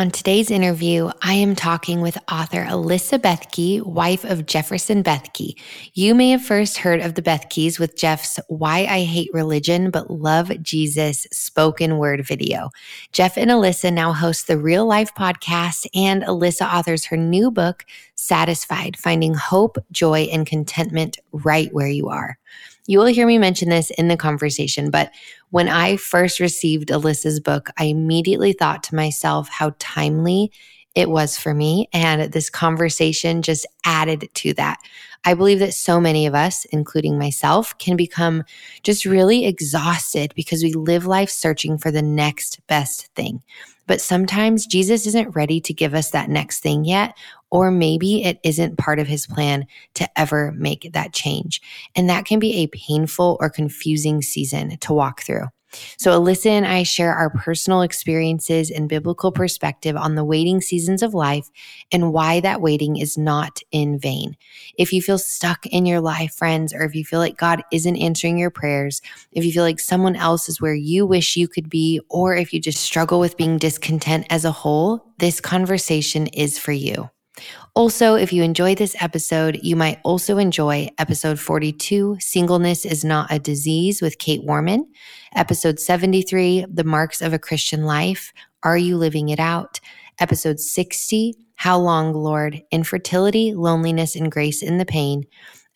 On 0.00 0.10
today's 0.10 0.50
interview, 0.50 1.10
I 1.20 1.34
am 1.34 1.54
talking 1.54 2.00
with 2.00 2.16
author 2.32 2.64
Alyssa 2.64 3.18
Bethke, 3.18 3.84
wife 3.84 4.24
of 4.24 4.46
Jefferson 4.46 5.02
Bethke. 5.02 5.60
You 5.92 6.14
may 6.14 6.30
have 6.30 6.42
first 6.42 6.78
heard 6.78 7.02
of 7.02 7.16
the 7.16 7.20
Bethkes 7.20 7.78
with 7.78 7.98
Jeff's 7.98 8.40
Why 8.48 8.86
I 8.88 9.02
Hate 9.02 9.28
Religion 9.34 9.90
But 9.90 10.08
Love 10.08 10.52
Jesus 10.62 11.26
spoken 11.32 11.98
word 11.98 12.26
video. 12.26 12.70
Jeff 13.12 13.36
and 13.36 13.50
Alyssa 13.50 13.92
now 13.92 14.14
host 14.14 14.46
the 14.46 14.56
Real 14.56 14.86
Life 14.86 15.14
podcast, 15.14 15.86
and 15.94 16.22
Alyssa 16.22 16.72
authors 16.72 17.04
her 17.04 17.18
new 17.18 17.50
book, 17.50 17.84
Satisfied 18.14 18.96
Finding 18.96 19.34
Hope, 19.34 19.76
Joy, 19.92 20.30
and 20.32 20.46
Contentment 20.46 21.18
Right 21.32 21.70
Where 21.74 21.88
You 21.88 22.08
Are. 22.08 22.38
You 22.86 22.98
will 22.98 23.06
hear 23.06 23.26
me 23.26 23.38
mention 23.38 23.68
this 23.68 23.90
in 23.90 24.08
the 24.08 24.16
conversation, 24.16 24.90
but 24.90 25.10
when 25.50 25.68
I 25.68 25.96
first 25.96 26.40
received 26.40 26.88
Alyssa's 26.88 27.40
book, 27.40 27.70
I 27.78 27.84
immediately 27.84 28.52
thought 28.52 28.82
to 28.84 28.94
myself 28.94 29.48
how 29.48 29.74
timely 29.78 30.52
it 30.94 31.08
was 31.08 31.36
for 31.36 31.54
me. 31.54 31.88
And 31.92 32.32
this 32.32 32.50
conversation 32.50 33.42
just 33.42 33.66
added 33.84 34.28
to 34.34 34.54
that. 34.54 34.78
I 35.24 35.34
believe 35.34 35.58
that 35.58 35.74
so 35.74 36.00
many 36.00 36.26
of 36.26 36.34
us, 36.34 36.64
including 36.66 37.18
myself, 37.18 37.76
can 37.78 37.96
become 37.96 38.42
just 38.82 39.04
really 39.04 39.44
exhausted 39.44 40.32
because 40.34 40.62
we 40.62 40.72
live 40.72 41.06
life 41.06 41.30
searching 41.30 41.76
for 41.76 41.90
the 41.90 42.02
next 42.02 42.66
best 42.66 43.06
thing. 43.14 43.42
But 43.86 44.00
sometimes 44.00 44.66
Jesus 44.66 45.06
isn't 45.06 45.34
ready 45.34 45.60
to 45.62 45.74
give 45.74 45.94
us 45.94 46.10
that 46.12 46.30
next 46.30 46.60
thing 46.60 46.84
yet, 46.84 47.16
or 47.50 47.70
maybe 47.70 48.24
it 48.24 48.38
isn't 48.44 48.78
part 48.78 48.98
of 48.98 49.06
his 49.06 49.26
plan 49.26 49.66
to 49.94 50.08
ever 50.18 50.52
make 50.52 50.90
that 50.92 51.12
change. 51.12 51.60
And 51.94 52.08
that 52.08 52.24
can 52.24 52.38
be 52.38 52.56
a 52.56 52.68
painful 52.68 53.36
or 53.40 53.50
confusing 53.50 54.22
season 54.22 54.78
to 54.78 54.92
walk 54.92 55.22
through. 55.22 55.46
So, 55.96 56.18
Alyssa 56.18 56.46
and 56.46 56.66
I 56.66 56.82
share 56.82 57.14
our 57.14 57.30
personal 57.30 57.82
experiences 57.82 58.70
and 58.70 58.88
biblical 58.88 59.30
perspective 59.30 59.96
on 59.96 60.14
the 60.14 60.24
waiting 60.24 60.60
seasons 60.60 61.02
of 61.02 61.14
life 61.14 61.48
and 61.92 62.12
why 62.12 62.40
that 62.40 62.60
waiting 62.60 62.96
is 62.96 63.16
not 63.16 63.60
in 63.70 63.98
vain. 63.98 64.36
If 64.76 64.92
you 64.92 65.00
feel 65.00 65.18
stuck 65.18 65.66
in 65.66 65.86
your 65.86 66.00
life, 66.00 66.34
friends, 66.34 66.74
or 66.74 66.82
if 66.82 66.94
you 66.94 67.04
feel 67.04 67.20
like 67.20 67.36
God 67.36 67.62
isn't 67.70 67.96
answering 67.96 68.38
your 68.38 68.50
prayers, 68.50 69.00
if 69.32 69.44
you 69.44 69.52
feel 69.52 69.62
like 69.62 69.80
someone 69.80 70.16
else 70.16 70.48
is 70.48 70.60
where 70.60 70.74
you 70.74 71.06
wish 71.06 71.36
you 71.36 71.46
could 71.46 71.70
be, 71.70 72.00
or 72.08 72.34
if 72.34 72.52
you 72.52 72.60
just 72.60 72.80
struggle 72.80 73.20
with 73.20 73.36
being 73.36 73.58
discontent 73.58 74.26
as 74.28 74.44
a 74.44 74.52
whole, 74.52 75.12
this 75.18 75.40
conversation 75.40 76.26
is 76.28 76.58
for 76.58 76.72
you. 76.72 77.10
Also, 77.74 78.16
if 78.16 78.32
you 78.32 78.42
enjoy 78.42 78.74
this 78.74 78.96
episode, 79.00 79.58
you 79.62 79.76
might 79.76 80.00
also 80.02 80.38
enjoy 80.38 80.88
episode 80.98 81.38
42, 81.38 82.16
Singleness 82.18 82.84
is 82.84 83.04
Not 83.04 83.32
a 83.32 83.38
Disease 83.38 84.02
with 84.02 84.18
Kate 84.18 84.44
Warman, 84.44 84.86
episode 85.34 85.78
73, 85.78 86.66
The 86.68 86.84
Marks 86.84 87.22
of 87.22 87.32
a 87.32 87.38
Christian 87.38 87.84
Life, 87.84 88.32
Are 88.62 88.76
You 88.76 88.96
Living 88.96 89.28
It 89.28 89.38
Out? 89.38 89.80
Episode 90.18 90.60
60, 90.60 91.34
How 91.54 91.78
Long, 91.78 92.12
Lord? 92.12 92.62
Infertility, 92.70 93.54
Loneliness, 93.54 94.16
and 94.16 94.30
Grace 94.30 94.62
in 94.62 94.78
the 94.78 94.84
Pain, 94.84 95.24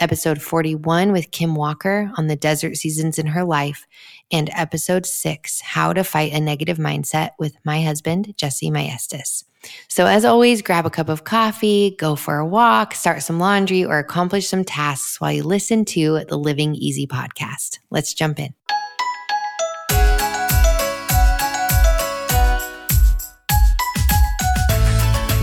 episode 0.00 0.42
41 0.42 1.12
with 1.12 1.30
Kim 1.30 1.54
Walker 1.54 2.10
on 2.18 2.26
the 2.26 2.36
desert 2.36 2.76
seasons 2.76 3.18
in 3.18 3.28
her 3.28 3.44
life, 3.44 3.86
and 4.32 4.50
episode 4.52 5.06
6, 5.06 5.60
How 5.60 5.92
to 5.92 6.02
Fight 6.02 6.32
a 6.32 6.40
Negative 6.40 6.78
Mindset 6.78 7.30
with 7.38 7.56
my 7.64 7.80
husband, 7.80 8.34
Jesse 8.36 8.70
Maestas. 8.70 9.44
So, 9.88 10.06
as 10.06 10.24
always, 10.24 10.62
grab 10.62 10.86
a 10.86 10.90
cup 10.90 11.08
of 11.08 11.24
coffee, 11.24 11.96
go 11.98 12.16
for 12.16 12.38
a 12.38 12.46
walk, 12.46 12.94
start 12.94 13.22
some 13.22 13.38
laundry, 13.38 13.84
or 13.84 13.98
accomplish 13.98 14.48
some 14.48 14.64
tasks 14.64 15.20
while 15.20 15.32
you 15.32 15.42
listen 15.42 15.84
to 15.86 16.24
the 16.28 16.38
Living 16.38 16.74
Easy 16.74 17.06
podcast. 17.06 17.78
Let's 17.90 18.14
jump 18.14 18.38
in. 18.38 18.54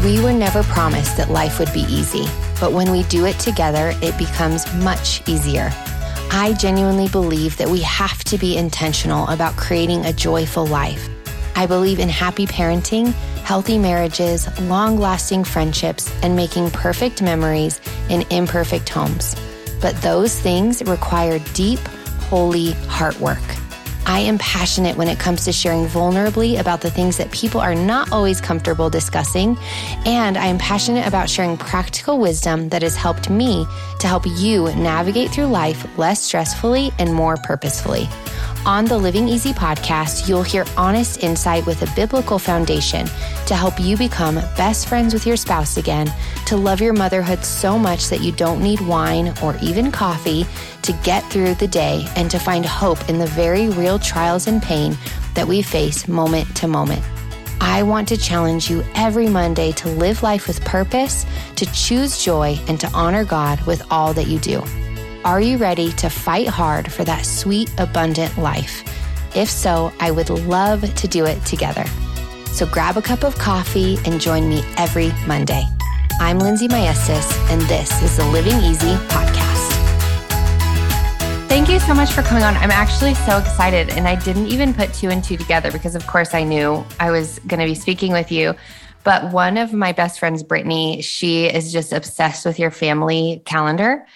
We 0.03 0.19
were 0.19 0.33
never 0.33 0.64
promised 0.64 1.17
that 1.17 1.30
life 1.30 1.59
would 1.59 1.72
be 1.73 1.81
easy, 1.81 2.25
but 2.59 2.72
when 2.72 2.92
we 2.92 3.03
do 3.03 3.25
it 3.27 3.38
together, 3.38 3.94
it 4.02 4.17
becomes 4.17 4.66
much 4.73 5.22
easier. 5.30 5.72
I 6.31 6.55
genuinely 6.59 7.08
believe 7.09 7.55
that 7.58 7.70
we 7.70 7.82
have 7.82 8.23
to 8.23 8.38
be 8.39 8.58
intentional 8.58 9.27
about 9.27 9.55
creating 9.58 10.05
a 10.05 10.14
joyful 10.14 10.65
life. 10.65 11.08
I 11.56 11.66
believe 11.66 12.00
in 12.00 12.10
happy 12.10 12.48
parenting 12.48 13.14
healthy 13.42 13.78
marriages, 13.78 14.48
long 14.62 14.98
lasting 14.98 15.44
friendships, 15.44 16.10
and 16.23 16.36
making 16.36 16.72
perfect 16.72 17.22
memories 17.22 17.82
in 18.10 18.23
imperfect 18.30 18.88
homes. 18.88 19.36
But 19.82 19.95
those 20.02 20.39
things 20.39 20.82
require 20.84 21.39
deep, 21.54 21.80
holy 22.30 22.72
heart 22.88 23.20
work. 23.20 23.42
I 24.06 24.20
am 24.20 24.38
passionate 24.39 24.98
when 24.98 25.08
it 25.08 25.20
comes 25.20 25.45
to 25.45 25.52
sharing 25.52 25.86
vulnerably 25.86 26.60
about 26.60 26.82
the 26.82 26.89
things 26.89 27.17
that 27.17 27.32
people 27.32 27.62
are 27.62 27.76
not 27.76 28.12
always 28.12 28.42
comfortable 28.42 28.89
discussing. 28.89 29.58
And 30.06 30.38
I 30.38 30.48
am 30.48 30.58
passionate 30.58 31.08
about 31.08 31.30
sharing 31.30 31.56
practical 31.56 32.20
wisdom 32.20 32.70
that 32.70 32.82
has 32.82 32.95
helped 32.95 33.30
me 33.30 33.66
to 34.00 34.08
help 34.08 34.26
you 34.26 34.73
navigate 34.76 35.30
through 35.30 35.45
life 35.45 35.86
less 35.98 36.28
stressfully 36.32 36.94
and 37.00 37.14
more 37.14 37.38
purposefully. 37.38 38.08
On 38.64 38.86
the 38.86 38.98
Living 38.98 39.27
Easy 39.27 39.54
podcast, 39.54 40.30
you'll 40.30 40.44
hear 40.44 40.67
honest 40.77 41.23
insight 41.23 41.66
with 41.66 41.82
a 41.82 41.95
biblical 41.95 42.38
foundation 42.38 43.08
to 43.48 43.55
help 43.55 43.80
you 43.80 43.98
become 43.98 44.36
best 44.55 44.88
friends 44.88 45.16
with 45.16 45.26
your 45.26 45.36
spouse 45.36 45.77
again, 45.77 46.14
to 46.45 46.55
love 46.55 46.80
your 46.80 46.94
motherhood 46.94 47.44
so 47.44 47.80
much 47.80 48.10
that 48.10 48.21
you 48.21 48.32
don't 48.32 48.61
need 48.61 48.80
wine 48.82 49.33
or 49.42 49.58
even 49.64 49.92
coffee 49.92 50.45
to 50.83 50.94
get 51.02 51.21
through 51.32 51.55
the 51.55 51.67
day, 51.67 52.05
and 52.16 52.30
to 52.30 52.38
find 52.38 52.64
hope 52.64 53.10
in 53.10 53.17
the 53.17 53.26
very 53.26 53.70
real 53.70 53.98
trials 53.98 54.45
and 54.45 54.61
pain 54.61 54.95
that 55.33 55.48
we 55.48 55.64
face 55.64 56.08
moment 56.08 56.55
to 56.58 56.67
moment. 56.67 57.04
I 57.60 57.82
want 57.82 58.08
to 58.10 58.17
challenge 58.17 58.70
you 58.70 58.83
every 58.94 59.27
Monday 59.27 59.71
to 59.71 59.89
live 59.89 60.21
life 60.21 60.48
with 60.48 60.64
purpose, 60.64 61.26
to 61.55 61.66
choose 61.73 62.23
joy, 62.23 62.60
and 62.67 62.80
to 62.80 62.92
honor 62.94 63.26
God 63.26 63.60
with 63.66 63.82
all 63.89 64.14
that 64.14 64.27
you 64.27 64.38
do. 64.38 64.64
Are 65.23 65.39
you 65.39 65.58
ready 65.58 65.92
to 65.93 66.09
fight 66.09 66.48
hard 66.48 66.92
for 66.92 67.04
that 67.04 67.27
sweet, 67.27 67.71
abundant 67.77 68.39
life? 68.39 68.83
If 69.36 69.52
so, 69.52 69.93
I 69.99 70.09
would 70.09 70.32
love 70.32 70.82
to 70.95 71.08
do 71.08 71.26
it 71.27 71.45
together. 71.45 71.86
So 72.48 72.65
grab 72.65 72.98
a 72.98 73.04
cup 73.04 73.23
of 73.23 73.37
coffee 73.37 73.99
and 74.04 74.20
join 74.20 74.49
me 74.49 74.64
every 74.77 75.11
Monday. 75.27 75.64
I'm 76.20 76.39
Lindsey 76.39 76.67
Maestas, 76.67 77.32
and 77.52 77.61
this 77.64 78.02
is 78.02 78.17
the 78.17 78.26
Living 78.26 78.58
Easy 78.64 78.95
podcast. 79.09 79.70
Thank 81.48 81.70
you 81.70 81.80
so 81.80 81.93
much 81.93 82.11
for 82.14 82.23
coming 82.23 82.43
on. 82.43 82.55
I'm 82.55 82.71
actually 82.71 83.14
so 83.14 83.38
excited, 83.38 83.92
and 83.92 84.08
I 84.08 84.15
didn't 84.15 84.48
even 84.48 84.73
put 84.73 84.92
two 84.92 85.09
and 85.09 85.23
two 85.23 85.38
together 85.38 85.71
because, 85.71 85.93
of 85.93 86.08
course, 86.08 86.33
I 86.33 86.43
knew 86.43 86.83
I 86.99 87.11
was 87.11 87.38
going 87.45 87.59
to 87.59 87.67
be 87.67 87.76
speaking 87.76 88.11
with 88.11 88.32
you. 88.32 88.55
But 89.03 89.32
one 89.32 89.58
of 89.58 89.71
my 89.71 89.92
best 89.92 90.20
friends, 90.20 90.42
Brittany, 90.42 91.03
she 91.03 91.45
is 91.45 91.71
just 91.71 91.93
obsessed 91.93 92.43
with 92.43 92.58
your 92.58 92.71
family 92.71 93.43
calendar. 93.45 94.08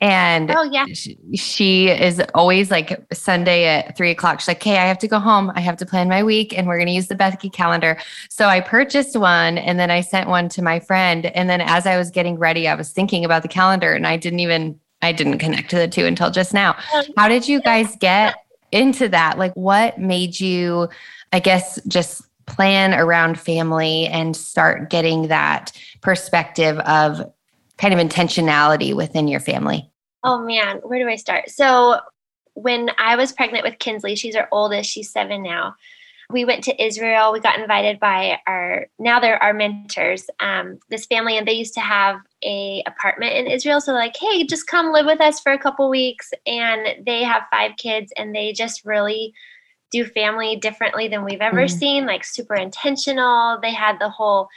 And 0.00 0.52
oh 0.52 0.62
yeah, 0.62 0.86
she, 0.92 1.18
she, 1.34 1.88
is 1.88 2.22
always 2.32 2.70
like 2.70 3.04
Sunday 3.12 3.66
at 3.66 3.96
three 3.96 4.12
o'clock. 4.12 4.38
She's 4.38 4.46
like, 4.46 4.62
"Hey, 4.62 4.78
I 4.78 4.86
have 4.86 4.98
to 4.98 5.08
go 5.08 5.18
home. 5.18 5.50
I 5.56 5.60
have 5.60 5.76
to 5.78 5.86
plan 5.86 6.08
my 6.08 6.22
week, 6.22 6.56
and 6.56 6.68
we're 6.68 6.76
going 6.76 6.86
to 6.86 6.92
use 6.92 7.08
the 7.08 7.16
Bethke 7.16 7.52
calendar." 7.52 7.98
So 8.30 8.46
I 8.46 8.60
purchased 8.60 9.16
one, 9.16 9.58
and 9.58 9.78
then 9.78 9.90
I 9.90 10.00
sent 10.02 10.28
one 10.28 10.48
to 10.50 10.62
my 10.62 10.78
friend. 10.78 11.26
And 11.26 11.50
then 11.50 11.60
as 11.60 11.84
I 11.84 11.96
was 11.96 12.10
getting 12.12 12.38
ready, 12.38 12.68
I 12.68 12.76
was 12.76 12.92
thinking 12.92 13.24
about 13.24 13.42
the 13.42 13.48
calendar, 13.48 13.92
and 13.92 14.06
I 14.06 14.16
didn't 14.16 14.38
even 14.38 14.78
I 15.02 15.12
didn't 15.12 15.38
connect 15.38 15.70
to 15.70 15.76
the 15.76 15.88
two 15.88 16.06
until 16.06 16.30
just 16.30 16.54
now. 16.54 16.76
Oh, 16.92 17.04
How 17.16 17.28
did 17.28 17.48
you 17.48 17.60
guys 17.60 17.96
get 17.96 18.36
into 18.72 19.08
that? 19.08 19.38
Like, 19.38 19.54
what 19.54 19.98
made 19.98 20.38
you, 20.38 20.88
I 21.32 21.40
guess, 21.40 21.80
just 21.88 22.22
plan 22.46 22.94
around 22.94 23.38
family 23.38 24.06
and 24.06 24.34
start 24.34 24.90
getting 24.90 25.28
that 25.28 25.72
perspective 26.00 26.78
of 26.80 27.32
kind 27.78 27.94
of 27.94 28.00
intentionality 28.00 28.94
within 28.94 29.28
your 29.28 29.40
family? 29.40 29.90
Oh 30.24 30.40
man, 30.44 30.78
where 30.78 30.98
do 30.98 31.08
I 31.08 31.16
start? 31.16 31.50
So 31.50 32.00
when 32.54 32.90
I 32.98 33.16
was 33.16 33.32
pregnant 33.32 33.64
with 33.64 33.78
Kinsley, 33.78 34.16
she's 34.16 34.34
our 34.34 34.48
oldest, 34.50 34.90
she's 34.90 35.10
seven 35.10 35.42
now. 35.42 35.76
We 36.30 36.44
went 36.44 36.62
to 36.64 36.84
Israel. 36.84 37.32
We 37.32 37.40
got 37.40 37.58
invited 37.58 37.98
by 37.98 38.38
our 38.46 38.86
now 38.98 39.18
they're 39.18 39.42
our 39.42 39.54
mentors, 39.54 40.28
um, 40.40 40.78
this 40.90 41.06
family, 41.06 41.38
and 41.38 41.48
they 41.48 41.54
used 41.54 41.72
to 41.74 41.80
have 41.80 42.16
a 42.44 42.82
apartment 42.86 43.34
in 43.34 43.46
Israel. 43.46 43.80
So 43.80 43.92
like, 43.94 44.14
hey, 44.14 44.44
just 44.44 44.66
come 44.66 44.92
live 44.92 45.06
with 45.06 45.22
us 45.22 45.40
for 45.40 45.52
a 45.52 45.58
couple 45.58 45.88
weeks. 45.88 46.30
And 46.46 47.06
they 47.06 47.22
have 47.22 47.44
five 47.50 47.76
kids, 47.78 48.12
and 48.18 48.34
they 48.34 48.52
just 48.52 48.84
really 48.84 49.32
do 49.90 50.04
family 50.04 50.56
differently 50.56 51.08
than 51.08 51.24
we've 51.24 51.40
ever 51.40 51.62
mm-hmm. 51.62 51.78
seen. 51.78 52.06
Like 52.06 52.24
super 52.24 52.56
intentional. 52.56 53.58
They 53.62 53.72
had 53.72 53.98
the 53.98 54.10
whole 54.10 54.48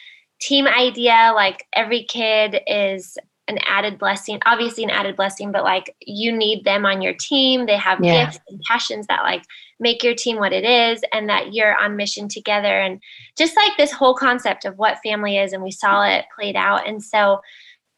team 0.41 0.67
idea 0.67 1.31
like 1.35 1.65
every 1.73 2.03
kid 2.03 2.59
is 2.67 3.17
an 3.47 3.57
added 3.65 3.97
blessing 3.99 4.39
obviously 4.45 4.83
an 4.83 4.89
added 4.89 5.15
blessing 5.15 5.51
but 5.51 5.63
like 5.63 5.95
you 6.01 6.31
need 6.31 6.63
them 6.63 6.85
on 6.85 7.01
your 7.01 7.13
team. 7.13 7.65
They 7.65 7.77
have 7.77 7.99
yeah. 8.03 8.25
gifts 8.25 8.39
and 8.49 8.61
passions 8.61 9.07
that 9.07 9.23
like 9.23 9.43
make 9.79 10.03
your 10.03 10.15
team 10.15 10.37
what 10.37 10.53
it 10.53 10.63
is 10.63 11.01
and 11.11 11.27
that 11.29 11.53
you're 11.53 11.75
on 11.77 11.95
mission 11.95 12.27
together. 12.27 12.79
And 12.79 13.01
just 13.37 13.55
like 13.55 13.75
this 13.77 13.91
whole 13.91 14.13
concept 14.13 14.63
of 14.65 14.77
what 14.77 14.99
family 15.03 15.37
is 15.37 15.53
and 15.53 15.63
we 15.63 15.71
saw 15.71 16.03
it 16.03 16.25
played 16.37 16.55
out. 16.55 16.87
And 16.87 17.03
so 17.03 17.41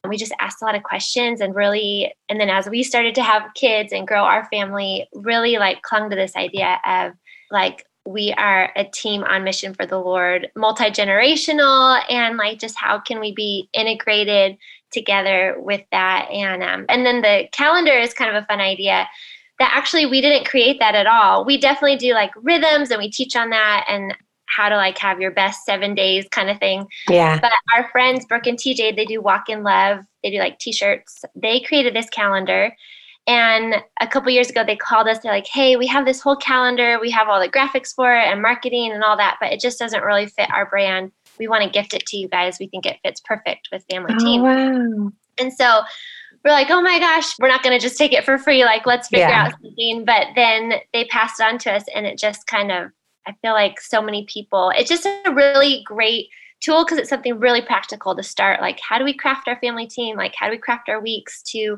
we 0.07 0.17
just 0.17 0.33
asked 0.39 0.61
a 0.61 0.65
lot 0.65 0.75
of 0.75 0.83
questions 0.83 1.39
and 1.39 1.55
really 1.55 2.13
and 2.27 2.39
then 2.39 2.49
as 2.49 2.69
we 2.69 2.83
started 2.83 3.15
to 3.15 3.23
have 3.23 3.53
kids 3.55 3.93
and 3.93 4.07
grow 4.07 4.23
our 4.23 4.45
family 4.49 5.07
really 5.13 5.57
like 5.57 5.81
clung 5.81 6.09
to 6.09 6.15
this 6.15 6.35
idea 6.35 6.77
of 6.85 7.13
like 7.51 7.85
we 8.05 8.33
are 8.33 8.71
a 8.75 8.83
team 8.83 9.23
on 9.23 9.43
mission 9.43 9.73
for 9.73 9.85
the 9.85 9.97
Lord, 9.97 10.49
multi 10.55 10.85
generational, 10.85 12.01
and 12.09 12.37
like 12.37 12.59
just 12.59 12.77
how 12.77 12.99
can 12.99 13.19
we 13.19 13.33
be 13.33 13.69
integrated 13.73 14.57
together 14.91 15.55
with 15.57 15.81
that? 15.91 16.27
And 16.31 16.63
um, 16.63 16.85
and 16.89 17.05
then 17.05 17.21
the 17.21 17.47
calendar 17.51 17.93
is 17.93 18.13
kind 18.13 18.35
of 18.35 18.43
a 18.43 18.45
fun 18.45 18.59
idea 18.59 19.07
that 19.59 19.71
actually 19.73 20.05
we 20.05 20.19
didn't 20.19 20.47
create 20.47 20.79
that 20.79 20.95
at 20.95 21.07
all. 21.07 21.45
We 21.45 21.57
definitely 21.57 21.97
do 21.97 22.13
like 22.13 22.31
rhythms 22.35 22.91
and 22.91 22.99
we 22.99 23.09
teach 23.09 23.35
on 23.35 23.51
that 23.51 23.85
and 23.87 24.15
how 24.47 24.69
to 24.69 24.75
like 24.75 24.97
have 24.97 25.19
your 25.19 25.31
best 25.31 25.65
seven 25.65 25.95
days 25.95 26.27
kind 26.31 26.49
of 26.49 26.59
thing. 26.59 26.85
Yeah. 27.09 27.39
But 27.39 27.51
our 27.75 27.89
friends 27.91 28.25
Brooke 28.25 28.47
and 28.47 28.57
TJ, 28.57 28.95
they 28.95 29.05
do 29.05 29.21
walk 29.21 29.49
in 29.49 29.63
love. 29.63 29.99
They 30.21 30.31
do 30.31 30.39
like 30.39 30.59
t-shirts. 30.59 31.23
They 31.35 31.61
created 31.61 31.95
this 31.95 32.09
calendar 32.09 32.75
and 33.25 33.75
a 34.01 34.07
couple 34.07 34.31
years 34.31 34.49
ago, 34.49 34.63
they 34.65 34.75
called 34.75 35.07
us. 35.07 35.19
They're 35.19 35.31
like, 35.31 35.47
hey, 35.47 35.77
we 35.77 35.87
have 35.87 36.05
this 36.05 36.19
whole 36.19 36.35
calendar. 36.35 36.99
We 36.99 37.09
have 37.11 37.29
all 37.29 37.39
the 37.39 37.49
graphics 37.49 37.93
for 37.93 38.13
it 38.13 38.27
and 38.27 38.41
marketing 38.41 38.91
and 38.91 39.03
all 39.03 39.15
that, 39.17 39.37
but 39.39 39.53
it 39.53 39.61
just 39.61 39.79
doesn't 39.79 40.03
really 40.03 40.27
fit 40.27 40.51
our 40.51 40.65
brand. 40.65 41.11
We 41.39 41.47
want 41.47 41.63
to 41.63 41.69
gift 41.69 41.93
it 41.93 42.05
to 42.07 42.17
you 42.17 42.27
guys. 42.27 42.57
We 42.59 42.67
think 42.67 42.85
it 42.85 42.99
fits 43.03 43.21
perfect 43.21 43.69
with 43.71 43.85
Family 43.89 44.13
oh, 44.15 44.23
Team. 44.23 44.41
Wow. 44.41 45.11
And 45.39 45.53
so 45.53 45.81
we're 46.43 46.51
like, 46.51 46.69
oh 46.69 46.81
my 46.81 46.99
gosh, 46.99 47.33
we're 47.39 47.47
not 47.47 47.63
going 47.63 47.77
to 47.77 47.81
just 47.81 47.97
take 47.97 48.11
it 48.11 48.25
for 48.25 48.37
free. 48.37 48.65
Like, 48.65 48.85
let's 48.85 49.07
figure 49.07 49.27
yeah. 49.27 49.45
out 49.45 49.53
something. 49.53 50.03
But 50.05 50.27
then 50.35 50.73
they 50.91 51.05
passed 51.05 51.39
it 51.39 51.45
on 51.45 51.57
to 51.59 51.71
us, 51.71 51.85
and 51.95 52.05
it 52.05 52.17
just 52.17 52.45
kind 52.47 52.71
of, 52.71 52.91
I 53.25 53.33
feel 53.41 53.53
like 53.53 53.79
so 53.79 54.01
many 54.01 54.25
people, 54.25 54.71
it's 54.75 54.89
just 54.89 55.05
a 55.05 55.31
really 55.33 55.81
great 55.85 56.27
tool 56.59 56.83
because 56.83 56.97
it's 56.97 57.09
something 57.09 57.39
really 57.39 57.61
practical 57.61 58.15
to 58.15 58.23
start. 58.23 58.61
Like, 58.61 58.79
how 58.81 58.97
do 58.97 59.05
we 59.05 59.13
craft 59.13 59.47
our 59.47 59.59
family 59.59 59.87
team? 59.87 60.17
Like, 60.17 60.35
how 60.37 60.47
do 60.47 60.51
we 60.51 60.57
craft 60.57 60.89
our 60.89 60.99
weeks 60.99 61.41
to 61.43 61.77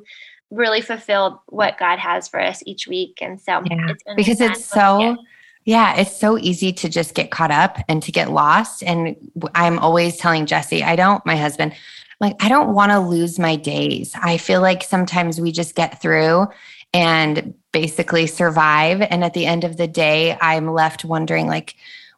really 0.56 0.82
fulfilled 0.82 1.38
what 1.48 1.78
God 1.78 2.00
has 2.00 2.28
for 2.28 2.42
us 2.42 2.64
each 2.66 2.88
week. 2.88 3.20
And 3.22 3.40
so 3.40 3.62
yeah. 3.66 3.88
it's 3.90 4.04
because 4.16 4.42
it's 4.42 4.66
so 4.66 5.18
yeah, 5.66 5.96
it's 6.00 6.16
so 6.16 6.38
easy 6.38 6.72
to 6.74 6.90
just 6.90 7.16
get 7.16 7.32
caught 7.32 7.50
up 7.50 7.80
and 7.90 8.02
to 8.04 8.12
get 8.12 8.30
lost. 8.30 8.84
And 8.84 9.16
I'm 9.56 9.80
always 9.80 10.16
telling 10.16 10.46
Jesse, 10.46 10.84
I 10.84 10.96
don't, 10.96 11.26
my 11.26 11.36
husband, 11.36 11.74
like, 12.22 12.36
I 12.40 12.50
don't 12.50 12.76
want 12.76 12.92
to 12.92 13.00
lose 13.00 13.40
my 13.40 13.56
days. 13.56 14.14
I 14.16 14.38
feel 14.38 14.62
like 14.62 14.84
sometimes 14.84 15.42
we 15.42 15.52
just 15.52 15.74
get 15.74 16.00
through 16.02 16.48
and 16.94 17.56
basically 17.72 18.28
survive. 18.28 19.02
And 19.02 19.24
at 19.24 19.34
the 19.34 19.48
end 19.48 19.64
of 19.64 19.78
the 19.78 19.88
day, 19.88 20.38
I'm 20.40 20.72
left 20.72 21.04
wondering, 21.04 21.48
like, 21.48 21.76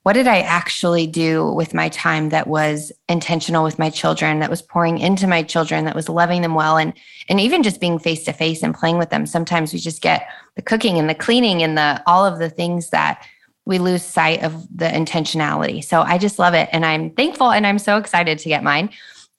what 0.07 0.13
did 0.13 0.25
I 0.25 0.39
actually 0.39 1.05
do 1.05 1.51
with 1.51 1.73
my 1.73 1.89
time 1.89 2.29
that 2.29 2.47
was 2.47 2.93
intentional 3.09 3.61
with 3.61 3.77
my 3.77 3.89
children, 3.89 4.39
that 4.39 4.49
was 4.49 4.61
pouring 4.61 4.99
into 4.99 5.27
my 5.27 5.43
children, 5.43 5.83
that 5.83 5.97
was 5.97 6.07
loving 6.07 6.41
them 6.41 6.55
well, 6.55 6.77
and 6.77 6.93
and 7.27 7.41
even 7.41 7.61
just 7.61 7.81
being 7.81 7.99
face 7.99 8.23
to 8.23 8.31
face 8.31 8.63
and 8.63 8.73
playing 8.73 8.97
with 8.97 9.09
them. 9.09 9.25
Sometimes 9.25 9.73
we 9.73 9.79
just 9.79 10.01
get 10.01 10.29
the 10.55 10.61
cooking 10.61 10.97
and 10.97 11.09
the 11.09 11.13
cleaning 11.13 11.61
and 11.61 11.77
the 11.77 12.01
all 12.07 12.25
of 12.25 12.39
the 12.39 12.49
things 12.49 12.91
that 12.91 13.21
we 13.65 13.79
lose 13.79 14.01
sight 14.01 14.43
of 14.43 14.65
the 14.73 14.85
intentionality. 14.85 15.83
So 15.83 16.03
I 16.03 16.17
just 16.17 16.39
love 16.39 16.53
it, 16.53 16.69
and 16.71 16.85
I'm 16.85 17.09
thankful, 17.09 17.51
and 17.51 17.67
I'm 17.67 17.77
so 17.77 17.97
excited 17.97 18.39
to 18.39 18.47
get 18.47 18.63
mine. 18.63 18.91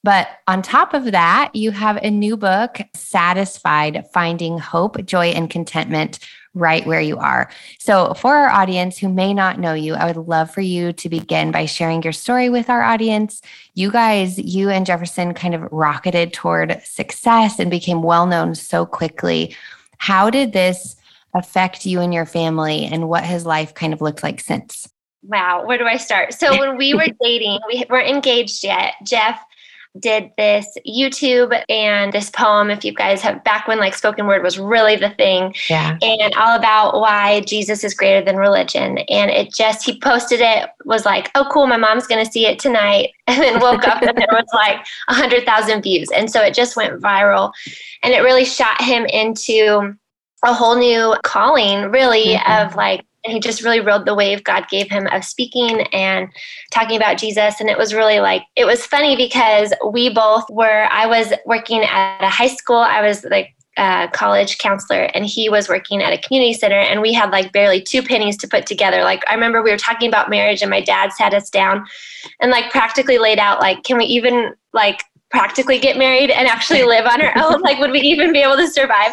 But 0.05 0.29
on 0.47 0.61
top 0.61 0.93
of 0.93 1.13
that, 1.13 1.51
you 1.55 1.71
have 1.71 1.97
a 1.97 2.11
new 2.11 2.37
book, 2.37 2.77
Satisfied 2.95 4.05
Finding 4.13 4.59
Hope, 4.59 5.03
Joy, 5.07 5.29
and 5.29 5.49
Contentment 5.49 6.19
right 6.55 6.87
where 6.87 7.01
you 7.01 7.19
are. 7.19 7.51
So, 7.79 8.15
for 8.15 8.35
our 8.35 8.49
audience 8.49 8.99
who 8.99 9.09
may 9.09 9.33
not 9.35 9.59
know 9.59 9.75
you, 9.75 9.95
I 9.95 10.07
would 10.07 10.29
love 10.29 10.51
for 10.51 10.61
you 10.61 10.93
to 10.95 11.09
begin 11.09 11.51
by 11.51 11.67
sharing 11.67 12.03
your 12.03 12.13
story 12.13 12.49
with 12.49 12.71
our 12.71 12.83
audience. 12.83 13.43
You 13.75 13.91
guys, 13.91 14.39
you 14.39 14.71
and 14.71 14.87
Jefferson 14.87 15.35
kind 15.35 15.55
of 15.55 15.69
rocketed 15.73 16.33
toward 16.33 16.81
success 16.85 17.59
and 17.59 17.71
became 17.71 18.03
well 18.03 18.27
known 18.27 18.55
so 18.55 18.87
quickly. 18.87 19.57
How 19.99 20.31
did 20.31 20.53
this 20.53 20.97
affect 21.35 21.87
you 21.87 22.01
and 22.01 22.13
your 22.13 22.27
family, 22.27 22.87
and 22.87 23.09
what 23.09 23.25
has 23.25 23.47
life 23.47 23.75
kind 23.75 23.93
of 23.93 24.01
looked 24.01 24.23
like 24.23 24.41
since? 24.41 24.89
Wow, 25.25 25.67
where 25.67 25.79
do 25.79 25.85
I 25.85 25.97
start? 25.97 26.35
So, 26.35 26.59
when 26.59 26.77
we 26.77 26.95
were 26.95 27.09
dating, 27.23 27.61
we 27.69 27.85
weren't 27.91 28.09
engaged 28.09 28.65
yet. 28.65 28.95
Jeff 29.05 29.41
did 30.01 30.31
this 30.37 30.67
YouTube 30.87 31.63
and 31.69 32.13
this 32.13 32.31
poem, 32.31 32.71
if 32.71 32.85
you 32.85 32.93
guys 32.93 33.21
have 33.23 33.43
back 33.45 33.69
when 33.69 33.79
like 33.79 33.95
spoken 33.95 34.27
word 34.27 34.43
was 34.43 34.59
really 34.59 34.97
the 34.97 35.11
thing. 35.11 35.55
Yeah. 35.69 35.99
And 36.03 36.35
all 36.35 36.57
about 36.57 37.01
why 37.01 37.41
Jesus 37.41 37.85
is 37.85 37.95
greater 37.95 38.25
than 38.25 38.37
religion. 38.37 38.99
And 38.99 39.31
it 39.31 39.53
just, 39.53 39.85
he 39.85 39.99
posted 40.01 40.41
it, 40.41 40.69
was 40.85 41.05
like, 41.05 41.31
oh, 41.35 41.49
cool, 41.51 41.67
my 41.67 41.77
mom's 41.77 42.07
going 42.07 42.25
to 42.25 42.31
see 42.31 42.47
it 42.47 42.59
tonight. 42.59 43.11
And 43.29 43.43
then 43.43 43.61
woke 43.61 43.87
up 43.87 44.01
and 44.01 44.17
there 44.17 44.27
was 44.33 44.47
like 44.55 44.87
a 45.09 45.15
hundred 45.15 45.45
thousand 45.45 45.83
views. 45.83 46.11
And 46.13 46.31
so 46.31 46.41
it 46.41 46.55
just 46.55 46.77
went 46.77 46.99
viral. 46.99 47.53
And 48.03 48.15
it 48.15 48.23
really 48.23 48.47
shot 48.47 48.81
him 48.81 49.05
into 49.05 49.95
a 50.45 50.55
whole 50.55 50.77
new 50.77 51.15
calling, 51.25 51.91
really, 51.91 52.37
mm-hmm. 52.37 52.67
of 52.67 52.75
like 52.75 53.05
he 53.31 53.41
just 53.41 53.63
really 53.63 53.81
rode 53.81 54.07
the 54.07 54.15
wave 54.15 54.45
God 54.45 54.69
gave 54.69 54.91
him 54.91 55.07
of 55.09 55.25
speaking 55.25 55.83
and 55.93 56.29
talking 56.71 56.97
about 56.97 57.19
Jesus. 57.19 57.61
And 57.61 57.69
it 57.69 57.79
was 57.79 57.95
really 57.95 58.21
like, 58.21 58.43
it 58.57 58.65
was 58.65 58.85
funny 58.85 59.17
because 59.17 59.73
we 59.91 60.09
both 60.09 60.45
were, 60.51 60.89
I 60.91 61.07
was 61.07 61.33
working 61.47 61.83
at 61.83 62.23
a 62.23 62.29
high 62.29 62.49
school. 62.49 62.79
I 62.79 63.07
was 63.07 63.25
like 63.25 63.55
a 63.79 64.09
college 64.13 64.59
counselor 64.59 65.05
and 65.15 65.25
he 65.25 65.49
was 65.49 65.69
working 65.69 66.03
at 66.03 66.13
a 66.13 66.19
community 66.19 66.53
center 66.53 66.79
and 66.79 67.01
we 67.01 67.13
had 67.13 67.31
like 67.31 67.53
barely 67.53 67.81
two 67.81 68.03
pennies 68.03 68.37
to 68.39 68.49
put 68.49 68.67
together. 68.67 69.05
Like 69.05 69.23
I 69.29 69.35
remember 69.35 69.63
we 69.63 69.71
were 69.71 69.79
talking 69.79 70.09
about 70.09 70.31
marriage 70.31 70.63
and 70.63 70.71
my 70.71 70.81
dad 70.81 71.13
sat 71.13 71.33
us 71.33 71.49
down 71.49 71.87
and 72.41 72.51
like 72.51 72.71
practically 72.71 73.19
laid 73.19 73.39
out 73.39 73.61
like, 73.61 73.85
can 73.85 73.97
we 73.97 74.05
even 74.05 74.55
like 74.73 75.03
practically 75.31 75.79
get 75.79 75.97
married 75.97 76.31
and 76.31 76.49
actually 76.49 76.83
live 76.83 77.07
on 77.07 77.23
our 77.23 77.33
own? 77.37 77.63
Like, 77.69 77.79
would 77.79 77.91
we 77.91 78.01
even 78.01 78.33
be 78.33 78.41
able 78.41 78.57
to 78.57 78.69
survive? 78.69 79.13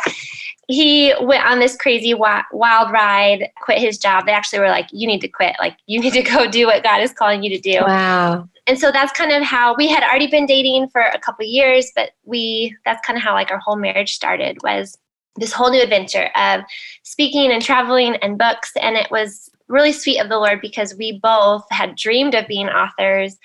He 0.68 1.14
went 1.22 1.46
on 1.46 1.60
this 1.60 1.76
crazy 1.76 2.14
wild 2.14 2.92
ride, 2.92 3.50
quit 3.62 3.80
his 3.80 3.98
job. 3.98 4.26
They 4.26 4.32
actually 4.32 4.60
were 4.60 4.70
like, 4.70 4.88
you 4.92 5.08
need 5.08 5.22
to 5.22 5.28
quit. 5.28 5.56
Like, 5.60 5.78
you 5.86 6.00
need 6.00 6.14
to 6.14 6.24
go 6.24 6.50
do 6.50 6.68
what 6.68 6.84
God 6.84 7.02
is 7.02 7.14
calling 7.14 7.44
you 7.44 7.50
to 7.52 7.60
do. 7.60 7.82
Wow. 7.82 8.50
And 8.68 8.80
so 8.80 8.92
that's 8.92 9.12
kind 9.12 9.32
of 9.32 9.44
how 9.44 9.76
we 9.76 9.88
had 9.88 10.04
already 10.04 10.28
been 10.28 10.48
dating 10.48 10.90
for 10.90 11.02
a 11.02 11.20
couple 11.20 11.46
years, 11.46 11.92
but 11.96 12.12
we, 12.24 12.76
that's 12.84 13.06
kind 13.06 13.16
of 13.16 13.24
how 13.24 13.34
like 13.34 13.52
our 13.52 13.60
whole 13.60 13.76
marriage 13.76 14.14
started 14.14 14.58
was 14.64 14.98
this 15.36 15.52
whole 15.52 15.70
new 15.70 15.84
adventure 15.84 16.30
of 16.36 16.62
speaking 17.04 17.52
and 17.52 17.62
traveling 17.62 18.16
and 18.18 18.38
books. 18.40 18.72
And 18.82 18.96
it 18.96 19.12
was 19.12 19.50
really 19.68 19.92
sweet 19.92 20.20
of 20.20 20.30
the 20.30 20.38
Lord 20.38 20.62
because 20.62 20.96
we 20.96 21.20
both 21.20 21.66
had 21.70 21.96
dreamed 21.96 22.34
of 22.34 22.48
being 22.48 22.70
authors, 22.70 23.38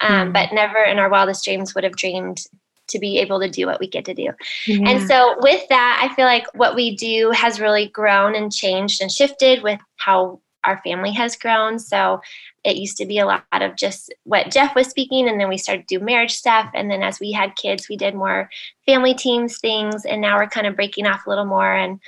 um, 0.00 0.28
mm. 0.28 0.32
but 0.34 0.52
never 0.52 0.82
in 0.82 0.98
our 0.98 1.08
wildest 1.08 1.44
dreams 1.44 1.74
would 1.74 1.84
have 1.84 1.96
dreamed 1.96 2.44
to 2.88 2.98
be 2.98 3.18
able 3.18 3.40
to 3.40 3.48
do 3.48 3.66
what 3.66 3.80
we 3.80 3.88
get 3.88 4.04
to 4.06 4.14
do. 4.14 4.30
Yeah. 4.66 4.88
And 4.88 5.08
so 5.08 5.36
with 5.40 5.66
that, 5.68 6.00
I 6.02 6.14
feel 6.14 6.26
like 6.26 6.46
what 6.54 6.74
we 6.74 6.96
do 6.96 7.30
has 7.32 7.60
really 7.60 7.88
grown 7.88 8.34
and 8.34 8.52
changed 8.52 9.00
and 9.00 9.10
shifted 9.10 9.62
with 9.62 9.80
how 9.96 10.40
our 10.64 10.80
family 10.82 11.12
has 11.12 11.36
grown. 11.36 11.78
So 11.78 12.20
it 12.64 12.76
used 12.76 12.96
to 12.98 13.06
be 13.06 13.18
a 13.18 13.26
lot 13.26 13.44
of 13.52 13.76
just 13.76 14.12
what 14.24 14.50
Jeff 14.50 14.74
was 14.74 14.88
speaking, 14.88 15.28
and 15.28 15.40
then 15.40 15.48
we 15.48 15.58
started 15.58 15.86
to 15.88 15.98
do 15.98 16.04
marriage 16.04 16.32
stuff. 16.32 16.68
And 16.74 16.90
then 16.90 17.02
as 17.02 17.20
we 17.20 17.32
had 17.32 17.56
kids, 17.56 17.88
we 17.88 17.96
did 17.96 18.14
more 18.14 18.50
family 18.84 19.14
teams 19.14 19.58
things. 19.58 20.04
And 20.04 20.20
now 20.20 20.36
we're 20.36 20.48
kind 20.48 20.66
of 20.66 20.76
breaking 20.76 21.06
off 21.06 21.26
a 21.26 21.30
little 21.30 21.44
more 21.44 21.72
and 21.72 22.00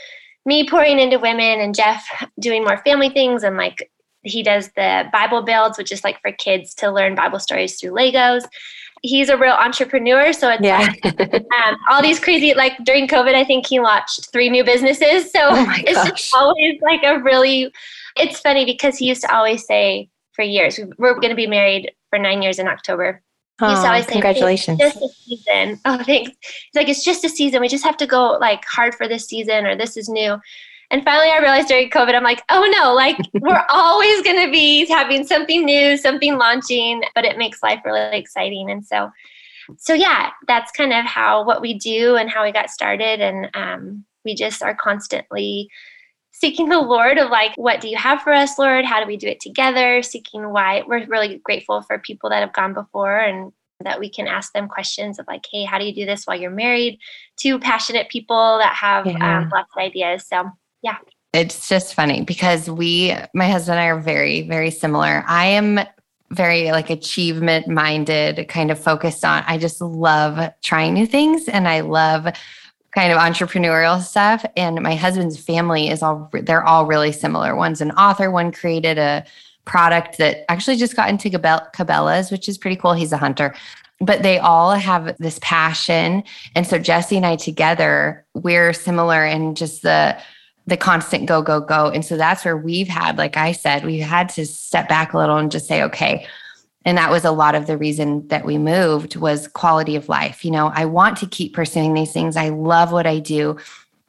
me 0.44 0.66
pouring 0.68 0.98
into 0.98 1.18
women 1.18 1.60
and 1.60 1.74
Jeff 1.74 2.06
doing 2.40 2.64
more 2.64 2.78
family 2.78 3.10
things 3.10 3.42
and 3.42 3.56
like 3.56 3.90
he 4.22 4.42
does 4.42 4.70
the 4.76 5.04
Bible 5.12 5.42
builds, 5.42 5.78
which 5.78 5.92
is 5.92 6.02
like 6.02 6.20
for 6.20 6.32
kids 6.32 6.74
to 6.74 6.90
learn 6.90 7.14
Bible 7.14 7.38
stories 7.38 7.78
through 7.78 7.92
Legos 7.92 8.44
he's 9.02 9.28
a 9.28 9.36
real 9.36 9.54
entrepreneur. 9.54 10.32
So 10.32 10.50
it's 10.50 10.62
yeah. 10.62 10.92
like, 11.02 11.04
um, 11.04 11.76
all 11.90 12.02
these 12.02 12.18
crazy, 12.18 12.54
like 12.54 12.72
during 12.84 13.08
COVID, 13.08 13.34
I 13.34 13.44
think 13.44 13.66
he 13.66 13.80
launched 13.80 14.30
three 14.32 14.50
new 14.50 14.64
businesses. 14.64 15.32
So 15.32 15.40
oh 15.42 15.66
it's 15.78 16.08
just 16.08 16.34
always 16.34 16.80
like 16.82 17.02
a 17.04 17.18
really, 17.22 17.72
it's 18.16 18.40
funny 18.40 18.64
because 18.64 18.98
he 18.98 19.06
used 19.06 19.22
to 19.22 19.34
always 19.34 19.66
say 19.66 20.08
for 20.32 20.42
years, 20.42 20.78
we're 20.98 21.14
going 21.14 21.30
to 21.30 21.36
be 21.36 21.46
married 21.46 21.92
for 22.10 22.18
nine 22.18 22.42
years 22.42 22.58
in 22.58 22.68
October. 22.68 23.22
Oh, 23.60 23.70
used 23.70 23.82
to 23.82 23.88
always 23.88 24.06
congratulations. 24.06 24.78
Say, 24.78 24.84
just 24.84 25.02
a 25.02 25.08
season. 25.08 25.80
Oh, 25.84 26.02
thanks. 26.04 26.30
He's 26.42 26.76
like, 26.76 26.88
it's 26.88 27.04
just 27.04 27.24
a 27.24 27.28
season. 27.28 27.60
We 27.60 27.68
just 27.68 27.82
have 27.84 27.96
to 27.96 28.06
go 28.06 28.38
like 28.40 28.64
hard 28.64 28.94
for 28.94 29.08
this 29.08 29.26
season 29.26 29.66
or 29.66 29.76
this 29.76 29.96
is 29.96 30.08
new. 30.08 30.38
And 30.90 31.04
finally, 31.04 31.28
I 31.28 31.38
realized 31.38 31.68
during 31.68 31.90
COVID, 31.90 32.14
I'm 32.14 32.22
like, 32.22 32.42
oh 32.48 32.66
no, 32.76 32.94
like 32.94 33.18
we're 33.34 33.64
always 33.68 34.22
going 34.22 34.44
to 34.44 34.50
be 34.50 34.86
having 34.86 35.26
something 35.26 35.64
new, 35.64 35.96
something 35.96 36.38
launching, 36.38 37.02
but 37.14 37.24
it 37.24 37.36
makes 37.36 37.62
life 37.62 37.80
really 37.84 38.16
exciting. 38.16 38.70
And 38.70 38.84
so, 38.84 39.10
so 39.76 39.92
yeah, 39.92 40.30
that's 40.46 40.72
kind 40.72 40.92
of 40.92 41.04
how 41.04 41.44
what 41.44 41.60
we 41.60 41.74
do 41.78 42.16
and 42.16 42.30
how 42.30 42.42
we 42.42 42.52
got 42.52 42.70
started. 42.70 43.20
And 43.20 43.50
um, 43.54 44.04
we 44.24 44.34
just 44.34 44.62
are 44.62 44.74
constantly 44.74 45.68
seeking 46.32 46.68
the 46.68 46.80
Lord 46.80 47.18
of 47.18 47.30
like, 47.30 47.52
what 47.56 47.80
do 47.80 47.88
you 47.88 47.96
have 47.96 48.22
for 48.22 48.32
us, 48.32 48.58
Lord? 48.58 48.84
How 48.84 49.00
do 49.00 49.06
we 49.06 49.16
do 49.16 49.26
it 49.26 49.40
together? 49.40 50.02
Seeking 50.02 50.50
why. 50.50 50.84
We're 50.86 51.06
really 51.06 51.38
grateful 51.44 51.82
for 51.82 51.98
people 51.98 52.30
that 52.30 52.40
have 52.40 52.52
gone 52.52 52.72
before 52.72 53.18
and 53.18 53.52
that 53.80 54.00
we 54.00 54.08
can 54.08 54.26
ask 54.26 54.52
them 54.52 54.68
questions 54.68 55.18
of 55.18 55.26
like, 55.26 55.44
hey, 55.50 55.64
how 55.64 55.78
do 55.78 55.84
you 55.84 55.94
do 55.94 56.06
this 56.06 56.24
while 56.24 56.38
you're 56.38 56.50
married? 56.50 56.98
To 57.40 57.58
passionate 57.58 58.08
people 58.08 58.58
that 58.58 58.74
have 58.74 59.06
yeah. 59.06 59.38
um, 59.38 59.50
lots 59.50 59.70
of 59.76 59.80
ideas. 59.80 60.26
So 60.26 60.50
yeah. 60.82 60.96
It's 61.32 61.68
just 61.68 61.94
funny 61.94 62.22
because 62.22 62.70
we, 62.70 63.14
my 63.34 63.48
husband 63.48 63.78
and 63.78 63.84
I 63.84 63.88
are 63.88 64.00
very, 64.00 64.42
very 64.48 64.70
similar. 64.70 65.24
I 65.26 65.46
am 65.46 65.80
very 66.30 66.70
like 66.70 66.90
achievement 66.90 67.68
minded, 67.68 68.48
kind 68.48 68.70
of 68.70 68.78
focused 68.78 69.24
on, 69.24 69.44
I 69.46 69.58
just 69.58 69.80
love 69.80 70.52
trying 70.62 70.94
new 70.94 71.06
things 71.06 71.48
and 71.48 71.68
I 71.68 71.80
love 71.80 72.28
kind 72.94 73.12
of 73.12 73.18
entrepreneurial 73.18 74.00
stuff. 74.00 74.44
And 74.56 74.82
my 74.82 74.94
husband's 74.94 75.38
family 75.38 75.88
is 75.90 76.02
all, 76.02 76.30
they're 76.32 76.64
all 76.64 76.86
really 76.86 77.12
similar. 77.12 77.54
One's 77.54 77.80
an 77.80 77.92
author, 77.92 78.30
one 78.30 78.50
created 78.50 78.98
a 78.98 79.24
product 79.64 80.16
that 80.18 80.50
actually 80.50 80.76
just 80.76 80.96
got 80.96 81.10
into 81.10 81.28
Cabela's, 81.28 82.30
which 82.30 82.48
is 82.48 82.56
pretty 82.56 82.76
cool. 82.76 82.94
He's 82.94 83.12
a 83.12 83.18
hunter. 83.18 83.54
But 84.00 84.22
they 84.22 84.38
all 84.38 84.72
have 84.72 85.16
this 85.18 85.38
passion. 85.42 86.22
And 86.54 86.66
so 86.66 86.78
Jesse 86.78 87.16
and 87.16 87.26
I 87.26 87.36
together, 87.36 88.24
we're 88.34 88.72
similar 88.72 89.26
in 89.26 89.54
just 89.54 89.82
the 89.82 90.18
the 90.68 90.76
constant 90.76 91.26
go, 91.26 91.42
go, 91.42 91.60
go. 91.60 91.90
And 91.90 92.04
so 92.04 92.16
that's 92.16 92.44
where 92.44 92.56
we've 92.56 92.88
had, 92.88 93.18
like 93.18 93.36
I 93.36 93.52
said, 93.52 93.84
we 93.84 93.98
had 93.98 94.28
to 94.30 94.46
step 94.46 94.88
back 94.88 95.12
a 95.12 95.18
little 95.18 95.36
and 95.36 95.50
just 95.50 95.66
say, 95.66 95.82
okay, 95.84 96.26
and 96.84 96.96
that 96.96 97.10
was 97.10 97.24
a 97.24 97.30
lot 97.30 97.54
of 97.54 97.66
the 97.66 97.76
reason 97.76 98.26
that 98.28 98.44
we 98.44 98.56
moved 98.58 99.16
was 99.16 99.48
quality 99.48 99.94
of 99.96 100.08
life 100.08 100.42
you 100.42 100.50
know 100.50 100.70
i 100.74 100.86
want 100.86 101.18
to 101.18 101.26
keep 101.26 101.52
pursuing 101.52 101.92
these 101.92 102.12
things 102.12 102.36
i 102.36 102.48
love 102.48 102.92
what 102.92 103.06
i 103.06 103.18
do 103.18 103.58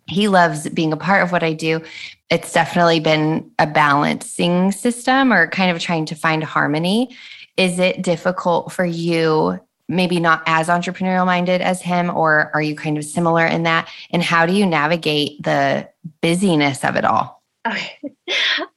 he 0.10 0.28
loves 0.28 0.68
being 0.70 0.92
a 0.92 0.98
part 0.98 1.24
of 1.24 1.32
what 1.32 1.44
I 1.44 1.54
do. 1.54 1.82
It's 2.30 2.52
definitely 2.52 3.00
been 3.00 3.52
a 3.60 3.68
balancing 3.68 4.72
system 4.72 5.32
or 5.32 5.48
kind 5.48 5.72
of 5.72 5.82
trying 5.82 6.06
to 6.08 6.16
find 6.16 6.44
harmony. 6.44 7.16
Is 7.58 7.80
it 7.80 8.02
difficult 8.02 8.72
for 8.72 8.86
you, 8.86 9.60
maybe 9.90 10.20
not 10.20 10.44
as 10.46 10.68
entrepreneurial 10.68 11.26
minded 11.26 11.62
as 11.62 11.82
him, 11.82 12.10
or 12.16 12.52
are 12.54 12.62
you 12.62 12.76
kind 12.76 12.98
of 12.98 13.04
similar 13.04 13.46
in 13.46 13.64
that? 13.64 13.90
And 14.12 14.24
how 14.24 14.46
do 14.46 14.54
you 14.54 14.66
navigate 14.66 15.42
the 15.44 15.90
busyness 16.22 16.86
of 16.86 16.96
it 16.96 17.04
all? 17.04 17.44
Okay. 17.68 17.98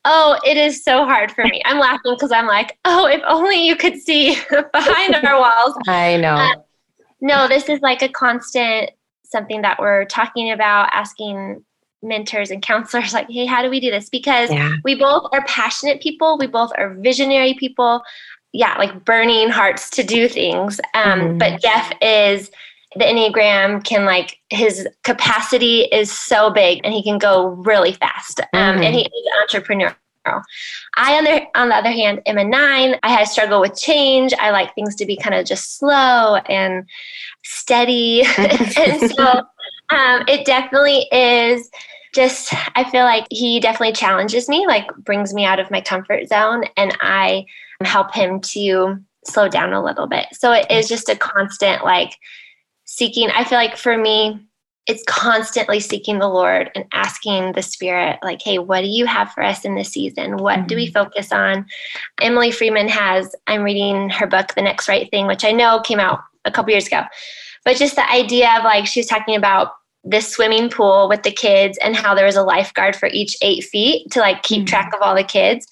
Oh, 0.04 0.40
it 0.44 0.56
is 0.56 0.82
so 0.82 1.04
hard 1.04 1.30
for 1.30 1.44
me. 1.44 1.62
I'm 1.64 1.78
laughing 1.78 2.14
because 2.14 2.32
I'm 2.32 2.46
like, 2.46 2.76
oh, 2.84 3.06
if 3.06 3.20
only 3.26 3.64
you 3.64 3.76
could 3.76 4.00
see 4.00 4.36
behind 4.72 5.14
our 5.14 5.38
walls. 5.38 5.76
I 5.86 6.16
know. 6.16 6.34
Uh, 6.34 6.54
no, 7.20 7.46
this 7.46 7.68
is 7.68 7.80
like 7.82 8.02
a 8.02 8.08
constant 8.08 8.90
something 9.24 9.62
that 9.62 9.78
we're 9.78 10.06
talking 10.06 10.50
about, 10.50 10.88
asking 10.90 11.62
mentors 12.02 12.50
and 12.50 12.62
counselors 12.62 13.14
like 13.14 13.30
hey 13.30 13.46
how 13.46 13.62
do 13.62 13.70
we 13.70 13.78
do 13.78 13.90
this 13.90 14.08
because 14.08 14.50
yeah. 14.50 14.74
we 14.82 14.96
both 14.96 15.28
are 15.32 15.44
passionate 15.44 16.02
people 16.02 16.36
we 16.36 16.48
both 16.48 16.72
are 16.76 16.94
visionary 16.94 17.54
people 17.54 18.02
yeah 18.52 18.76
like 18.78 19.04
burning 19.04 19.48
hearts 19.48 19.90
to 19.90 20.02
do 20.02 20.28
things 20.28 20.80
um, 20.94 21.20
mm-hmm. 21.20 21.38
but 21.38 21.60
jeff 21.60 21.92
is 22.00 22.50
the 22.96 23.04
enneagram 23.04 23.82
can 23.84 24.04
like 24.04 24.38
his 24.50 24.86
capacity 25.02 25.82
is 25.92 26.12
so 26.12 26.50
big 26.50 26.80
and 26.84 26.92
he 26.92 27.02
can 27.02 27.18
go 27.18 27.48
really 27.48 27.92
fast 27.94 28.40
um, 28.52 28.74
mm-hmm. 28.74 28.82
and 28.82 28.94
he 28.94 29.02
is 29.02 29.32
entrepreneur 29.40 29.96
I, 30.96 31.18
on 31.18 31.24
the, 31.24 31.42
on 31.54 31.68
the 31.68 31.74
other 31.74 31.90
hand, 31.90 32.20
am 32.26 32.38
a 32.38 32.44
nine. 32.44 32.96
I 33.02 33.10
had 33.10 33.24
struggle 33.28 33.60
with 33.60 33.76
change. 33.76 34.32
I 34.38 34.50
like 34.50 34.74
things 34.74 34.94
to 34.96 35.06
be 35.06 35.16
kind 35.16 35.34
of 35.34 35.46
just 35.46 35.78
slow 35.78 36.36
and 36.48 36.86
steady. 37.44 38.22
and 38.38 39.10
so 39.10 39.42
um, 39.90 40.24
it 40.28 40.44
definitely 40.46 41.06
is 41.12 41.70
just, 42.14 42.52
I 42.76 42.88
feel 42.90 43.04
like 43.04 43.26
he 43.30 43.58
definitely 43.58 43.94
challenges 43.94 44.48
me, 44.48 44.66
like 44.66 44.94
brings 44.96 45.32
me 45.32 45.44
out 45.44 45.58
of 45.58 45.70
my 45.70 45.80
comfort 45.80 46.28
zone, 46.28 46.64
and 46.76 46.96
I 47.00 47.46
help 47.86 48.14
him 48.14 48.40
to 48.40 48.96
slow 49.26 49.48
down 49.48 49.72
a 49.72 49.82
little 49.82 50.06
bit. 50.06 50.26
So 50.32 50.52
it 50.52 50.70
is 50.70 50.88
just 50.88 51.08
a 51.08 51.16
constant, 51.16 51.84
like, 51.84 52.16
seeking. 52.84 53.30
I 53.30 53.44
feel 53.44 53.58
like 53.58 53.76
for 53.76 53.96
me, 53.96 54.46
it's 54.86 55.04
constantly 55.06 55.78
seeking 55.78 56.18
the 56.18 56.28
Lord 56.28 56.70
and 56.74 56.84
asking 56.92 57.52
the 57.52 57.62
Spirit, 57.62 58.18
like, 58.22 58.42
hey, 58.42 58.58
what 58.58 58.80
do 58.80 58.88
you 58.88 59.06
have 59.06 59.30
for 59.30 59.44
us 59.44 59.64
in 59.64 59.76
this 59.76 59.90
season? 59.90 60.38
What 60.38 60.58
mm-hmm. 60.58 60.66
do 60.66 60.74
we 60.74 60.86
mm-hmm. 60.86 61.04
focus 61.04 61.30
on? 61.30 61.66
Emily 62.20 62.50
Freeman 62.50 62.88
has, 62.88 63.32
I'm 63.46 63.62
reading 63.62 64.10
her 64.10 64.26
book, 64.26 64.54
The 64.54 64.62
Next 64.62 64.88
Right 64.88 65.08
Thing, 65.10 65.28
which 65.28 65.44
I 65.44 65.52
know 65.52 65.80
came 65.80 66.00
out 66.00 66.20
a 66.44 66.50
couple 66.50 66.72
years 66.72 66.88
ago. 66.88 67.04
But 67.64 67.76
just 67.76 67.94
the 67.94 68.10
idea 68.10 68.50
of 68.58 68.64
like, 68.64 68.86
she 68.86 68.98
was 68.98 69.06
talking 69.06 69.36
about 69.36 69.72
this 70.02 70.28
swimming 70.28 70.68
pool 70.68 71.08
with 71.08 71.22
the 71.22 71.30
kids 71.30 71.78
and 71.78 71.94
how 71.94 72.12
there 72.12 72.26
was 72.26 72.34
a 72.34 72.42
lifeguard 72.42 72.96
for 72.96 73.08
each 73.12 73.36
eight 73.40 73.62
feet 73.62 74.10
to 74.10 74.18
like 74.18 74.42
keep 74.42 74.62
mm-hmm. 74.62 74.66
track 74.66 74.92
of 74.92 75.00
all 75.00 75.14
the 75.14 75.22
kids. 75.22 75.64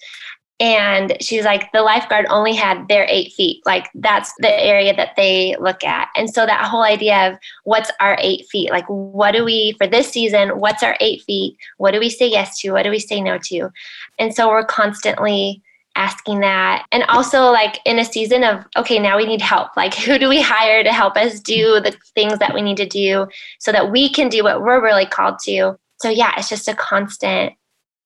And 0.60 1.16
she's 1.22 1.46
like, 1.46 1.72
the 1.72 1.80
lifeguard 1.80 2.26
only 2.28 2.54
had 2.54 2.86
their 2.88 3.06
eight 3.08 3.32
feet. 3.32 3.62
Like, 3.64 3.88
that's 3.94 4.30
the 4.38 4.52
area 4.62 4.94
that 4.94 5.16
they 5.16 5.56
look 5.58 5.82
at. 5.82 6.10
And 6.14 6.28
so, 6.28 6.44
that 6.44 6.66
whole 6.66 6.82
idea 6.82 7.32
of 7.32 7.38
what's 7.64 7.90
our 7.98 8.16
eight 8.20 8.46
feet? 8.46 8.70
Like, 8.70 8.84
what 8.86 9.32
do 9.32 9.42
we, 9.42 9.74
for 9.78 9.86
this 9.86 10.08
season, 10.08 10.60
what's 10.60 10.82
our 10.82 10.98
eight 11.00 11.22
feet? 11.22 11.56
What 11.78 11.92
do 11.92 11.98
we 11.98 12.10
say 12.10 12.28
yes 12.28 12.60
to? 12.60 12.72
What 12.72 12.82
do 12.82 12.90
we 12.90 12.98
say 12.98 13.22
no 13.22 13.38
to? 13.44 13.70
And 14.18 14.34
so, 14.34 14.50
we're 14.50 14.66
constantly 14.66 15.62
asking 15.96 16.40
that. 16.40 16.84
And 16.92 17.04
also, 17.04 17.50
like, 17.50 17.80
in 17.86 17.98
a 17.98 18.04
season 18.04 18.44
of, 18.44 18.62
okay, 18.76 18.98
now 18.98 19.16
we 19.16 19.24
need 19.24 19.40
help. 19.40 19.74
Like, 19.78 19.94
who 20.04 20.18
do 20.18 20.28
we 20.28 20.42
hire 20.42 20.84
to 20.84 20.92
help 20.92 21.16
us 21.16 21.40
do 21.40 21.80
the 21.80 21.96
things 22.14 22.38
that 22.38 22.52
we 22.54 22.60
need 22.60 22.76
to 22.76 22.86
do 22.86 23.26
so 23.60 23.72
that 23.72 23.90
we 23.90 24.10
can 24.10 24.28
do 24.28 24.44
what 24.44 24.60
we're 24.60 24.82
really 24.82 25.06
called 25.06 25.38
to? 25.44 25.78
So, 26.00 26.10
yeah, 26.10 26.32
it's 26.36 26.50
just 26.50 26.68
a 26.68 26.74
constant 26.74 27.54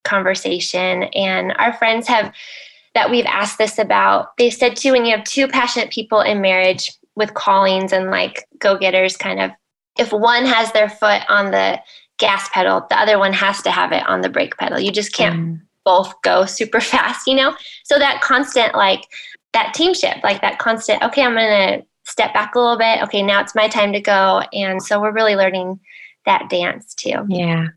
conversation. 0.05 1.05
And 1.15 1.53
our 1.59 1.73
friends 1.73 2.07
have 2.09 2.33
that 2.95 3.11
we've 3.11 3.27
asked 3.27 3.59
this 3.59 3.79
about, 3.79 4.37
they 4.39 4.51
said 4.51 4.77
too, 4.77 4.93
when 4.93 5.05
you 5.05 5.17
have 5.17 5.25
two 5.25 5.49
passionate 5.49 5.91
people 5.91 6.21
in 6.21 6.41
marriage 6.41 6.93
with 7.17 7.35
callings 7.35 7.93
and 7.93 8.11
like 8.11 8.47
go 8.59 8.79
getters, 8.79 9.17
kind 9.17 9.41
of, 9.41 9.51
if 9.99 10.13
one 10.13 10.45
has 10.45 10.73
their 10.73 10.89
foot 10.89 11.23
on 11.29 11.51
the 11.51 11.81
gas 12.19 12.49
pedal, 12.51 12.87
the 12.89 12.99
other 12.99 13.19
one 13.19 13.33
has 13.33 13.63
to 13.63 13.71
have 13.71 13.93
it 13.93 14.07
on 14.07 14.21
the 14.21 14.29
brake 14.29 14.57
pedal. 14.57 14.79
You 14.79 14.93
just 14.93 15.13
can't 15.13 15.41
mm. 15.41 15.61
both 15.85 16.15
go 16.23 16.45
super 16.45 16.81
fast, 16.93 17.27
you 17.27 17.35
know? 17.35 17.57
So 17.85 17.99
that 17.99 18.21
constant, 18.21 18.75
like, 18.75 19.03
that 19.53 19.75
teamship, 19.75 20.23
like 20.23 20.41
that 20.41 20.59
constant, 20.59 21.03
okay, 21.03 21.23
I'm 21.23 21.35
going 21.35 21.81
to 21.81 21.87
step 22.05 22.35
back 22.35 22.55
a 22.55 22.61
little 22.61 22.79
bit. 22.79 23.03
Okay, 23.05 23.23
now 23.23 23.41
it's 23.41 23.55
my 23.55 23.69
time 23.69 23.93
to 23.93 24.01
go. 24.01 24.43
And 24.53 24.83
so 24.83 25.01
we're 25.01 25.13
really 25.13 25.37
learning 25.37 25.81
that 26.27 26.49
dance 26.51 26.95
too. 26.95 27.25
Yeah. 27.29 27.69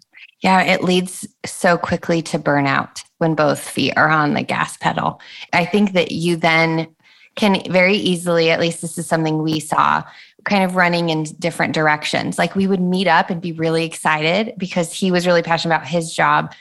Yeah, 0.42 0.62
it 0.62 0.84
leads 0.84 1.28
so 1.46 1.78
quickly 1.78 2.22
to 2.24 2.38
burnout 2.40 3.04
when 3.18 3.34
both 3.34 3.60
feet 3.60 3.94
are 3.98 4.10
on 4.10 4.34
the 4.34 4.44
gas 4.44 4.78
pedal. 4.78 5.20
I 5.52 5.66
think 5.66 5.94
that 5.94 6.12
you 6.12 6.36
then 6.36 6.88
can 7.36 7.62
very 7.72 7.96
easily, 7.96 8.52
at 8.52 8.60
least 8.60 8.82
this 8.82 8.98
is 8.98 9.08
something 9.08 9.42
we 9.42 9.60
saw, 9.60 10.04
kind 10.44 10.64
of 10.64 10.76
running 10.76 11.10
in 11.10 11.24
different 11.24 11.74
directions. 11.74 12.38
Like 12.38 12.56
we 12.56 12.68
would 12.68 12.80
meet 12.80 13.08
up 13.08 13.30
and 13.30 13.42
be 13.42 13.52
really 13.52 13.84
excited 13.84 14.54
because 14.58 14.94
he 14.94 15.12
was 15.12 15.26
really 15.26 15.42
passionate 15.42 15.76
about 15.76 15.88
his 15.88 16.14
job 16.14 16.54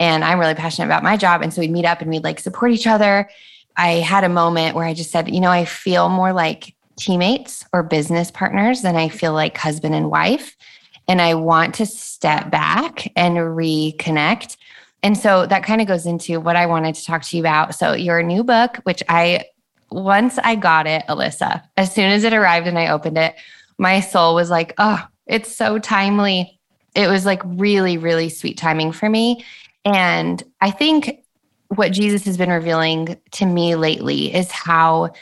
and 0.00 0.24
I'm 0.24 0.38
really 0.38 0.54
passionate 0.54 0.86
about 0.86 1.02
my 1.02 1.16
job. 1.16 1.42
And 1.42 1.52
so 1.52 1.60
we'd 1.60 1.70
meet 1.70 1.84
up 1.84 2.00
and 2.00 2.10
we'd 2.10 2.24
like 2.24 2.40
support 2.40 2.72
each 2.72 2.86
other. 2.86 3.28
I 3.76 3.94
had 3.94 4.24
a 4.24 4.28
moment 4.28 4.74
where 4.74 4.84
I 4.84 4.94
just 4.94 5.10
said, 5.10 5.32
you 5.32 5.40
know, 5.40 5.50
I 5.50 5.64
feel 5.64 6.08
more 6.08 6.32
like 6.32 6.74
teammates 6.98 7.64
or 7.72 7.82
business 7.82 8.30
partners 8.30 8.82
than 8.82 8.96
I 8.96 9.08
feel 9.08 9.32
like 9.32 9.56
husband 9.56 9.94
and 9.94 10.10
wife 10.10 10.56
and 11.08 11.20
I 11.20 11.34
want 11.34 11.74
to 11.76 11.86
step 11.86 12.50
back 12.50 13.10
and 13.16 13.36
reconnect. 13.36 14.56
And 15.02 15.18
so 15.18 15.46
that 15.46 15.64
kind 15.64 15.80
of 15.80 15.86
goes 15.86 16.06
into 16.06 16.40
what 16.40 16.56
I 16.56 16.66
wanted 16.66 16.94
to 16.94 17.04
talk 17.04 17.22
to 17.22 17.36
you 17.36 17.42
about. 17.42 17.74
So, 17.74 17.92
your 17.92 18.22
new 18.22 18.42
book, 18.42 18.78
which 18.84 19.02
I, 19.08 19.44
once 19.90 20.38
I 20.38 20.54
got 20.54 20.86
it, 20.86 21.04
Alyssa, 21.08 21.62
as 21.76 21.94
soon 21.94 22.10
as 22.10 22.24
it 22.24 22.32
arrived 22.32 22.66
and 22.66 22.78
I 22.78 22.88
opened 22.88 23.18
it, 23.18 23.34
my 23.76 24.00
soul 24.00 24.34
was 24.34 24.50
like, 24.50 24.72
oh, 24.78 25.06
it's 25.26 25.54
so 25.54 25.78
timely. 25.78 26.58
It 26.94 27.08
was 27.08 27.26
like 27.26 27.42
really, 27.44 27.98
really 27.98 28.28
sweet 28.28 28.56
timing 28.56 28.92
for 28.92 29.08
me. 29.10 29.44
And 29.84 30.42
I 30.60 30.70
think 30.70 31.24
what 31.68 31.92
Jesus 31.92 32.24
has 32.24 32.36
been 32.36 32.50
revealing 32.50 33.20
to 33.32 33.46
me 33.46 33.74
lately 33.74 34.34
is 34.34 34.50
how 34.50 35.12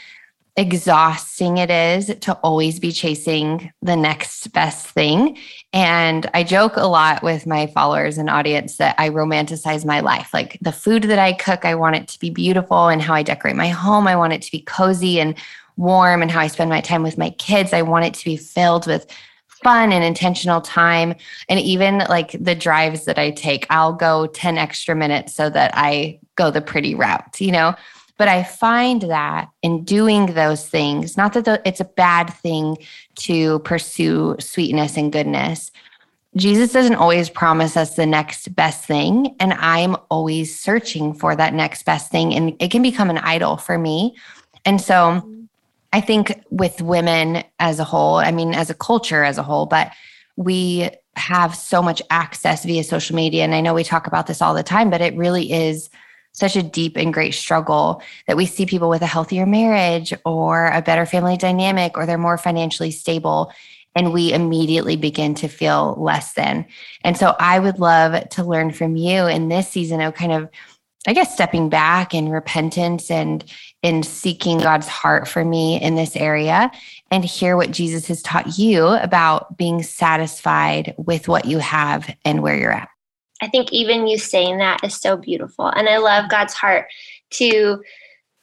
exhausting 0.55 1.57
it 1.57 1.71
is 1.71 2.13
to 2.21 2.33
always 2.35 2.79
be 2.79 2.91
chasing 2.91 3.71
the 3.81 3.95
next 3.95 4.53
best 4.53 4.87
thing. 4.87 5.37
And 5.73 6.29
I 6.35 6.43
joke 6.43 6.77
a 6.77 6.85
lot 6.85 7.23
with 7.23 7.47
my 7.47 7.65
followers 7.65 8.19
and 8.19 8.29
audience 8.29 8.77
that 8.77 8.95
I 8.99 9.09
romanticize 9.09 9.83
my 9.83 10.01
life. 10.01 10.31
Like 10.31 10.59
the 10.61 10.71
food 10.71 11.03
that 11.03 11.17
I 11.17 11.33
cook, 11.33 11.65
I 11.65 11.73
want 11.73 11.95
it 11.95 12.07
to 12.09 12.19
be 12.19 12.29
beautiful, 12.29 12.89
and 12.89 13.01
how 13.01 13.15
I 13.15 13.23
decorate 13.23 13.55
my 13.55 13.69
home, 13.69 14.07
I 14.07 14.15
want 14.15 14.33
it 14.33 14.43
to 14.43 14.51
be 14.51 14.61
cozy 14.61 15.19
and 15.19 15.35
warm, 15.75 16.21
and 16.21 16.29
how 16.29 16.41
I 16.41 16.47
spend 16.47 16.69
my 16.69 16.81
time 16.81 17.01
with 17.01 17.17
my 17.17 17.31
kids, 17.31 17.73
I 17.73 17.81
want 17.81 18.05
it 18.05 18.13
to 18.13 18.25
be 18.25 18.37
filled 18.37 18.85
with 18.85 19.07
fun 19.47 19.91
and 19.91 20.03
intentional 20.03 20.61
time. 20.61 21.15
And 21.49 21.59
even 21.59 21.99
like 22.09 22.35
the 22.39 22.53
drives 22.53 23.05
that 23.05 23.17
I 23.17 23.31
take, 23.31 23.65
I'll 23.71 23.93
go 23.93 24.27
10 24.27 24.57
extra 24.57 24.93
minutes 24.93 25.33
so 25.33 25.49
that 25.49 25.71
I 25.73 26.19
go 26.35 26.51
the 26.51 26.61
pretty 26.61 26.93
route, 26.93 27.39
you 27.41 27.51
know? 27.51 27.73
But 28.17 28.27
I 28.27 28.43
find 28.43 29.01
that 29.03 29.49
in 29.61 29.83
doing 29.83 30.27
those 30.27 30.67
things, 30.67 31.17
not 31.17 31.33
that 31.33 31.61
it's 31.65 31.79
a 31.79 31.85
bad 31.85 32.27
thing 32.27 32.77
to 33.15 33.59
pursue 33.59 34.35
sweetness 34.39 34.97
and 34.97 35.11
goodness. 35.11 35.71
Jesus 36.35 36.73
doesn't 36.73 36.95
always 36.95 37.29
promise 37.29 37.77
us 37.77 37.95
the 37.95 38.05
next 38.05 38.55
best 38.55 38.85
thing. 38.85 39.35
And 39.39 39.53
I'm 39.53 39.95
always 40.09 40.59
searching 40.59 41.13
for 41.13 41.35
that 41.35 41.53
next 41.53 41.83
best 41.83 42.11
thing. 42.11 42.33
And 42.33 42.55
it 42.59 42.71
can 42.71 42.81
become 42.81 43.09
an 43.09 43.19
idol 43.19 43.57
for 43.57 43.77
me. 43.77 44.15
And 44.65 44.79
so 44.79 45.27
I 45.91 46.01
think 46.01 46.43
with 46.49 46.81
women 46.81 47.43
as 47.59 47.79
a 47.79 47.83
whole, 47.83 48.15
I 48.15 48.31
mean, 48.31 48.53
as 48.53 48.69
a 48.69 48.75
culture 48.75 49.23
as 49.23 49.37
a 49.37 49.43
whole, 49.43 49.67
but 49.67 49.91
we 50.35 50.89
have 51.15 51.55
so 51.55 51.81
much 51.83 52.01
access 52.09 52.65
via 52.65 52.83
social 52.83 53.15
media. 53.15 53.43
And 53.43 53.53
I 53.53 53.61
know 53.61 53.75
we 53.75 53.83
talk 53.83 54.07
about 54.07 54.25
this 54.25 54.41
all 54.41 54.55
the 54.55 54.63
time, 54.63 54.89
but 54.89 55.01
it 55.01 55.15
really 55.15 55.51
is 55.51 55.89
such 56.33 56.55
a 56.55 56.63
deep 56.63 56.97
and 56.97 57.13
great 57.13 57.33
struggle 57.33 58.01
that 58.27 58.37
we 58.37 58.45
see 58.45 58.65
people 58.65 58.89
with 58.89 59.01
a 59.01 59.07
healthier 59.07 59.45
marriage 59.45 60.13
or 60.25 60.67
a 60.67 60.81
better 60.81 61.05
family 61.05 61.37
dynamic 61.37 61.97
or 61.97 62.05
they're 62.05 62.17
more 62.17 62.37
financially 62.37 62.91
stable 62.91 63.53
and 63.95 64.11
we 64.11 64.33
immediately 64.33 64.95
begin 64.95 65.35
to 65.35 65.47
feel 65.47 65.95
less 65.99 66.33
than. 66.33 66.65
And 67.03 67.15
so 67.15 67.35
I 67.39 67.59
would 67.59 67.79
love 67.79 68.27
to 68.29 68.43
learn 68.43 68.71
from 68.71 68.95
you 68.95 69.27
in 69.27 69.49
this 69.49 69.67
season 69.67 70.01
of 70.01 70.15
kind 70.15 70.31
of 70.31 70.49
I 71.05 71.11
guess 71.11 71.33
stepping 71.33 71.67
back 71.67 72.13
in 72.13 72.29
repentance 72.29 73.11
and 73.11 73.43
in 73.81 74.03
seeking 74.03 74.59
God's 74.59 74.87
heart 74.87 75.27
for 75.27 75.43
me 75.43 75.81
in 75.81 75.95
this 75.95 76.15
area 76.15 76.71
and 77.11 77.25
hear 77.25 77.57
what 77.57 77.71
Jesus 77.71 78.07
has 78.07 78.21
taught 78.21 78.57
you 78.57 78.85
about 78.85 79.57
being 79.57 79.83
satisfied 79.83 80.95
with 80.97 81.27
what 81.27 81.43
you 81.43 81.57
have 81.57 82.09
and 82.23 82.41
where 82.41 82.57
you're 82.57 82.71
at. 82.71 82.92
I 83.41 83.47
think 83.49 83.71
even 83.73 84.07
you 84.07 84.17
saying 84.17 84.57
that 84.57 84.83
is 84.83 84.95
so 84.95 85.17
beautiful. 85.17 85.67
And 85.67 85.89
I 85.89 85.97
love 85.97 86.29
God's 86.29 86.53
heart 86.53 86.87
to 87.31 87.81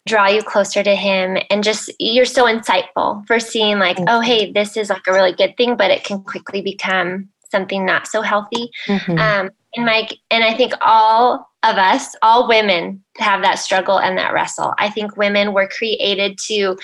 draw 0.06 0.26
you 0.26 0.42
closer 0.42 0.82
to 0.82 0.94
him 0.94 1.38
and 1.50 1.62
just 1.62 1.90
you're 1.98 2.24
so 2.24 2.44
insightful 2.44 3.24
for 3.26 3.38
seeing 3.38 3.78
like 3.78 3.98
oh 4.08 4.20
hey 4.20 4.50
this 4.50 4.76
is 4.76 4.88
like 4.88 5.02
a 5.06 5.12
really 5.12 5.32
good 5.32 5.54
thing 5.56 5.76
but 5.76 5.90
it 5.90 6.04
can 6.04 6.22
quickly 6.22 6.62
become 6.62 7.28
something 7.50 7.84
not 7.84 8.06
so 8.06 8.22
healthy 8.22 8.70
mm-hmm. 8.86 9.18
um, 9.18 9.50
and 9.76 9.84
mike 9.84 10.16
and 10.30 10.42
i 10.42 10.54
think 10.56 10.72
all 10.80 11.50
of 11.62 11.76
us 11.76 12.16
all 12.22 12.48
women 12.48 13.02
have 13.18 13.42
that 13.42 13.58
struggle 13.58 14.00
and 14.00 14.16
that 14.16 14.32
wrestle 14.32 14.72
i 14.78 14.88
think 14.88 15.18
women 15.18 15.52
were 15.52 15.68
created 15.68 16.38
to 16.38 16.76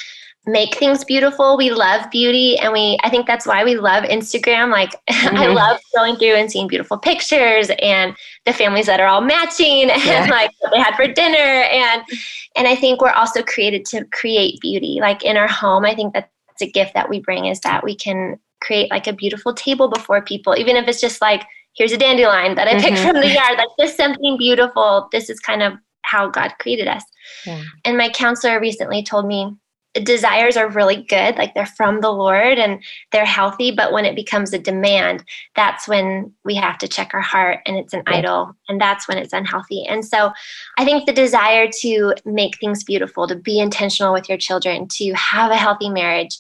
make 0.47 0.77
things 0.77 1.05
beautiful. 1.05 1.57
We 1.57 1.71
love 1.71 2.09
beauty 2.11 2.57
and 2.59 2.73
we 2.73 2.97
I 3.03 3.11
think 3.11 3.27
that's 3.27 3.47
why 3.47 3.65
we 3.65 3.77
love 3.77 4.05
Instagram. 4.05 4.71
Like 4.71 4.91
mm-hmm. 5.11 5.37
I 5.37 5.49
love 5.49 5.81
going 5.95 6.17
through 6.17 6.35
and 6.35 6.51
seeing 6.51 6.69
beautiful 6.69 6.99
pictures 6.99 7.71
and 7.83 8.17
the 8.45 8.53
families 8.53 8.87
that 8.87 9.01
are 9.01 9.09
all 9.09 9.21
matching 9.21 9.91
and 9.91 10.05
yeah. 10.05 10.27
like 10.31 10.51
what 10.61 10.73
they 10.73 10.79
had 10.79 10.95
for 10.95 11.07
dinner 11.07 11.37
and 11.37 12.03
and 12.57 12.69
I 12.69 12.77
think 12.77 13.01
we're 13.01 13.11
also 13.11 13.43
created 13.43 13.85
to 13.87 14.05
create 14.07 14.61
beauty. 14.61 14.99
Like 15.01 15.25
in 15.25 15.37
our 15.37 15.49
home, 15.49 15.85
I 15.85 15.95
think 15.95 16.15
that's 16.15 16.31
a 16.63 16.71
gift 16.71 16.95
that 16.95 17.11
we 17.11 17.21
bring 17.21 17.47
is 17.47 17.61
that 17.61 17.85
we 17.85 17.97
can 17.97 18.39
create 18.63 18.91
like 18.91 19.07
a 19.07 19.13
beautiful 19.13 19.53
table 19.53 19.89
before 19.89 20.23
people 20.23 20.57
even 20.57 20.77
if 20.77 20.89
it's 20.89 21.01
just 21.01 21.21
like 21.21 21.45
here's 21.75 21.93
a 21.93 21.99
dandelion 21.99 22.55
that 22.55 22.67
I 22.67 22.81
picked 22.81 22.97
mm-hmm. 22.97 23.11
from 23.11 23.21
the 23.21 23.29
yard 23.29 23.59
like 23.59 23.69
just 23.81 23.97
something 23.97 24.37
beautiful. 24.39 25.09
This 25.11 25.29
is 25.29 25.41
kind 25.41 25.63
of 25.63 25.75
how 26.03 26.29
God 26.29 26.53
created 26.61 26.87
us. 26.87 27.03
Yeah. 27.45 27.63
And 27.85 27.99
my 27.99 28.09
counselor 28.09 28.61
recently 28.61 29.03
told 29.03 29.27
me 29.27 29.57
desires 30.05 30.57
are 30.57 30.69
really 30.69 31.03
good, 31.03 31.37
like 31.37 31.55
they're 31.55 31.67
from 31.67 32.01
the 32.01 32.11
Lord 32.11 32.59
and 32.59 32.83
they're 33.13 33.25
healthy. 33.25 33.71
But 33.71 33.93
when 33.93 34.05
it 34.05 34.17
becomes 34.17 34.53
a 34.53 34.59
demand, 34.59 35.25
that's 35.55 35.89
when 35.89 36.33
we 36.45 36.55
have 36.55 36.79
to 36.79 36.89
check 36.89 37.13
our 37.15 37.21
heart 37.21 37.61
and 37.67 37.77
it's 37.77 37.93
an 37.93 38.03
yeah. 38.07 38.17
idol, 38.17 38.57
and 38.69 38.81
that's 38.81 39.09
when 39.09 39.19
it's 39.19 39.33
unhealthy. 39.33 39.85
And 39.87 40.05
so 40.05 40.33
I 40.79 40.85
think 40.85 41.07
the 41.07 41.13
desire 41.13 41.69
to 41.81 42.15
make 42.25 42.59
things 42.59 42.85
beautiful, 42.85 43.27
to 43.27 43.37
be 43.37 43.59
intentional 43.59 44.13
with 44.13 44.29
your 44.29 44.39
children, 44.39 44.89
to 44.89 45.13
have 45.15 45.51
a 45.51 45.57
healthy 45.57 45.89
marriage, 45.89 46.39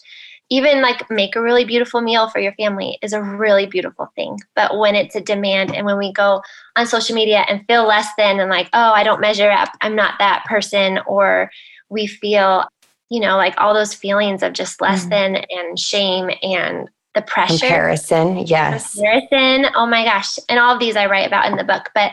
even 0.48 0.80
like 0.80 1.10
make 1.10 1.34
a 1.34 1.42
really 1.42 1.64
beautiful 1.64 2.00
meal 2.00 2.28
for 2.28 2.38
your 2.38 2.52
family 2.52 2.98
is 3.02 3.12
a 3.12 3.22
really 3.22 3.66
beautiful 3.66 4.12
thing. 4.14 4.38
But 4.54 4.78
when 4.78 4.94
it's 4.94 5.16
a 5.16 5.20
demand 5.20 5.74
and 5.74 5.84
when 5.84 5.98
we 5.98 6.12
go 6.12 6.40
on 6.76 6.86
social 6.86 7.16
media 7.16 7.44
and 7.48 7.66
feel 7.66 7.84
less 7.84 8.06
than 8.16 8.38
and 8.38 8.48
like, 8.48 8.68
oh, 8.72 8.92
I 8.92 9.02
don't 9.02 9.20
measure 9.20 9.50
up, 9.50 9.70
I'm 9.80 9.96
not 9.96 10.14
that 10.20 10.44
person, 10.44 11.00
or 11.06 11.50
we 11.88 12.06
feel 12.06 12.64
you 13.10 13.20
know, 13.20 13.36
like 13.36 13.54
all 13.58 13.74
those 13.74 13.94
feelings 13.94 14.42
of 14.42 14.52
just 14.52 14.80
less 14.80 15.06
mm 15.06 15.10
than 15.10 15.36
and 15.36 15.78
shame 15.78 16.30
and 16.42 16.88
the 17.14 17.22
pressure. 17.22 17.58
Comparison, 17.58 18.38
yes. 18.38 18.94
Comparison. 18.94 19.72
Oh 19.74 19.86
my 19.86 20.04
gosh. 20.04 20.38
And 20.48 20.58
all 20.58 20.74
of 20.74 20.80
these 20.80 20.96
I 20.96 21.06
write 21.06 21.26
about 21.26 21.46
in 21.50 21.56
the 21.56 21.64
book. 21.64 21.90
But 21.94 22.12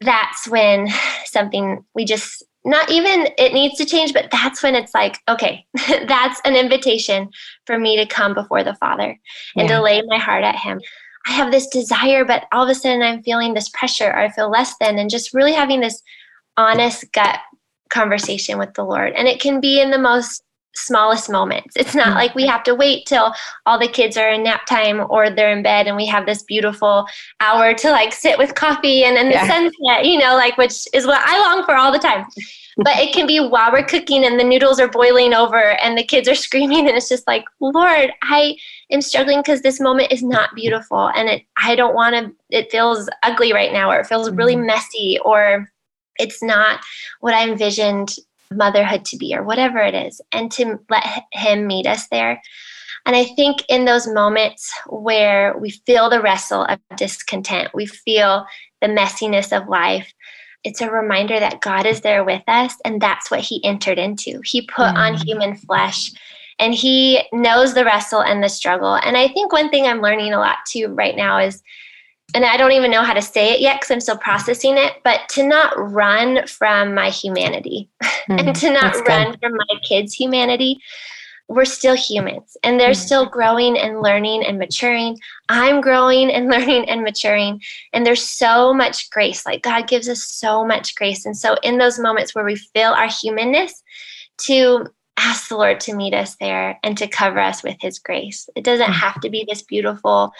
that's 0.00 0.46
when 0.48 0.88
something 1.24 1.84
we 1.94 2.04
just 2.04 2.44
not 2.64 2.90
even 2.90 3.28
it 3.38 3.52
needs 3.52 3.76
to 3.78 3.84
change, 3.84 4.12
but 4.12 4.30
that's 4.30 4.62
when 4.62 4.74
it's 4.74 4.94
like, 4.94 5.18
okay, 5.28 5.64
that's 6.06 6.40
an 6.44 6.54
invitation 6.54 7.30
for 7.66 7.78
me 7.78 7.96
to 7.96 8.06
come 8.06 8.34
before 8.34 8.62
the 8.62 8.74
Father 8.74 9.18
and 9.56 9.68
yeah. 9.68 9.76
to 9.76 9.82
lay 9.82 10.02
my 10.02 10.18
heart 10.18 10.44
at 10.44 10.56
Him. 10.56 10.80
I 11.26 11.32
have 11.32 11.50
this 11.50 11.66
desire, 11.66 12.24
but 12.24 12.44
all 12.52 12.64
of 12.64 12.70
a 12.70 12.74
sudden 12.74 13.02
I'm 13.02 13.22
feeling 13.22 13.54
this 13.54 13.68
pressure 13.70 14.08
or 14.08 14.18
I 14.18 14.30
feel 14.30 14.50
less 14.50 14.74
than, 14.80 14.98
and 14.98 15.10
just 15.10 15.34
really 15.34 15.52
having 15.52 15.80
this 15.80 16.02
honest 16.56 17.10
gut 17.12 17.38
conversation 17.88 18.58
with 18.58 18.74
the 18.74 18.84
Lord. 18.84 19.12
And 19.14 19.28
it 19.28 19.40
can 19.40 19.60
be 19.60 19.80
in 19.80 19.90
the 19.90 19.98
most 19.98 20.42
smallest 20.74 21.28
moments. 21.28 21.74
It's 21.76 21.94
not 21.94 22.14
like 22.14 22.34
we 22.34 22.46
have 22.46 22.62
to 22.64 22.74
wait 22.74 23.06
till 23.06 23.34
all 23.66 23.78
the 23.78 23.88
kids 23.88 24.16
are 24.16 24.30
in 24.30 24.44
nap 24.44 24.66
time 24.66 25.04
or 25.10 25.28
they're 25.30 25.50
in 25.50 25.62
bed 25.62 25.86
and 25.86 25.96
we 25.96 26.06
have 26.06 26.26
this 26.26 26.42
beautiful 26.42 27.06
hour 27.40 27.74
to 27.74 27.90
like 27.90 28.12
sit 28.12 28.38
with 28.38 28.54
coffee 28.54 29.04
and 29.04 29.16
in 29.16 29.26
the 29.26 29.32
yeah. 29.32 29.48
sunset, 29.48 30.04
you 30.04 30.18
know, 30.18 30.36
like 30.36 30.56
which 30.56 30.86
is 30.94 31.06
what 31.06 31.20
I 31.24 31.38
long 31.40 31.64
for 31.64 31.74
all 31.74 31.92
the 31.92 31.98
time. 31.98 32.26
but 32.78 32.96
it 32.98 33.12
can 33.12 33.26
be 33.26 33.40
while 33.40 33.72
we're 33.72 33.82
cooking 33.82 34.24
and 34.24 34.38
the 34.38 34.44
noodles 34.44 34.78
are 34.78 34.88
boiling 34.88 35.34
over 35.34 35.72
and 35.80 35.98
the 35.98 36.04
kids 36.04 36.28
are 36.28 36.34
screaming 36.46 36.86
and 36.86 36.96
it's 36.96 37.08
just 37.08 37.26
like, 37.26 37.44
Lord, 37.60 38.12
I 38.22 38.56
am 38.90 39.00
struggling 39.02 39.40
because 39.40 39.62
this 39.62 39.80
moment 39.80 40.12
is 40.12 40.22
not 40.22 40.54
beautiful 40.54 41.08
and 41.08 41.28
it 41.28 41.42
I 41.60 41.74
don't 41.74 41.94
want 41.94 42.14
to 42.14 42.32
it 42.50 42.70
feels 42.70 43.08
ugly 43.22 43.52
right 43.52 43.72
now 43.72 43.90
or 43.90 44.00
it 44.00 44.06
feels 44.06 44.30
really 44.30 44.54
mm-hmm. 44.54 44.66
messy 44.66 45.18
or 45.24 45.70
it's 46.18 46.42
not 46.42 46.80
what 47.20 47.34
I 47.34 47.48
envisioned 47.48 48.14
motherhood 48.52 49.04
to 49.06 49.16
be 49.16 49.34
or 49.34 49.42
whatever 49.42 49.78
it 49.78 49.94
is, 49.94 50.20
and 50.32 50.50
to 50.52 50.78
let 50.88 51.04
Him 51.32 51.66
meet 51.66 51.86
us 51.86 52.08
there. 52.08 52.40
And 53.06 53.16
I 53.16 53.24
think 53.24 53.64
in 53.68 53.84
those 53.84 54.06
moments 54.06 54.72
where 54.86 55.56
we 55.58 55.70
feel 55.70 56.10
the 56.10 56.20
wrestle 56.20 56.64
of 56.64 56.78
discontent, 56.96 57.70
we 57.74 57.86
feel 57.86 58.44
the 58.80 58.88
messiness 58.88 59.56
of 59.56 59.68
life, 59.68 60.12
it's 60.64 60.80
a 60.80 60.90
reminder 60.90 61.38
that 61.38 61.60
God 61.60 61.86
is 61.86 62.00
there 62.00 62.24
with 62.24 62.42
us, 62.48 62.74
and 62.84 63.00
that's 63.00 63.30
what 63.30 63.40
He 63.40 63.64
entered 63.64 63.98
into. 63.98 64.40
He 64.44 64.62
put 64.62 64.86
mm. 64.86 64.96
on 64.96 65.14
human 65.16 65.56
flesh 65.56 66.10
and 66.58 66.74
He 66.74 67.22
knows 67.32 67.74
the 67.74 67.84
wrestle 67.84 68.22
and 68.22 68.42
the 68.42 68.48
struggle. 68.48 68.96
And 68.96 69.16
I 69.16 69.28
think 69.28 69.52
one 69.52 69.70
thing 69.70 69.86
I'm 69.86 70.02
learning 70.02 70.32
a 70.32 70.38
lot 70.38 70.58
too 70.66 70.88
right 70.88 71.16
now 71.16 71.38
is 71.38 71.62
and 72.34 72.44
I 72.44 72.56
don't 72.56 72.72
even 72.72 72.90
know 72.90 73.02
how 73.02 73.14
to 73.14 73.22
say 73.22 73.54
it 73.54 73.60
yet 73.60 73.80
because 73.80 73.90
I'm 73.90 74.00
still 74.00 74.18
processing 74.18 74.76
it, 74.76 74.94
but 75.02 75.28
to 75.30 75.46
not 75.46 75.72
run 75.76 76.46
from 76.46 76.94
my 76.94 77.10
humanity 77.10 77.88
mm, 78.02 78.46
and 78.46 78.54
to 78.56 78.70
not 78.70 78.94
run 79.06 79.30
good. 79.30 79.40
from 79.40 79.52
my 79.52 79.80
kids' 79.82 80.14
humanity. 80.14 80.80
We're 81.50 81.64
still 81.64 81.96
humans 81.96 82.58
and 82.62 82.78
they're 82.78 82.90
mm. 82.90 82.96
still 82.96 83.24
growing 83.24 83.78
and 83.78 84.02
learning 84.02 84.44
and 84.44 84.58
maturing. 84.58 85.18
I'm 85.48 85.80
growing 85.80 86.30
and 86.30 86.48
learning 86.50 86.90
and 86.90 87.02
maturing. 87.02 87.62
And 87.94 88.04
there's 88.04 88.22
so 88.22 88.74
much 88.74 89.08
grace. 89.08 89.46
Like 89.46 89.62
God 89.62 89.88
gives 89.88 90.10
us 90.10 90.22
so 90.22 90.66
much 90.66 90.94
grace. 90.94 91.24
And 91.24 91.34
so, 91.34 91.56
in 91.62 91.78
those 91.78 91.98
moments 91.98 92.34
where 92.34 92.44
we 92.44 92.56
feel 92.56 92.90
our 92.90 93.08
humanness, 93.08 93.82
to 94.38 94.86
ask 95.16 95.48
the 95.48 95.56
Lord 95.56 95.80
to 95.80 95.94
meet 95.94 96.14
us 96.14 96.36
there 96.36 96.78
and 96.82 96.96
to 96.96 97.08
cover 97.08 97.40
us 97.40 97.62
with 97.62 97.76
His 97.80 97.98
grace. 97.98 98.48
It 98.54 98.64
doesn't 98.64 98.86
mm. 98.86 98.92
have 98.92 99.20
to 99.20 99.30
be 99.30 99.44
this 99.48 99.62
beautiful 99.62 100.32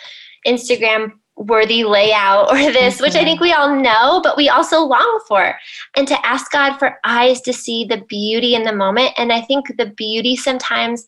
Instagram 0.46 1.12
worthy 1.38 1.84
layout 1.84 2.52
or 2.52 2.72
this, 2.72 3.00
which 3.00 3.14
I 3.14 3.24
think 3.24 3.40
we 3.40 3.52
all 3.52 3.74
know, 3.74 4.20
but 4.22 4.36
we 4.36 4.48
also 4.48 4.80
long 4.80 5.20
for. 5.26 5.54
And 5.96 6.06
to 6.08 6.26
ask 6.26 6.50
God 6.50 6.78
for 6.78 6.98
eyes 7.04 7.40
to 7.42 7.52
see 7.52 7.84
the 7.84 8.04
beauty 8.08 8.54
in 8.54 8.64
the 8.64 8.72
moment. 8.72 9.12
And 9.16 9.32
I 9.32 9.40
think 9.40 9.76
the 9.76 9.86
beauty 9.86 10.36
sometimes 10.36 11.06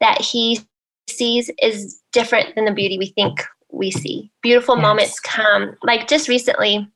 that 0.00 0.20
He 0.20 0.60
sees 1.08 1.50
is 1.60 2.00
different 2.12 2.54
than 2.54 2.64
the 2.64 2.72
beauty 2.72 2.98
we 2.98 3.06
think 3.06 3.42
we 3.70 3.90
see. 3.90 4.30
Beautiful 4.42 4.76
yes. 4.76 4.82
moments 4.82 5.20
come. 5.20 5.76
Like 5.82 6.08
just 6.08 6.28
recently, 6.28 6.88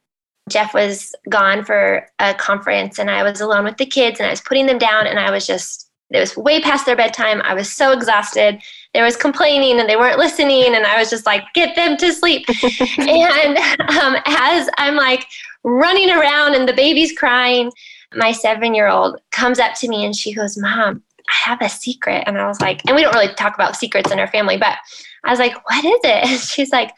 Jeff 0.49 0.75
was 0.75 1.13
gone 1.29 1.65
for 1.65 2.07
a 2.19 2.35
conference 2.35 2.99
and 2.99 3.11
I 3.11 3.23
was 3.23 3.41
alone 3.41 3.65
with 3.65 3.79
the 3.79 3.87
kids 3.87 4.21
and 4.21 4.27
I 4.27 4.31
was 4.31 4.41
putting 4.41 4.67
them 4.67 4.79
down 4.79 5.07
and 5.07 5.19
I 5.19 5.31
was 5.31 5.47
just 5.47 5.86
it 6.11 6.21
was 6.21 6.37
way 6.37 6.61
past 6.61 6.87
their 6.87 6.97
bedtime. 6.97 7.43
I 7.43 7.55
was 7.55 7.71
so 7.73 7.93
exhausted. 7.93 8.63
There 8.95 9.05
was 9.05 9.17
complaining 9.17 9.81
and 9.81 9.89
they 9.89 9.97
weren't 9.97 10.19
listening 10.19 10.75
and 10.75 10.87
i 10.87 10.99
was 10.99 11.11
just 11.11 11.27
like 11.27 11.43
get 11.55 11.75
them 11.77 11.97
to 11.99 12.13
sleep. 12.13 12.47
And 12.99 13.59
um, 13.91 14.17
as 14.27 14.69
i'm 14.79 14.95
like 14.95 15.27
running 15.65 16.11
around 16.11 16.55
and 16.55 16.69
the 16.69 16.73
baby's 16.73 17.17
crying 17.17 17.71
my 18.15 18.33
seven 18.33 18.75
year 18.75 18.89
old 18.89 19.21
comes 19.33 19.59
up 19.59 19.75
to 19.77 19.89
me 19.89 20.05
and 20.05 20.15
she 20.15 20.33
goes 20.33 20.57
mom 20.57 21.03
i 21.29 21.51
have 21.51 21.61
a 21.61 21.69
secret. 21.69 22.25
And 22.27 22.39
i 22.39 22.47
was 22.47 22.61
like 22.61 22.83
and 22.87 22.97
we 22.97 23.03
don't 23.03 23.15
really 23.15 23.35
talk 23.35 23.55
about 23.55 23.77
secrets 23.77 24.11
in 24.11 24.19
our 24.19 24.29
family 24.29 24.57
but 24.57 24.79
i 25.25 25.31
was 25.31 25.39
like 25.39 25.55
what 25.69 25.85
is 25.85 26.01
it? 26.05 26.25
And 26.31 26.41
she's 26.41 26.71
like 26.71 26.93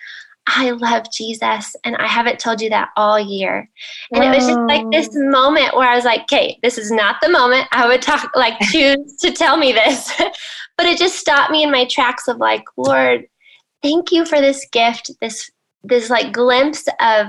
I 0.51 0.71
love 0.71 1.13
Jesus. 1.13 1.77
And 1.85 1.95
I 1.97 2.07
haven't 2.07 2.39
told 2.39 2.61
you 2.61 2.71
that 2.71 2.89
all 2.97 3.21
year. 3.21 3.69
And 4.13 4.25
Whoa. 4.25 4.33
it 4.33 4.35
was 4.35 4.47
just 4.47 4.61
like 4.61 4.91
this 4.91 5.11
moment 5.13 5.77
where 5.77 5.89
I 5.89 5.95
was 5.95 6.07
like, 6.07 6.23
okay, 6.23 6.59
this 6.63 6.79
is 6.79 6.91
not 6.91 7.17
the 7.21 7.29
moment 7.29 7.69
I 7.71 7.87
would 7.87 8.01
talk, 8.01 8.31
like, 8.35 8.59
choose 8.73 9.17
to 9.17 9.31
tell 9.31 9.59
me 9.59 9.73
this. 9.73 10.11
but 10.77 10.87
it 10.87 10.99
just 10.99 11.17
stopped 11.17 11.51
me 11.51 11.63
in 11.63 11.71
my 11.71 11.85
tracks 11.85 12.29
of 12.29 12.39
like, 12.39 12.65
Lord, 12.79 13.27
thank 13.83 14.11
you 14.11 14.25
for 14.25 14.41
this 14.41 14.67
gift, 14.73 15.11
this, 15.21 15.51
this 15.85 16.09
like 16.09 16.33
glimpse 16.33 16.89
of, 17.01 17.27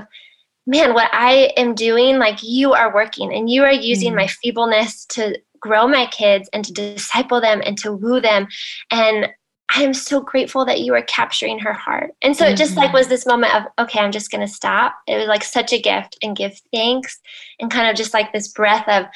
man, 0.66 0.94
what 0.94 1.10
I 1.12 1.52
am 1.58 1.74
doing, 1.74 2.18
like, 2.18 2.38
you 2.42 2.72
are 2.72 2.94
working 2.94 3.34
and 3.34 3.50
you 3.50 3.62
are 3.64 3.72
using 3.72 4.12
mm 4.12 4.16
my 4.16 4.26
feebleness 4.26 5.04
to 5.06 5.38
grow 5.60 5.86
my 5.86 6.06
kids 6.06 6.48
and 6.52 6.64
to 6.64 6.72
disciple 6.72 7.40
them 7.40 7.60
and 7.64 7.76
to 7.78 7.92
woo 7.92 8.20
them. 8.20 8.48
And 8.90 9.28
I 9.74 9.82
am 9.82 9.94
so 9.94 10.20
grateful 10.20 10.64
that 10.64 10.80
you 10.80 10.94
are 10.94 11.02
capturing 11.02 11.60
her 11.60 11.72
heart. 11.72 12.10
And 12.22 12.36
so 12.36 12.44
it 12.46 12.56
just 12.56 12.76
like 12.76 12.88
mm-hmm. 12.88 12.96
was 12.96 13.08
this 13.08 13.26
moment 13.26 13.54
of, 13.54 13.64
okay, 13.78 14.00
I'm 14.00 14.10
just 14.10 14.30
going 14.30 14.40
to 14.40 14.52
stop. 14.52 14.96
It 15.06 15.16
was 15.16 15.28
like 15.28 15.44
such 15.44 15.72
a 15.72 15.80
gift 15.80 16.18
and 16.22 16.36
give 16.36 16.60
thanks 16.72 17.20
and 17.60 17.70
kind 17.70 17.88
of 17.88 17.96
just 17.96 18.12
like 18.12 18.32
this 18.32 18.48
breath 18.48 18.88
of, 18.88 19.06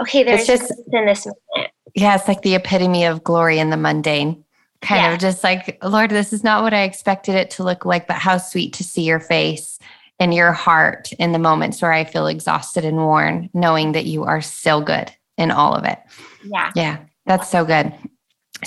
okay, 0.00 0.24
there's 0.24 0.48
it's 0.48 0.66
just 0.66 0.72
in 0.92 1.06
this 1.06 1.26
moment. 1.26 1.72
Yeah, 1.94 2.16
it's 2.16 2.26
like 2.26 2.42
the 2.42 2.56
epitome 2.56 3.04
of 3.04 3.22
glory 3.22 3.58
in 3.58 3.70
the 3.70 3.76
mundane. 3.76 4.44
Kind 4.82 5.02
yeah. 5.02 5.12
of 5.12 5.20
just 5.20 5.44
like, 5.44 5.78
Lord, 5.82 6.10
this 6.10 6.32
is 6.32 6.44
not 6.44 6.62
what 6.62 6.74
I 6.74 6.82
expected 6.82 7.36
it 7.36 7.50
to 7.52 7.62
look 7.62 7.84
like, 7.84 8.06
but 8.06 8.16
how 8.16 8.36
sweet 8.36 8.74
to 8.74 8.84
see 8.84 9.02
your 9.02 9.20
face 9.20 9.78
in 10.18 10.32
your 10.32 10.52
heart 10.52 11.12
in 11.14 11.32
the 11.32 11.38
moments 11.38 11.80
where 11.80 11.92
I 11.92 12.04
feel 12.04 12.26
exhausted 12.26 12.84
and 12.84 12.96
worn, 12.96 13.48
knowing 13.54 13.92
that 13.92 14.06
you 14.06 14.24
are 14.24 14.42
still 14.42 14.80
good 14.80 15.10
in 15.38 15.50
all 15.50 15.74
of 15.74 15.84
it. 15.84 15.98
Yeah. 16.44 16.72
Yeah. 16.74 16.98
That's 17.26 17.48
so 17.48 17.64
good. 17.64 17.92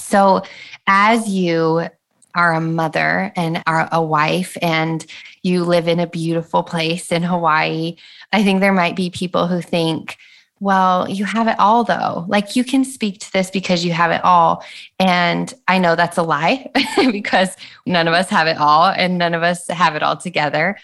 So, 0.08 0.44
as 0.88 1.28
you 1.28 1.90
are 2.34 2.54
a 2.54 2.62
mother 2.62 3.34
and 3.36 3.62
are 3.68 3.90
a 3.92 4.02
wife 4.02 4.56
and 4.62 5.06
you 5.44 5.66
live 5.66 5.90
in 5.90 6.00
a 6.00 6.08
beautiful 6.08 6.64
place 6.64 7.12
in 7.12 7.24
Hawaii, 7.24 7.98
I 8.32 8.42
think 8.42 8.62
there 8.62 8.72
might 8.72 8.96
be 8.96 9.10
people 9.10 9.48
who 9.48 9.62
think, 9.62 10.16
well, 10.62 11.10
you 11.10 11.26
have 11.26 11.50
it 11.50 11.60
all 11.60 11.84
though. 11.84 12.26
Like 12.30 12.56
you 12.56 12.64
can 12.64 12.86
speak 12.86 13.20
to 13.20 13.34
this 13.34 13.52
because 13.52 13.84
you 13.84 13.92
have 13.92 14.12
it 14.12 14.24
all. 14.24 14.64
And 14.98 15.54
I 15.68 15.78
know 15.78 15.98
that's 15.98 16.18
a 16.18 16.24
lie 16.24 16.72
because 17.12 17.58
none 17.86 18.08
of 18.08 18.14
us 18.14 18.30
have 18.30 18.48
it 18.48 18.58
all 18.58 18.86
and 18.86 19.18
none 19.18 19.34
of 19.34 19.44
us 19.44 19.68
have 19.68 19.96
it 19.96 20.04
all 20.04 20.16
together. 20.16 20.78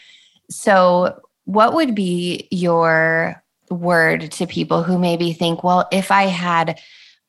So, 0.49 1.21
what 1.45 1.73
would 1.73 1.95
be 1.95 2.47
your 2.51 3.41
word 3.69 4.31
to 4.31 4.47
people 4.47 4.83
who 4.83 4.97
maybe 4.99 5.31
think, 5.31 5.63
well, 5.63 5.87
if 5.91 6.11
I 6.11 6.23
had 6.23 6.79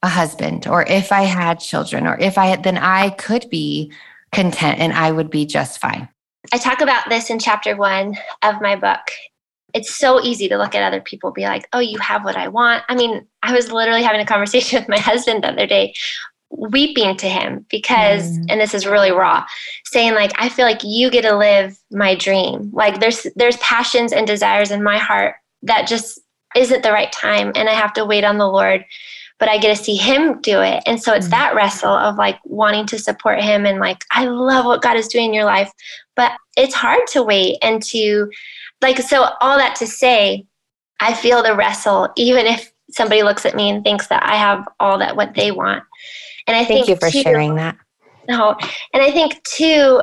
a 0.05 0.09
husband 0.09 0.67
or 0.67 0.83
if 0.83 1.11
I 1.11 1.23
had 1.23 1.59
children 1.59 2.07
or 2.07 2.17
if 2.19 2.37
I 2.37 2.47
had, 2.47 2.63
then 2.63 2.77
I 2.77 3.11
could 3.11 3.49
be 3.49 3.91
content 4.33 4.79
and 4.79 4.93
I 4.93 5.11
would 5.11 5.31
be 5.31 5.47
just 5.47 5.81
fine? 5.81 6.09
I 6.53 6.59
talk 6.59 6.83
about 6.83 7.09
this 7.09 7.31
in 7.31 7.39
chapter 7.39 7.75
one 7.75 8.15
of 8.43 8.61
my 8.61 8.77
book. 8.77 9.01
It's 9.73 9.97
so 9.97 10.23
easy 10.23 10.47
to 10.49 10.59
look 10.59 10.75
at 10.75 10.83
other 10.83 11.01
people, 11.01 11.33
be 11.33 11.45
like, 11.45 11.67
oh, 11.73 11.81
you 11.81 11.99
have 11.99 12.23
what 12.23 12.37
I 12.37 12.49
want. 12.49 12.85
I 12.89 12.95
mean, 12.95 13.27
I 13.43 13.55
was 13.55 13.73
literally 13.73 14.03
having 14.03 14.21
a 14.21 14.27
conversation 14.27 14.79
with 14.81 14.89
my 14.91 14.99
husband 14.99 15.43
the 15.43 15.49
other 15.49 15.67
day 15.67 15.95
weeping 16.51 17.17
to 17.17 17.29
him 17.29 17.65
because 17.69 18.39
mm. 18.39 18.47
and 18.49 18.61
this 18.61 18.75
is 18.75 18.87
really 18.87 19.11
raw 19.11 19.45
saying 19.87 20.15
like 20.15 20.31
i 20.37 20.49
feel 20.49 20.65
like 20.65 20.85
you 20.85 21.11
get 21.11 21.23
to 21.23 21.37
live 21.37 21.77
my 21.91 22.15
dream 22.15 22.71
like 22.73 23.01
there's 23.01 23.27
there's 23.35 23.57
passions 23.57 24.13
and 24.13 24.25
desires 24.25 24.71
in 24.71 24.81
my 24.81 24.97
heart 24.97 25.35
that 25.63 25.89
just 25.89 26.21
isn't 26.55 26.85
the 26.85 26.93
right 26.93 27.11
time 27.11 27.51
and 27.57 27.69
i 27.69 27.73
have 27.73 27.93
to 27.93 28.05
wait 28.05 28.23
on 28.23 28.39
the 28.39 28.47
lord 28.47 28.85
but 29.45 29.53
i 29.53 29.59
get 29.59 29.77
to 29.77 29.85
see 29.85 29.95
him 29.97 30.41
do 30.41 30.61
it 30.61 30.83
and 30.87 31.03
so 31.03 31.13
it's 31.13 31.27
mm. 31.27 31.31
that 31.31 31.55
wrestle 31.55 31.93
of 31.93 32.17
like 32.17 32.39
wanting 32.45 32.87
to 32.87 32.99
support 32.99 33.41
him 33.41 33.67
and 33.67 33.79
like 33.79 34.05
i 34.11 34.25
love 34.25 34.65
what 34.65 34.83
god 34.83 34.97
is 34.97 35.09
doing 35.09 35.27
in 35.27 35.35
your 35.35 35.45
life 35.45 35.71
but 36.17 36.33
it's 36.57 36.75
hard 36.75 37.07
to 37.07 37.23
wait 37.23 37.59
and 37.63 37.83
to 37.83 38.31
like 38.81 38.99
so 38.99 39.29
all 39.41 39.59
that 39.59 39.75
to 39.75 39.87
say 39.87 40.45
i 41.01 41.13
feel 41.13 41.43
the 41.43 41.55
wrestle 41.55 42.09
even 42.17 42.47
if 42.47 42.73
somebody 42.91 43.23
looks 43.23 43.45
at 43.45 43.55
me 43.55 43.69
and 43.69 43.85
thinks 43.85 44.07
that 44.07 44.23
i 44.25 44.37
have 44.37 44.67
all 44.81 44.99
that 44.99 45.17
what 45.17 45.35
they 45.35 45.51
want 45.51 45.83
and 46.47 46.57
I 46.57 46.65
thank 46.65 46.87
think 46.87 46.89
you 46.89 46.97
for 46.97 47.11
too, 47.11 47.23
sharing 47.23 47.55
that. 47.57 47.77
No, 48.29 48.57
and 48.93 49.03
I 49.03 49.11
think 49.11 49.43
too, 49.45 50.03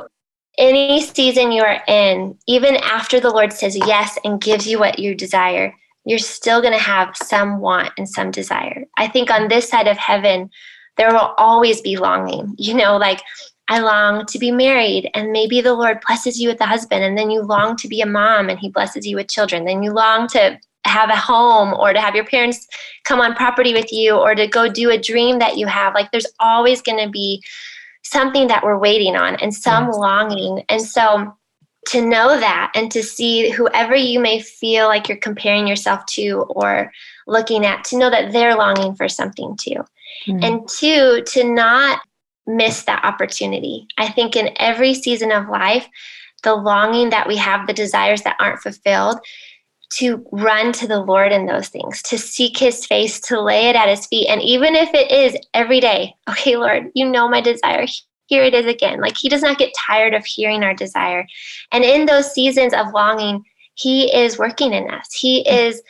any 0.58 1.00
season 1.02 1.52
you 1.52 1.62
are 1.62 1.82
in, 1.88 2.36
even 2.46 2.76
after 2.76 3.20
the 3.20 3.30
Lord 3.30 3.52
says 3.52 3.76
yes 3.76 4.18
and 4.24 4.40
gives 4.40 4.66
you 4.66 4.78
what 4.78 4.98
you 4.98 5.14
desire, 5.14 5.74
you're 6.04 6.18
still 6.18 6.60
going 6.60 6.72
to 6.72 6.82
have 6.82 7.16
some 7.16 7.60
want 7.60 7.90
and 7.96 8.08
some 8.08 8.30
desire. 8.30 8.84
I 8.96 9.08
think 9.08 9.30
on 9.30 9.48
this 9.48 9.68
side 9.68 9.86
of 9.86 9.96
heaven, 9.96 10.50
there 10.96 11.12
will 11.12 11.34
always 11.38 11.80
be 11.80 11.96
longing. 11.96 12.54
You 12.58 12.74
know, 12.74 12.96
like 12.96 13.20
I 13.68 13.78
long 13.78 14.26
to 14.26 14.38
be 14.38 14.50
married, 14.50 15.10
and 15.14 15.32
maybe 15.32 15.60
the 15.60 15.74
Lord 15.74 15.98
blesses 16.06 16.40
you 16.40 16.48
with 16.48 16.60
a 16.60 16.66
husband, 16.66 17.04
and 17.04 17.16
then 17.16 17.30
you 17.30 17.42
long 17.42 17.76
to 17.76 17.88
be 17.88 18.00
a 18.00 18.06
mom, 18.06 18.48
and 18.48 18.58
He 18.58 18.68
blesses 18.68 19.06
you 19.06 19.16
with 19.16 19.28
children. 19.28 19.64
Then 19.64 19.82
you 19.82 19.92
long 19.92 20.28
to 20.28 20.58
have 20.84 21.10
a 21.10 21.16
home 21.16 21.72
or 21.74 21.92
to 21.92 22.00
have 22.00 22.14
your 22.14 22.24
parents 22.24 22.66
come 23.04 23.20
on 23.20 23.34
property 23.34 23.72
with 23.72 23.92
you 23.92 24.16
or 24.16 24.34
to 24.34 24.46
go 24.46 24.68
do 24.68 24.90
a 24.90 24.98
dream 24.98 25.38
that 25.38 25.56
you 25.56 25.66
have. 25.66 25.94
Like 25.94 26.10
there's 26.10 26.26
always 26.40 26.82
going 26.82 27.02
to 27.04 27.10
be 27.10 27.42
something 28.02 28.48
that 28.48 28.64
we're 28.64 28.78
waiting 28.78 29.16
on 29.16 29.36
and 29.36 29.54
some 29.54 29.86
yes. 29.86 29.96
longing. 29.96 30.64
And 30.68 30.82
so 30.82 31.32
to 31.88 32.00
know 32.00 32.38
that 32.38 32.70
and 32.74 32.90
to 32.92 33.02
see 33.02 33.50
whoever 33.50 33.94
you 33.94 34.20
may 34.20 34.40
feel 34.40 34.86
like 34.86 35.08
you're 35.08 35.18
comparing 35.18 35.66
yourself 35.66 36.04
to 36.06 36.44
or 36.50 36.92
looking 37.26 37.66
at, 37.66 37.84
to 37.84 37.98
know 37.98 38.10
that 38.10 38.32
they're 38.32 38.56
longing 38.56 38.94
for 38.94 39.08
something 39.08 39.56
too. 39.56 39.84
Mm-hmm. 40.26 40.44
And 40.44 40.68
two, 40.68 41.22
to 41.26 41.44
not 41.44 42.00
miss 42.46 42.84
that 42.84 43.04
opportunity. 43.04 43.86
I 43.98 44.08
think 44.08 44.36
in 44.36 44.50
every 44.56 44.94
season 44.94 45.32
of 45.32 45.48
life, 45.48 45.88
the 46.42 46.54
longing 46.54 47.10
that 47.10 47.28
we 47.28 47.36
have, 47.36 47.66
the 47.66 47.72
desires 47.72 48.22
that 48.22 48.36
aren't 48.38 48.60
fulfilled, 48.60 49.18
to 49.94 50.24
run 50.32 50.72
to 50.72 50.88
the 50.88 51.00
Lord 51.00 51.32
in 51.32 51.46
those 51.46 51.68
things, 51.68 52.00
to 52.02 52.18
seek 52.18 52.56
his 52.56 52.86
face, 52.86 53.20
to 53.22 53.40
lay 53.40 53.68
it 53.68 53.76
at 53.76 53.88
his 53.88 54.06
feet. 54.06 54.28
And 54.28 54.40
even 54.40 54.74
if 54.74 54.92
it 54.94 55.10
is 55.10 55.36
every 55.52 55.80
day, 55.80 56.14
okay, 56.30 56.56
Lord, 56.56 56.90
you 56.94 57.08
know 57.08 57.28
my 57.28 57.40
desire. 57.40 57.86
Here 58.32 58.44
it 58.44 58.54
is 58.54 58.64
again. 58.64 58.98
Like 58.98 59.18
he 59.18 59.28
does 59.28 59.42
not 59.42 59.58
get 59.58 59.74
tired 59.86 60.14
of 60.14 60.24
hearing 60.24 60.62
our 60.62 60.72
desire. 60.72 61.26
And 61.70 61.84
in 61.84 62.06
those 62.06 62.32
seasons 62.32 62.72
of 62.72 62.90
longing, 62.94 63.44
he 63.74 64.10
is 64.10 64.38
working 64.38 64.72
in 64.72 64.88
us. 64.88 65.12
He 65.12 65.44
mm-hmm. 65.44 65.54
is 65.54 65.82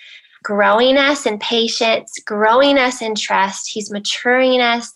growing 0.43 0.97
us 0.97 1.25
in 1.25 1.39
patience, 1.39 2.13
growing 2.27 2.79
us 2.79 3.01
in 3.01 3.15
trust. 3.15 3.71
He's 3.71 3.93
maturing 3.93 4.61
us 4.61 4.93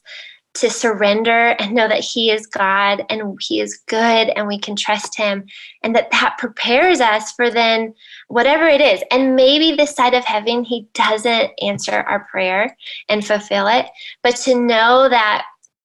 to 0.55 0.69
surrender 0.71 1.55
and 1.61 1.73
know 1.73 1.87
that 1.87 2.03
he 2.03 2.33
is 2.33 2.47
God 2.47 3.05
and 3.11 3.39
he 3.41 3.61
is 3.61 3.81
good 3.87 4.33
and 4.35 4.49
we 4.49 4.59
can 4.59 4.75
trust 4.75 5.17
him 5.17 5.45
and 5.85 5.95
that 5.95 6.11
that 6.11 6.35
prepares 6.39 7.01
us 7.01 7.31
for 7.31 7.49
then 7.49 7.95
whatever 8.27 8.67
it 8.67 8.81
is 8.81 9.05
and 9.13 9.37
maybe 9.37 9.77
this 9.77 9.95
side 9.95 10.15
of 10.15 10.25
heaven 10.25 10.65
he 10.65 10.89
doesn't 10.95 11.53
answer 11.63 11.93
our 11.93 12.27
prayer 12.31 12.75
and 13.09 13.25
fulfill 13.25 13.67
it 13.67 13.87
but 14.23 14.35
to 14.37 14.59
know 14.59 15.11
that 15.11 15.45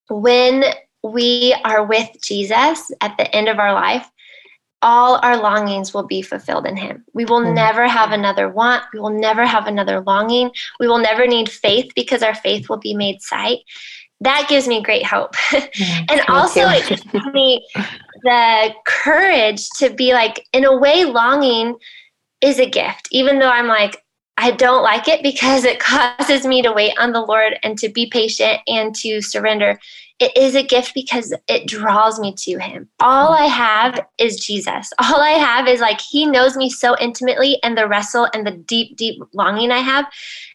when 0.09 0.63
we 1.03 1.55
are 1.65 1.83
with 1.83 2.09
Jesus 2.21 2.91
at 3.01 3.17
the 3.17 3.33
end 3.35 3.47
of 3.49 3.59
our 3.59 3.73
life 3.73 4.09
all 4.83 5.19
our 5.21 5.37
longings 5.37 5.93
will 5.93 6.07
be 6.07 6.23
fulfilled 6.23 6.65
in 6.65 6.75
him. 6.75 7.05
We 7.13 7.23
will 7.25 7.41
mm-hmm. 7.41 7.53
never 7.53 7.87
have 7.87 8.13
another 8.13 8.49
want. 8.49 8.83
We 8.91 8.99
will 8.99 9.11
never 9.11 9.45
have 9.45 9.67
another 9.67 10.01
longing. 10.01 10.49
We 10.79 10.87
will 10.87 10.97
never 10.97 11.27
need 11.27 11.51
faith 11.51 11.91
because 11.95 12.23
our 12.23 12.33
faith 12.33 12.67
will 12.67 12.79
be 12.79 12.95
made 12.95 13.21
sight 13.21 13.59
that 14.21 14.45
gives 14.47 14.67
me 14.67 14.81
great 14.81 15.05
hope. 15.05 15.35
and 15.51 16.21
also, 16.29 16.61
it 16.61 16.87
gives 16.87 17.03
me 17.33 17.67
the 18.23 18.73
courage 18.85 19.67
to 19.79 19.89
be 19.89 20.13
like, 20.13 20.47
in 20.53 20.63
a 20.63 20.77
way, 20.77 21.05
longing 21.05 21.75
is 22.39 22.59
a 22.59 22.69
gift, 22.69 23.07
even 23.11 23.39
though 23.39 23.49
I'm 23.49 23.67
like, 23.67 23.97
I 24.37 24.51
don't 24.51 24.83
like 24.83 25.07
it 25.07 25.23
because 25.23 25.65
it 25.65 25.79
causes 25.79 26.45
me 26.45 26.61
to 26.61 26.71
wait 26.71 26.97
on 26.99 27.11
the 27.11 27.21
Lord 27.21 27.57
and 27.63 27.77
to 27.79 27.89
be 27.89 28.07
patient 28.07 28.61
and 28.67 28.95
to 28.95 29.21
surrender. 29.21 29.79
It 30.21 30.37
is 30.37 30.55
a 30.55 30.63
gift 30.63 30.93
because 30.93 31.33
it 31.47 31.67
draws 31.67 32.19
me 32.19 32.33
to 32.37 32.59
Him. 32.59 32.87
All 33.01 33.33
I 33.33 33.47
have 33.47 33.99
is 34.17 34.39
Jesus. 34.39 34.91
All 34.99 35.19
I 35.19 35.31
have 35.31 35.67
is 35.67 35.81
like 35.81 35.99
He 35.99 36.25
knows 36.25 36.55
me 36.55 36.69
so 36.69 36.95
intimately 36.99 37.57
and 37.63 37.77
the 37.77 37.87
wrestle 37.87 38.29
and 38.33 38.47
the 38.47 38.51
deep, 38.51 38.95
deep 38.95 39.21
longing 39.33 39.71
I 39.71 39.79
have. 39.79 40.05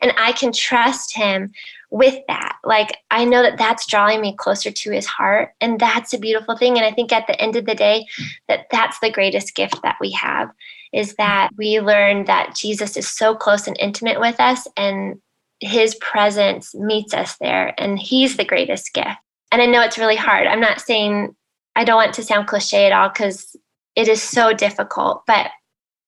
And 0.00 0.12
I 0.16 0.32
can 0.32 0.52
trust 0.52 1.14
Him 1.14 1.52
with 1.90 2.20
that. 2.28 2.56
Like, 2.64 2.98
I 3.10 3.24
know 3.24 3.42
that 3.42 3.58
that's 3.58 3.86
drawing 3.86 4.20
me 4.20 4.34
closer 4.36 4.70
to 4.70 4.90
his 4.90 5.06
heart. 5.06 5.50
And 5.60 5.78
that's 5.78 6.12
a 6.12 6.18
beautiful 6.18 6.56
thing. 6.56 6.76
And 6.76 6.84
I 6.84 6.92
think 6.92 7.12
at 7.12 7.26
the 7.26 7.40
end 7.40 7.56
of 7.56 7.64
the 7.64 7.74
day, 7.74 8.06
that 8.48 8.66
that's 8.70 8.98
the 9.00 9.10
greatest 9.10 9.54
gift 9.54 9.80
that 9.82 9.96
we 10.00 10.10
have 10.12 10.50
is 10.92 11.14
that 11.16 11.50
we 11.56 11.80
learn 11.80 12.24
that 12.24 12.54
Jesus 12.56 12.96
is 12.96 13.08
so 13.08 13.34
close 13.34 13.66
and 13.66 13.76
intimate 13.78 14.20
with 14.20 14.40
us 14.40 14.66
and 14.76 15.20
his 15.60 15.94
presence 15.96 16.74
meets 16.74 17.14
us 17.14 17.36
there. 17.38 17.74
And 17.78 17.98
he's 17.98 18.36
the 18.36 18.44
greatest 18.44 18.92
gift. 18.92 19.16
And 19.52 19.62
I 19.62 19.66
know 19.66 19.82
it's 19.82 19.98
really 19.98 20.16
hard. 20.16 20.46
I'm 20.46 20.60
not 20.60 20.80
saying 20.80 21.34
I 21.76 21.84
don't 21.84 21.96
want 21.96 22.14
to 22.14 22.22
sound 22.22 22.48
cliche 22.48 22.86
at 22.86 22.92
all 22.92 23.08
because 23.08 23.56
it 23.94 24.08
is 24.08 24.22
so 24.22 24.52
difficult, 24.52 25.22
but 25.26 25.50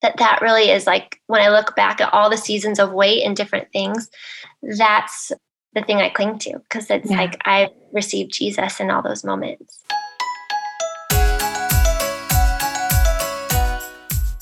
that 0.02 0.16
that 0.18 0.40
really 0.40 0.70
is 0.70 0.86
like 0.86 1.20
when 1.26 1.40
I 1.40 1.48
look 1.48 1.74
back 1.74 2.00
at 2.00 2.12
all 2.12 2.30
the 2.30 2.36
seasons 2.36 2.78
of 2.78 2.92
weight 2.92 3.24
and 3.24 3.36
different 3.36 3.70
things, 3.72 4.10
that's 4.62 5.32
the 5.74 5.82
thing 5.82 5.98
I 5.98 6.08
cling 6.08 6.38
to 6.40 6.58
because 6.58 6.90
it's 6.90 7.10
yeah. 7.10 7.16
like 7.16 7.40
I've 7.44 7.70
received 7.92 8.32
Jesus 8.32 8.80
in 8.80 8.90
all 8.90 9.02
those 9.02 9.24
moments. 9.24 9.84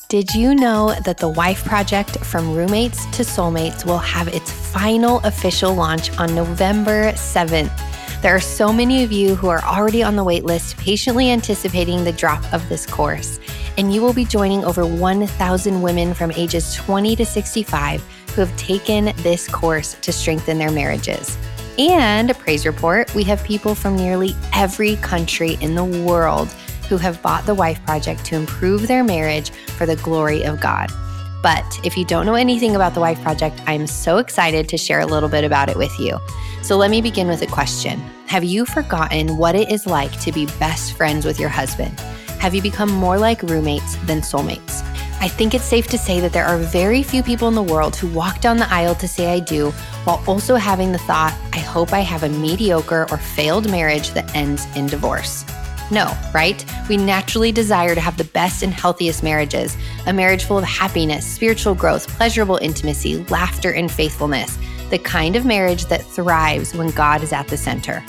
Did 0.09 0.33
you 0.35 0.55
know 0.55 0.95
that 1.05 1.19
the 1.19 1.29
Wife 1.29 1.65
Project 1.65 2.19
from 2.25 2.55
Roommates 2.55 3.07
to 3.07 3.25
Soulmates 3.25 3.85
will 3.85 3.99
have 3.99 4.29
its 4.29 4.53
final 4.53 5.19
official 5.25 5.75
launch 5.75 6.17
on 6.19 6.33
November 6.33 7.11
7th? 7.13 7.73
There 8.27 8.35
are 8.35 8.41
so 8.41 8.73
many 8.73 9.05
of 9.05 9.13
you 9.13 9.37
who 9.37 9.47
are 9.47 9.63
already 9.63 10.03
on 10.03 10.17
the 10.17 10.25
waitlist, 10.25 10.77
patiently 10.79 11.31
anticipating 11.31 12.03
the 12.03 12.11
drop 12.11 12.43
of 12.53 12.69
this 12.69 12.85
course. 12.85 13.39
And 13.79 13.95
you 13.95 14.03
will 14.03 14.13
be 14.13 14.25
joining 14.25 14.65
over 14.65 14.85
1,000 14.85 15.81
women 15.81 16.13
from 16.13 16.33
ages 16.33 16.75
20 16.75 17.15
to 17.15 17.25
65 17.25 18.03
who 18.35 18.41
have 18.41 18.57
taken 18.57 19.13
this 19.19 19.47
course 19.47 19.95
to 20.03 20.13
strengthen 20.13 20.59
their 20.59 20.73
marriages. 20.73 21.39
And 21.79 22.29
a 22.29 22.35
praise 22.35 22.67
report, 22.67 23.15
we 23.15 23.23
have 23.23 23.45
people 23.45 23.77
from 23.77 23.95
nearly 23.95 24.35
every 24.53 24.97
country 24.97 25.57
in 25.61 25.77
the 25.77 25.85
world 25.85 26.49
who 26.89 26.97
have 26.97 27.23
bought 27.23 27.47
the 27.47 27.55
Wife 27.55 27.81
Project 27.87 28.25
to 28.25 28.35
improve 28.35 28.89
their 28.89 29.05
marriage 29.05 29.51
for 29.51 29.87
the 29.87 29.95
glory 29.95 30.43
of 30.43 30.61
God. 30.61 30.91
But 31.47 31.79
if 31.85 31.97
you 31.97 32.05
don't 32.05 32.27
know 32.27 32.35
anything 32.35 32.75
about 32.75 32.95
the 32.95 32.99
Wife 32.99 33.23
Project, 33.23 33.63
I'm 33.69 33.87
so 33.87 34.19
excited 34.19 34.69
to 34.69 34.77
share 34.77 34.99
a 34.99 35.07
little 35.07 35.29
bit 35.29 35.45
about 35.45 35.69
it 35.69 35.77
with 35.77 35.97
you. 35.97 36.19
So 36.61 36.77
let 36.77 36.91
me 36.91 37.01
begin 37.01 37.29
with 37.29 37.41
a 37.41 37.47
question 37.47 38.01
Have 38.27 38.43
you 38.43 38.67
forgotten 38.67 39.37
what 39.37 39.55
it 39.55 39.71
is 39.71 39.87
like 39.87 40.11
to 40.23 40.33
be 40.33 40.47
best 40.59 40.95
friends 40.95 41.25
with 41.25 41.39
your 41.39 41.49
husband? 41.49 42.01
Have 42.41 42.53
you 42.53 42.61
become 42.61 42.91
more 42.91 43.17
like 43.17 43.45
roommates 43.45 43.95
than 44.07 44.23
soulmates? 44.23 44.83
I 45.21 45.29
think 45.29 45.55
it's 45.55 45.63
safe 45.63 45.87
to 45.91 45.99
say 45.99 46.19
that 46.19 46.33
there 46.33 46.45
are 46.45 46.59
very 46.59 47.05
few 47.05 47.23
people 47.23 47.47
in 47.47 47.55
the 47.55 47.63
world 47.63 47.95
who 47.95 48.09
walk 48.09 48.41
down 48.41 48.57
the 48.57 48.69
aisle 48.75 48.97
to 48.97 49.07
say 49.07 49.33
I 49.33 49.39
do 49.39 49.71
while 50.03 50.25
also 50.27 50.57
having 50.57 50.91
the 50.91 50.99
thought, 50.99 51.33
I 51.53 51.61
hope 51.61 51.93
I 51.93 52.01
have 52.01 52.25
a 52.25 52.29
mediocre 52.29 53.07
or 53.09 53.19
failed 53.19 53.71
marriage 53.71 54.11
that 54.15 54.35
ends 54.35 54.67
in 54.75 54.89
divorce. 54.89 55.45
No, 55.91 56.17
right? 56.35 56.65
We 56.89 56.97
naturally 56.97 57.53
desire 57.53 57.95
to 57.95 58.01
have 58.01 58.17
the 58.17 58.25
best 58.25 58.63
and 58.63 58.73
healthiest 58.73 59.23
marriages, 59.23 59.77
a 60.07 60.13
marriage 60.13 60.45
full 60.45 60.59
of 60.59 60.65
happiness, 60.65 61.27
spiritual 61.27 61.75
growth, 61.75 62.09
pleasurable 62.09 62.57
intimacy, 62.57 63.19
laughter, 63.25 63.73
and 63.73 63.91
faithfulness, 63.91 64.59
the 64.91 64.99
kind 64.99 65.37
of 65.37 65.45
marriage 65.45 65.87
that 65.87 66.03
thrives 66.03 66.75
when 66.75 66.91
God 66.91 67.23
is 67.23 67.33
at 67.33 67.47
the 67.49 67.57
center. 67.57 68.03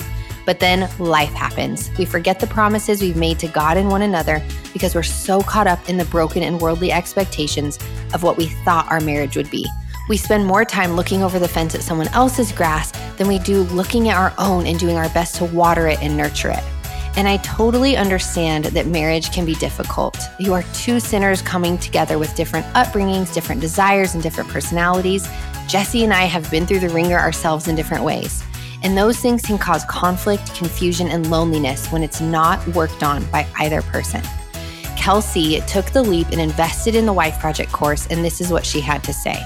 But 0.44 0.60
then 0.60 0.88
life 0.98 1.32
happens. 1.34 1.90
We 1.98 2.04
forget 2.04 2.40
the 2.40 2.46
promises 2.46 3.02
we've 3.02 3.16
made 3.16 3.38
to 3.40 3.48
God 3.48 3.76
and 3.76 3.90
one 3.90 4.02
another 4.02 4.42
because 4.72 4.94
we're 4.94 5.02
so 5.02 5.42
caught 5.42 5.66
up 5.66 5.88
in 5.88 5.98
the 5.98 6.06
broken 6.06 6.42
and 6.42 6.60
worldly 6.60 6.90
expectations 6.90 7.78
of 8.14 8.22
what 8.22 8.38
we 8.38 8.46
thought 8.46 8.90
our 8.90 9.00
marriage 9.00 9.36
would 9.36 9.50
be. 9.50 9.68
We 10.08 10.16
spend 10.16 10.46
more 10.46 10.64
time 10.64 10.96
looking 10.96 11.22
over 11.22 11.38
the 11.38 11.46
fence 11.46 11.74
at 11.74 11.82
someone 11.82 12.08
else's 12.08 12.50
grass 12.50 12.92
than 13.18 13.28
we 13.28 13.38
do 13.38 13.64
looking 13.64 14.08
at 14.08 14.16
our 14.16 14.32
own 14.38 14.66
and 14.66 14.78
doing 14.78 14.96
our 14.96 15.10
best 15.10 15.36
to 15.36 15.44
water 15.44 15.86
it 15.86 16.00
and 16.02 16.16
nurture 16.16 16.50
it. 16.50 16.64
And 17.18 17.26
I 17.26 17.38
totally 17.38 17.96
understand 17.96 18.66
that 18.66 18.86
marriage 18.86 19.32
can 19.32 19.44
be 19.44 19.56
difficult. 19.56 20.16
You 20.38 20.54
are 20.54 20.62
two 20.72 21.00
sinners 21.00 21.42
coming 21.42 21.76
together 21.76 22.16
with 22.16 22.32
different 22.36 22.64
upbringings, 22.74 23.34
different 23.34 23.60
desires, 23.60 24.14
and 24.14 24.22
different 24.22 24.48
personalities. 24.50 25.28
Jesse 25.66 26.04
and 26.04 26.14
I 26.14 26.26
have 26.26 26.48
been 26.48 26.64
through 26.64 26.78
the 26.78 26.90
ringer 26.90 27.18
ourselves 27.18 27.66
in 27.66 27.74
different 27.74 28.04
ways. 28.04 28.44
And 28.84 28.96
those 28.96 29.18
things 29.18 29.42
can 29.42 29.58
cause 29.58 29.84
conflict, 29.86 30.54
confusion, 30.54 31.08
and 31.08 31.28
loneliness 31.28 31.88
when 31.88 32.04
it's 32.04 32.20
not 32.20 32.64
worked 32.68 33.02
on 33.02 33.28
by 33.32 33.48
either 33.58 33.82
person. 33.82 34.22
Kelsey 34.96 35.60
took 35.62 35.86
the 35.86 36.04
leap 36.04 36.28
and 36.28 36.40
invested 36.40 36.94
in 36.94 37.04
the 37.04 37.12
Wife 37.12 37.40
Project 37.40 37.72
course, 37.72 38.06
and 38.06 38.24
this 38.24 38.40
is 38.40 38.52
what 38.52 38.64
she 38.64 38.80
had 38.80 39.02
to 39.02 39.12
say. 39.12 39.44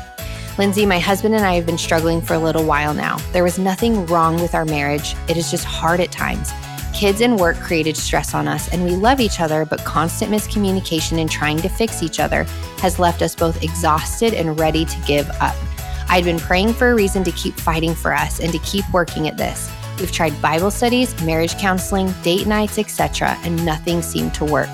Lindsey, 0.58 0.84
my 0.84 0.98
husband 0.98 1.34
and 1.34 1.46
I 1.46 1.54
have 1.54 1.64
been 1.64 1.78
struggling 1.78 2.20
for 2.20 2.34
a 2.34 2.38
little 2.38 2.66
while 2.66 2.92
now. 2.92 3.16
There 3.32 3.42
was 3.42 3.58
nothing 3.58 4.04
wrong 4.04 4.34
with 4.42 4.54
our 4.54 4.66
marriage, 4.66 5.16
it 5.26 5.38
is 5.38 5.50
just 5.50 5.64
hard 5.64 6.00
at 6.00 6.12
times. 6.12 6.52
Kids 6.92 7.20
and 7.20 7.38
work 7.38 7.56
created 7.56 7.96
stress 7.96 8.34
on 8.34 8.46
us, 8.46 8.68
and 8.68 8.84
we 8.84 8.90
love 8.90 9.18
each 9.18 9.40
other, 9.40 9.64
but 9.64 9.84
constant 9.84 10.30
miscommunication 10.30 11.20
and 11.20 11.30
trying 11.30 11.58
to 11.58 11.68
fix 11.68 12.02
each 12.02 12.20
other 12.20 12.44
has 12.78 12.98
left 12.98 13.22
us 13.22 13.34
both 13.34 13.62
exhausted 13.62 14.34
and 14.34 14.60
ready 14.60 14.84
to 14.84 14.96
give 15.06 15.28
up. 15.40 15.56
I'd 16.08 16.24
been 16.24 16.38
praying 16.38 16.74
for 16.74 16.90
a 16.90 16.94
reason 16.94 17.24
to 17.24 17.32
keep 17.32 17.54
fighting 17.54 17.94
for 17.94 18.14
us 18.14 18.40
and 18.40 18.52
to 18.52 18.58
keep 18.58 18.84
working 18.92 19.26
at 19.26 19.38
this. 19.38 19.70
We've 19.98 20.12
tried 20.12 20.40
Bible 20.42 20.70
studies, 20.70 21.18
marriage 21.22 21.56
counseling, 21.56 22.12
date 22.22 22.46
nights, 22.46 22.78
etc., 22.78 23.38
and 23.42 23.64
nothing 23.64 24.02
seemed 24.02 24.34
to 24.34 24.44
work. 24.44 24.68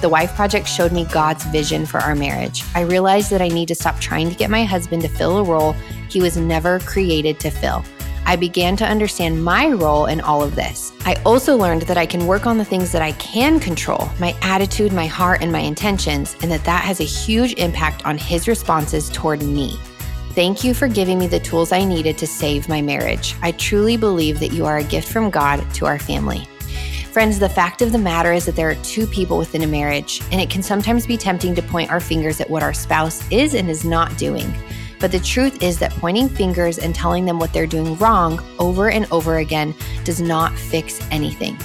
The 0.00 0.08
Wife 0.08 0.34
Project 0.34 0.68
showed 0.68 0.92
me 0.92 1.06
God's 1.06 1.44
vision 1.46 1.86
for 1.86 1.98
our 1.98 2.14
marriage. 2.14 2.62
I 2.74 2.82
realized 2.82 3.30
that 3.30 3.42
I 3.42 3.48
need 3.48 3.68
to 3.68 3.74
stop 3.74 3.98
trying 4.00 4.28
to 4.28 4.36
get 4.36 4.50
my 4.50 4.62
husband 4.62 5.02
to 5.02 5.08
fill 5.08 5.38
a 5.38 5.44
role 5.44 5.72
he 6.08 6.20
was 6.20 6.36
never 6.36 6.78
created 6.80 7.40
to 7.40 7.50
fill. 7.50 7.84
I 8.26 8.36
began 8.36 8.76
to 8.76 8.86
understand 8.86 9.44
my 9.44 9.68
role 9.68 10.06
in 10.06 10.20
all 10.20 10.42
of 10.42 10.54
this. 10.54 10.92
I 11.04 11.14
also 11.26 11.56
learned 11.56 11.82
that 11.82 11.98
I 11.98 12.06
can 12.06 12.26
work 12.26 12.46
on 12.46 12.58
the 12.58 12.64
things 12.64 12.90
that 12.92 13.02
I 13.02 13.12
can 13.12 13.60
control 13.60 14.08
my 14.18 14.34
attitude, 14.42 14.92
my 14.92 15.06
heart, 15.06 15.42
and 15.42 15.52
my 15.52 15.60
intentions, 15.60 16.36
and 16.42 16.50
that 16.50 16.64
that 16.64 16.84
has 16.84 17.00
a 17.00 17.04
huge 17.04 17.54
impact 17.54 18.04
on 18.06 18.16
his 18.16 18.48
responses 18.48 19.10
toward 19.10 19.42
me. 19.42 19.78
Thank 20.30 20.64
you 20.64 20.74
for 20.74 20.88
giving 20.88 21.18
me 21.18 21.26
the 21.26 21.38
tools 21.38 21.70
I 21.70 21.84
needed 21.84 22.18
to 22.18 22.26
save 22.26 22.68
my 22.68 22.82
marriage. 22.82 23.36
I 23.42 23.52
truly 23.52 23.96
believe 23.96 24.40
that 24.40 24.52
you 24.52 24.64
are 24.66 24.78
a 24.78 24.84
gift 24.84 25.12
from 25.12 25.30
God 25.30 25.64
to 25.74 25.86
our 25.86 25.98
family. 25.98 26.48
Friends, 27.12 27.38
the 27.38 27.48
fact 27.48 27.82
of 27.82 27.92
the 27.92 27.98
matter 27.98 28.32
is 28.32 28.44
that 28.46 28.56
there 28.56 28.68
are 28.68 28.74
two 28.82 29.06
people 29.06 29.38
within 29.38 29.62
a 29.62 29.68
marriage, 29.68 30.20
and 30.32 30.40
it 30.40 30.50
can 30.50 30.64
sometimes 30.64 31.06
be 31.06 31.16
tempting 31.16 31.54
to 31.54 31.62
point 31.62 31.92
our 31.92 32.00
fingers 32.00 32.40
at 32.40 32.50
what 32.50 32.64
our 32.64 32.74
spouse 32.74 33.22
is 33.30 33.54
and 33.54 33.70
is 33.70 33.84
not 33.84 34.18
doing. 34.18 34.52
But 35.00 35.12
the 35.12 35.20
truth 35.20 35.62
is 35.62 35.78
that 35.78 35.92
pointing 35.92 36.28
fingers 36.28 36.78
and 36.78 36.94
telling 36.94 37.24
them 37.24 37.38
what 37.38 37.52
they're 37.52 37.66
doing 37.66 37.96
wrong 37.96 38.42
over 38.58 38.90
and 38.90 39.06
over 39.10 39.38
again 39.38 39.74
does 40.04 40.20
not 40.20 40.56
fix 40.56 41.00
anything. 41.10 41.58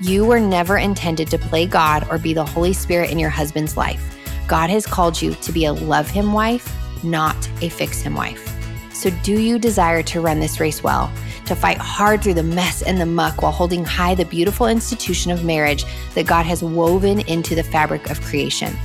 You 0.00 0.24
were 0.24 0.40
never 0.40 0.78
intended 0.78 1.28
to 1.28 1.38
play 1.38 1.66
God 1.66 2.06
or 2.10 2.18
be 2.18 2.34
the 2.34 2.44
Holy 2.44 2.72
Spirit 2.72 3.10
in 3.10 3.18
your 3.18 3.30
husband's 3.30 3.76
life. 3.76 4.16
God 4.48 4.70
has 4.70 4.86
called 4.86 5.20
you 5.20 5.34
to 5.34 5.52
be 5.52 5.66
a 5.66 5.72
love 5.72 6.08
him 6.08 6.32
wife 6.32 6.76
not 7.02 7.48
a 7.62 7.68
fix 7.68 8.00
him 8.00 8.14
wife. 8.14 8.46
So, 8.92 9.10
do 9.22 9.40
you 9.40 9.58
desire 9.58 10.02
to 10.04 10.20
run 10.20 10.40
this 10.40 10.60
race 10.60 10.82
well, 10.82 11.10
to 11.46 11.56
fight 11.56 11.78
hard 11.78 12.22
through 12.22 12.34
the 12.34 12.42
mess 12.42 12.82
and 12.82 13.00
the 13.00 13.06
muck 13.06 13.42
while 13.42 13.52
holding 13.52 13.84
high 13.84 14.14
the 14.14 14.24
beautiful 14.24 14.66
institution 14.66 15.30
of 15.30 15.44
marriage 15.44 15.84
that 16.14 16.26
God 16.26 16.44
has 16.44 16.62
woven 16.62 17.20
into 17.20 17.54
the 17.54 17.62
fabric 17.62 18.10
of 18.10 18.20
creation? 18.20 18.76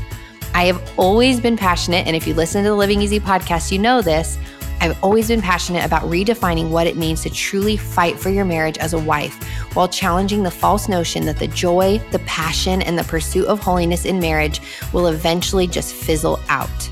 I 0.56 0.68
have 0.68 0.82
always 0.98 1.42
been 1.42 1.58
passionate, 1.58 2.08
and 2.08 2.16
if 2.16 2.26
you 2.26 2.34
listen 2.34 2.64
to 2.64 2.70
the 2.70 2.76
Living 2.76 3.02
Easy 3.02 3.20
podcast, 3.20 3.74
you 3.74 3.78
know 3.78 4.02
this. 4.02 4.38
I've 4.80 4.98
always 5.04 5.28
been 5.28 5.42
passionate 5.42 5.84
about 5.84 6.04
redefining 6.04 6.70
what 6.70 6.88
it 6.88 6.96
means 6.96 7.24
to 7.24 7.30
truly 7.30 7.76
fight 7.76 8.18
for 8.18 8.30
your 8.30 8.46
marriage 8.46 8.78
as 8.78 8.94
a 8.94 8.98
wife 8.98 9.36
while 9.76 9.90
challenging 9.90 10.44
the 10.44 10.52
false 10.52 10.88
notion 10.88 11.26
that 11.26 11.40
the 11.40 11.48
joy, 11.50 11.98
the 12.12 12.20
passion, 12.20 12.82
and 12.82 12.98
the 12.98 13.04
pursuit 13.04 13.48
of 13.48 13.60
holiness 13.60 14.06
in 14.06 14.18
marriage 14.18 14.62
will 14.94 15.08
eventually 15.08 15.68
just 15.68 15.94
fizzle 15.94 16.40
out. 16.48 16.90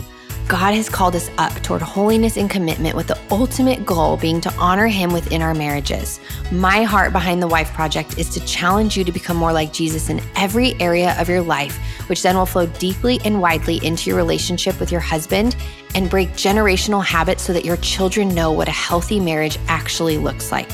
God 0.48 0.74
has 0.74 0.90
called 0.90 1.16
us 1.16 1.32
up 1.38 1.54
toward 1.62 1.82
holiness 1.82 2.36
and 2.36 2.50
commitment 2.50 2.96
with 2.96 3.08
the 3.08 3.20
ultimate 3.32 3.86
goal 3.86 4.18
being 4.18 4.42
to 4.42 4.54
honor 4.56 4.88
Him 4.88 5.14
within 5.14 5.42
our 5.42 5.54
marriages. 5.54 6.20
My 6.52 6.84
heart 6.84 7.14
behind 7.14 7.42
the 7.42 7.48
Wife 7.48 7.72
Project 7.74 8.18
is 8.18 8.30
to 8.32 8.46
challenge 8.46 8.98
you 8.98 9.06
to 9.06 9.12
become 9.12 9.38
more 9.38 9.54
like 9.54 9.72
Jesus 9.72 10.10
in 10.10 10.22
every 10.36 10.80
area 10.82 11.16
of 11.18 11.30
your 11.30 11.42
life, 11.42 11.78
which 12.10 12.22
then 12.22 12.36
will 12.36 12.46
flow 12.46 12.66
deeply 12.66 13.22
and 13.24 13.42
widely 13.42 13.78
into 13.86 14.10
your 14.10 14.18
relationship 14.18 14.78
with 14.82 14.92
your 14.92 15.02
husband 15.02 15.56
and 15.96 16.10
break 16.10 16.30
generational 16.32 17.04
habits 17.04 17.44
so 17.44 17.54
that 17.54 17.66
your 17.66 17.78
children 17.78 18.28
know 18.36 18.52
what 18.52 18.68
a 18.68 18.72
healthy 18.72 19.22
marriage 19.22 19.58
actually 19.70 20.18
looks 20.18 20.52
like. 20.52 20.72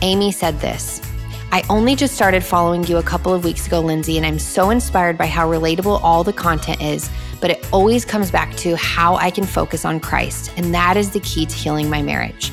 Amy 0.00 0.32
said 0.32 0.58
this. 0.60 1.02
I 1.52 1.62
only 1.70 1.96
just 1.96 2.14
started 2.14 2.42
following 2.42 2.84
you 2.84 2.96
a 2.96 3.02
couple 3.02 3.32
of 3.32 3.44
weeks 3.44 3.66
ago, 3.66 3.80
Lindsey, 3.80 4.16
and 4.16 4.26
I'm 4.26 4.38
so 4.38 4.70
inspired 4.70 5.16
by 5.16 5.26
how 5.26 5.48
relatable 5.48 6.00
all 6.02 6.24
the 6.24 6.32
content 6.32 6.82
is 6.82 7.08
but 7.46 7.58
it 7.58 7.72
always 7.72 8.04
comes 8.04 8.28
back 8.28 8.52
to 8.56 8.76
how 8.76 9.14
I 9.14 9.30
can 9.30 9.44
focus 9.44 9.84
on 9.84 10.00
Christ. 10.00 10.50
And 10.56 10.74
that 10.74 10.96
is 10.96 11.10
the 11.10 11.20
key 11.20 11.46
to 11.46 11.54
healing 11.54 11.88
my 11.88 12.02
marriage. 12.02 12.48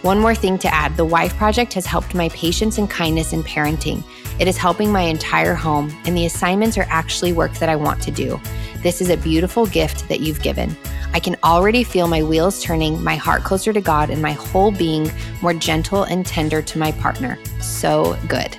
One 0.00 0.18
more 0.18 0.34
thing 0.34 0.56
to 0.60 0.74
add 0.74 0.96
the 0.96 1.04
Wife 1.04 1.36
Project 1.36 1.74
has 1.74 1.84
helped 1.84 2.14
my 2.14 2.30
patience 2.30 2.78
and 2.78 2.88
kindness 2.88 3.34
in 3.34 3.42
parenting. 3.42 4.02
It 4.40 4.48
is 4.48 4.56
helping 4.56 4.90
my 4.90 5.02
entire 5.02 5.52
home, 5.52 5.94
and 6.06 6.16
the 6.16 6.24
assignments 6.24 6.78
are 6.78 6.86
actually 6.88 7.34
work 7.34 7.52
that 7.58 7.68
I 7.68 7.76
want 7.76 8.00
to 8.04 8.10
do. 8.10 8.40
This 8.82 9.02
is 9.02 9.10
a 9.10 9.18
beautiful 9.18 9.66
gift 9.66 10.08
that 10.08 10.20
you've 10.20 10.40
given. 10.40 10.74
I 11.12 11.20
can 11.20 11.36
already 11.44 11.84
feel 11.84 12.08
my 12.08 12.22
wheels 12.22 12.62
turning, 12.62 13.04
my 13.04 13.16
heart 13.16 13.42
closer 13.44 13.74
to 13.74 13.82
God, 13.82 14.08
and 14.08 14.22
my 14.22 14.32
whole 14.32 14.72
being 14.72 15.10
more 15.42 15.52
gentle 15.52 16.04
and 16.04 16.24
tender 16.24 16.62
to 16.62 16.78
my 16.78 16.92
partner. 16.92 17.38
So 17.60 18.16
good. 18.28 18.56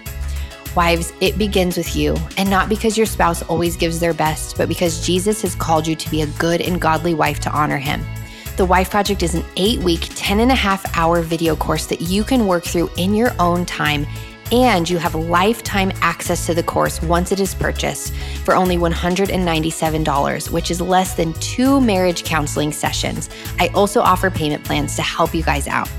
Wives, 0.80 1.12
it 1.20 1.38
begins 1.38 1.76
with 1.76 1.94
you, 1.94 2.16
and 2.38 2.50
not 2.50 2.70
because 2.70 2.96
your 2.98 3.06
spouse 3.06 3.44
always 3.44 3.76
gives 3.76 4.00
their 4.00 4.14
best, 4.14 4.56
but 4.56 4.70
because 4.70 5.06
Jesus 5.06 5.42
has 5.42 5.54
called 5.54 5.86
you 5.86 5.94
to 5.94 6.10
be 6.10 6.22
a 6.22 6.28
good 6.40 6.62
and 6.62 6.80
godly 6.80 7.14
wife 7.14 7.42
to 7.42 7.52
honor 7.52 7.78
him. 7.78 8.02
The 8.56 8.64
Wife 8.64 8.90
Project 8.90 9.22
is 9.22 9.36
an 9.36 9.44
eight 9.58 9.80
week, 9.80 10.08
10 10.16 10.40
and 10.40 10.54
a 10.54 10.56
half 10.56 10.98
hour 10.98 11.22
video 11.22 11.54
course 11.58 11.86
that 11.88 12.00
you 12.00 12.24
can 12.24 12.48
work 12.48 12.64
through 12.64 12.90
in 12.96 13.14
your 13.14 13.34
own 13.40 13.66
time. 13.66 14.08
And 14.54 14.90
you 14.90 14.98
have 15.00 15.16
lifetime 15.16 15.92
access 16.00 16.46
to 16.46 16.54
the 16.54 16.64
course 16.64 17.02
once 17.02 17.34
it 17.34 17.42
is 17.42 17.54
purchased 17.54 18.14
for 18.46 18.56
only 18.56 18.78
$197, 18.78 20.50
which 20.50 20.72
is 20.72 20.80
less 20.80 21.14
than 21.14 21.34
two 21.42 21.82
marriage 21.82 22.24
counseling 22.24 22.72
sessions. 22.72 23.30
I 23.60 23.68
also 23.76 24.00
offer 24.00 24.30
payment 24.30 24.64
plans 24.64 24.96
to 24.96 25.02
help 25.02 25.36
you 25.36 25.44
guys 25.44 25.68
out. 25.68 25.92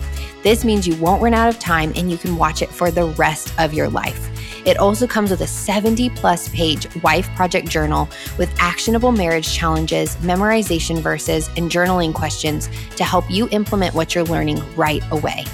This 0.42 0.64
means 0.64 0.88
you 0.88 0.96
won't 0.96 1.20
run 1.20 1.34
out 1.34 1.50
of 1.50 1.58
time 1.58 1.92
and 1.96 2.10
you 2.10 2.16
can 2.16 2.38
watch 2.38 2.62
it 2.62 2.70
for 2.70 2.90
the 2.90 3.08
rest 3.08 3.52
of 3.58 3.74
your 3.74 3.90
life. 3.90 4.30
It 4.64 4.78
also 4.78 5.06
comes 5.06 5.30
with 5.30 5.40
a 5.40 5.46
70 5.46 6.10
plus 6.10 6.48
page 6.48 6.86
Wife 7.02 7.28
Project 7.34 7.68
journal 7.68 8.08
with 8.38 8.54
actionable 8.58 9.12
marriage 9.12 9.52
challenges, 9.52 10.16
memorization 10.16 10.98
verses, 10.98 11.48
and 11.56 11.70
journaling 11.70 12.14
questions 12.14 12.68
to 12.96 13.04
help 13.04 13.30
you 13.30 13.48
implement 13.50 13.94
what 13.94 14.14
you're 14.14 14.24
learning 14.24 14.62
right 14.76 15.02
away. 15.10 15.44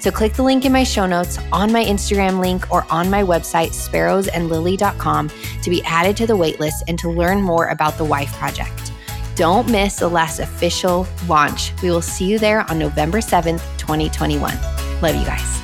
So 0.00 0.10
click 0.10 0.34
the 0.34 0.42
link 0.42 0.64
in 0.64 0.72
my 0.72 0.84
show 0.84 1.06
notes, 1.06 1.38
on 1.52 1.72
my 1.72 1.84
Instagram 1.84 2.40
link, 2.40 2.70
or 2.70 2.86
on 2.90 3.10
my 3.10 3.22
website, 3.22 3.70
sparrowsandlily.com 3.70 5.30
to 5.62 5.70
be 5.70 5.82
added 5.84 6.16
to 6.18 6.26
the 6.26 6.36
waitlist 6.36 6.82
and 6.86 6.98
to 7.00 7.10
learn 7.10 7.42
more 7.42 7.68
about 7.68 7.98
the 7.98 8.04
Wife 8.04 8.32
Project. 8.34 8.92
Don't 9.34 9.70
miss 9.70 9.96
the 9.96 10.08
last 10.08 10.40
official 10.40 11.06
launch. 11.28 11.72
We 11.82 11.90
will 11.90 12.02
see 12.02 12.24
you 12.24 12.38
there 12.38 12.68
on 12.70 12.78
November 12.78 13.18
7th, 13.18 13.62
2021. 13.78 14.54
Love 15.00 15.14
you 15.14 15.24
guys. 15.24 15.57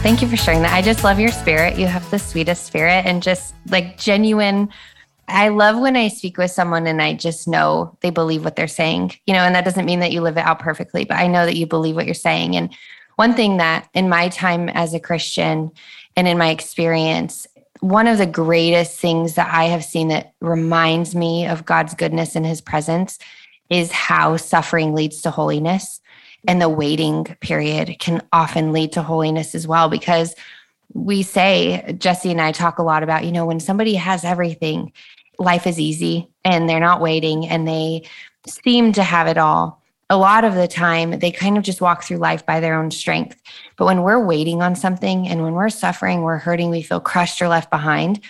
Thank 0.00 0.22
you 0.22 0.28
for 0.28 0.36
sharing 0.36 0.62
that. 0.62 0.72
I 0.72 0.80
just 0.80 1.04
love 1.04 1.18
your 1.18 1.32
spirit. 1.32 1.76
You 1.76 1.86
have 1.86 2.08
the 2.10 2.18
sweetest 2.18 2.64
spirit 2.64 3.04
and 3.04 3.22
just 3.22 3.54
like 3.68 3.98
genuine. 3.98 4.70
I 5.26 5.48
love 5.48 5.78
when 5.78 5.96
I 5.96 6.08
speak 6.08 6.38
with 6.38 6.50
someone 6.50 6.86
and 6.86 7.02
I 7.02 7.14
just 7.14 7.48
know 7.48 7.98
they 8.00 8.10
believe 8.10 8.44
what 8.44 8.56
they're 8.56 8.68
saying, 8.68 9.12
you 9.26 9.34
know, 9.34 9.40
and 9.40 9.54
that 9.54 9.64
doesn't 9.64 9.84
mean 9.84 10.00
that 10.00 10.12
you 10.12 10.22
live 10.22 10.38
it 10.38 10.46
out 10.46 10.60
perfectly, 10.60 11.04
but 11.04 11.18
I 11.18 11.26
know 11.26 11.44
that 11.44 11.56
you 11.56 11.66
believe 11.66 11.96
what 11.96 12.06
you're 12.06 12.14
saying. 12.14 12.56
And 12.56 12.72
one 13.16 13.34
thing 13.34 13.58
that 13.58 13.88
in 13.92 14.08
my 14.08 14.28
time 14.28 14.68
as 14.70 14.94
a 14.94 15.00
Christian 15.00 15.72
and 16.16 16.28
in 16.28 16.38
my 16.38 16.50
experience, 16.50 17.46
one 17.80 18.06
of 18.06 18.18
the 18.18 18.26
greatest 18.26 18.98
things 18.98 19.34
that 19.34 19.52
I 19.52 19.64
have 19.64 19.84
seen 19.84 20.08
that 20.08 20.32
reminds 20.40 21.14
me 21.14 21.46
of 21.46 21.66
God's 21.66 21.94
goodness 21.94 22.36
and 22.36 22.46
his 22.46 22.60
presence 22.60 23.18
is 23.68 23.92
how 23.92 24.36
suffering 24.36 24.94
leads 24.94 25.20
to 25.22 25.30
holiness. 25.30 26.00
And 26.46 26.62
the 26.62 26.68
waiting 26.68 27.24
period 27.40 27.96
can 27.98 28.22
often 28.32 28.72
lead 28.72 28.92
to 28.92 29.02
holiness 29.02 29.54
as 29.54 29.66
well, 29.66 29.88
because 29.88 30.34
we 30.94 31.22
say, 31.22 31.96
Jesse 31.98 32.30
and 32.30 32.40
I 32.40 32.52
talk 32.52 32.78
a 32.78 32.82
lot 32.82 33.02
about, 33.02 33.24
you 33.24 33.32
know, 33.32 33.44
when 33.44 33.60
somebody 33.60 33.94
has 33.94 34.24
everything, 34.24 34.92
life 35.38 35.66
is 35.66 35.78
easy 35.78 36.30
and 36.44 36.68
they're 36.68 36.80
not 36.80 37.00
waiting 37.00 37.46
and 37.46 37.66
they 37.66 38.04
seem 38.46 38.92
to 38.92 39.02
have 39.02 39.26
it 39.26 39.36
all. 39.36 39.82
A 40.10 40.16
lot 40.16 40.44
of 40.44 40.54
the 40.54 40.68
time, 40.68 41.18
they 41.18 41.30
kind 41.30 41.58
of 41.58 41.64
just 41.64 41.82
walk 41.82 42.02
through 42.02 42.16
life 42.16 42.46
by 42.46 42.60
their 42.60 42.80
own 42.80 42.90
strength. 42.90 43.40
But 43.76 43.84
when 43.84 44.02
we're 44.02 44.24
waiting 44.24 44.62
on 44.62 44.74
something 44.74 45.28
and 45.28 45.42
when 45.42 45.52
we're 45.52 45.68
suffering, 45.68 46.22
we're 46.22 46.38
hurting, 46.38 46.70
we 46.70 46.82
feel 46.82 47.00
crushed 47.00 47.42
or 47.42 47.48
left 47.48 47.70
behind, 47.70 48.20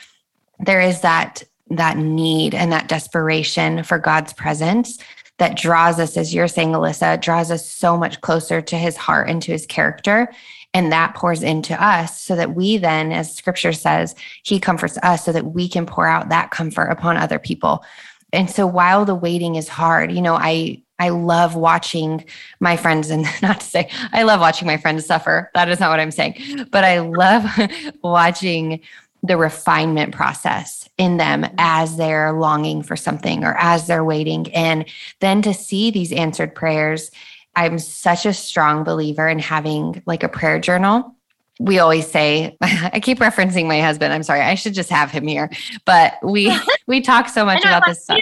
there 0.59 0.81
is 0.81 1.03
that 1.03 1.44
that 1.71 1.99
need 1.99 2.55
and 2.55 2.73
that 2.73 2.88
desperation 2.88 3.85
for 3.85 3.99
God's 3.99 4.33
presence 4.33 4.99
that 5.38 5.57
draws 5.57 5.98
us, 5.98 6.16
as 6.16 6.35
you're 6.35 6.48
saying, 6.48 6.72
Alyssa, 6.72 7.20
draws 7.20 7.51
us 7.51 7.68
so 7.68 7.96
much 7.96 8.20
closer 8.20 8.61
to 8.61 8.77
his 8.77 8.96
heart 8.96 9.29
and 9.29 9.40
to 9.42 9.53
his 9.53 9.66
character. 9.66 10.29
And 10.74 10.92
that 10.92 11.14
pours 11.14 11.42
into 11.42 11.83
us 11.83 12.20
so 12.20 12.37
that 12.37 12.55
we 12.55 12.77
then, 12.77 13.11
as 13.11 13.35
scripture 13.35 13.72
says, 13.72 14.14
he 14.42 14.61
comforts 14.61 14.98
us 15.03 15.24
so 15.24 15.33
that 15.33 15.46
we 15.46 15.68
can 15.68 15.87
pour 15.87 16.07
out 16.07 16.29
that 16.29 16.51
comfort 16.51 16.87
upon 16.87 17.16
other 17.16 17.38
people. 17.38 17.85
And 18.33 18.51
so 18.51 18.66
while 18.66 19.05
the 19.05 19.14
waiting 19.14 19.55
is 19.55 19.68
hard, 19.68 20.12
you 20.12 20.20
know, 20.20 20.35
I 20.35 20.83
I 21.01 21.11
love 21.11 21.55
watching 21.55 22.24
my 22.59 22.77
friends, 22.77 23.09
and 23.11 23.24
not 23.42 23.61
to 23.61 23.66
say 23.66 23.88
I 24.12 24.24
love 24.24 24.40
watching 24.40 24.66
my 24.66 24.77
friends 24.77 25.07
suffer. 25.07 25.51
That 25.55 25.68
is 25.68 25.81
not 25.81 25.90
what 25.90 26.01
I'm 26.01 26.11
saying, 26.11 26.66
but 26.70 26.85
I 26.85 26.98
love 26.98 27.44
watching 28.03 28.81
the 29.22 29.37
refinement 29.37 30.14
process 30.14 30.88
in 30.96 31.16
them 31.16 31.42
mm-hmm. 31.42 31.54
as 31.59 31.96
they're 31.96 32.33
longing 32.33 32.83
for 32.83 32.96
something 32.96 33.44
or 33.44 33.57
as 33.59 33.87
they're 33.87 34.04
waiting. 34.04 34.52
And 34.54 34.85
then 35.20 35.42
to 35.42 35.54
see 35.54 35.90
these 35.90 36.12
answered 36.12 36.54
prayers, 36.54 37.11
I'm 37.57 37.78
such 37.78 38.26
a 38.26 38.33
strong 38.33 38.85
believer 38.85 39.28
in 39.28 39.38
having 39.38 40.02
like 40.07 40.22
a 40.22 40.28
prayer 40.28 40.61
journal. 40.61 41.14
We 41.59 41.81
always 41.81 42.09
say, 42.09 42.57
I 42.61 43.00
keep 43.00 43.18
referencing 43.18 43.66
my 43.66 43.81
husband. 43.81 44.12
I'm 44.12 44.22
sorry, 44.22 44.40
I 44.40 44.54
should 44.54 44.74
just 44.74 44.90
have 44.90 45.11
him 45.11 45.26
here. 45.26 45.50
But 45.85 46.14
we 46.22 46.57
we 46.87 47.00
talk 47.00 47.28
so 47.28 47.44
much 47.44 47.64
about 47.64 47.85
this 47.87 48.04
stuff. 48.04 48.20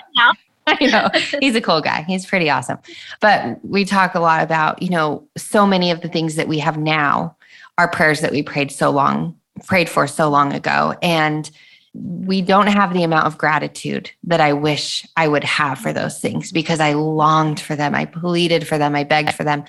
I 0.66 0.87
know 0.87 1.09
he's 1.40 1.54
a 1.54 1.61
cool 1.61 1.80
guy. 1.80 2.02
He's 2.02 2.26
pretty 2.26 2.50
awesome. 2.50 2.78
But 3.20 3.64
we 3.64 3.85
talk 3.85 4.14
a 4.14 4.20
lot 4.20 4.42
about, 4.42 4.82
you 4.82 4.88
know, 4.88 5.28
so 5.37 5.66
many 5.66 5.90
of 5.90 6.00
the 6.00 6.09
things 6.09 6.35
that 6.37 6.48
we 6.48 6.59
have 6.59 6.78
now 6.78 7.37
are 7.78 7.88
prayers 7.88 8.20
that 8.20 8.32
we 8.32 8.42
prayed 8.42 8.72
so 8.72 8.90
long 8.90 9.38
prayed 9.64 9.88
for 9.88 10.06
so 10.06 10.28
long 10.28 10.52
ago. 10.52 10.94
And 11.02 11.50
we 11.94 12.42
don't 12.42 12.66
have 12.66 12.92
the 12.92 13.04
amount 13.04 13.26
of 13.26 13.38
gratitude 13.38 14.10
that 14.24 14.40
I 14.40 14.52
wish 14.52 15.06
I 15.16 15.28
would 15.28 15.44
have 15.44 15.78
for 15.78 15.92
those 15.92 16.20
things 16.20 16.52
because 16.52 16.80
I 16.80 16.92
longed 16.92 17.60
for 17.60 17.74
them. 17.74 17.94
I 17.94 18.04
pleaded 18.04 18.66
for 18.66 18.76
them. 18.76 18.94
I 18.94 19.04
begged 19.04 19.32
for 19.32 19.44
them. 19.44 19.64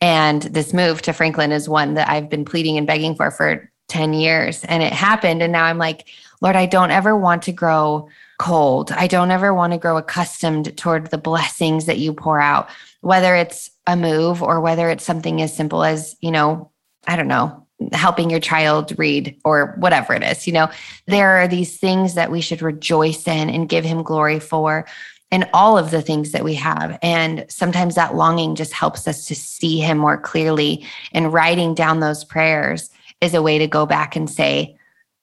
And 0.00 0.42
this 0.42 0.72
move 0.72 1.02
to 1.02 1.12
Franklin 1.12 1.52
is 1.52 1.68
one 1.68 1.94
that 1.94 2.08
I've 2.08 2.28
been 2.28 2.44
pleading 2.44 2.78
and 2.78 2.86
begging 2.86 3.14
for 3.14 3.30
for 3.30 3.70
10 3.88 4.12
years. 4.12 4.64
And 4.64 4.82
it 4.82 4.92
happened. 4.92 5.42
And 5.42 5.52
now 5.52 5.64
I'm 5.64 5.78
like, 5.78 6.06
Lord, 6.40 6.56
I 6.56 6.66
don't 6.66 6.90
ever 6.90 7.16
want 7.16 7.42
to 7.44 7.52
grow 7.52 8.08
cold. 8.38 8.92
I 8.92 9.06
don't 9.06 9.30
ever 9.30 9.54
want 9.54 9.72
to 9.72 9.78
grow 9.78 9.96
accustomed 9.96 10.76
toward 10.76 11.10
the 11.10 11.18
blessings 11.18 11.86
that 11.86 11.98
you 11.98 12.12
pour 12.12 12.40
out, 12.40 12.68
whether 13.00 13.34
it's 13.34 13.70
a 13.86 13.96
move 13.96 14.42
or 14.42 14.60
whether 14.60 14.90
it's 14.90 15.04
something 15.04 15.40
as 15.40 15.56
simple 15.56 15.84
as, 15.84 16.16
you 16.20 16.30
know, 16.30 16.70
I 17.06 17.16
don't 17.16 17.28
know, 17.28 17.63
helping 17.92 18.30
your 18.30 18.40
child 18.40 18.96
read 18.98 19.36
or 19.44 19.74
whatever 19.78 20.14
it 20.14 20.22
is. 20.22 20.46
You 20.46 20.52
know, 20.52 20.70
there 21.06 21.30
are 21.40 21.48
these 21.48 21.78
things 21.78 22.14
that 22.14 22.30
we 22.30 22.40
should 22.40 22.62
rejoice 22.62 23.26
in 23.26 23.50
and 23.50 23.68
give 23.68 23.84
him 23.84 24.02
glory 24.02 24.40
for 24.40 24.86
and 25.30 25.48
all 25.52 25.76
of 25.76 25.90
the 25.90 26.02
things 26.02 26.30
that 26.32 26.44
we 26.44 26.54
have. 26.54 26.98
And 27.02 27.44
sometimes 27.48 27.96
that 27.96 28.14
longing 28.14 28.54
just 28.54 28.72
helps 28.72 29.08
us 29.08 29.26
to 29.26 29.34
see 29.34 29.80
him 29.80 29.98
more 29.98 30.16
clearly. 30.16 30.86
And 31.12 31.32
writing 31.32 31.74
down 31.74 32.00
those 32.00 32.24
prayers 32.24 32.90
is 33.20 33.34
a 33.34 33.42
way 33.42 33.58
to 33.58 33.66
go 33.66 33.84
back 33.86 34.14
and 34.14 34.30
say, 34.30 34.78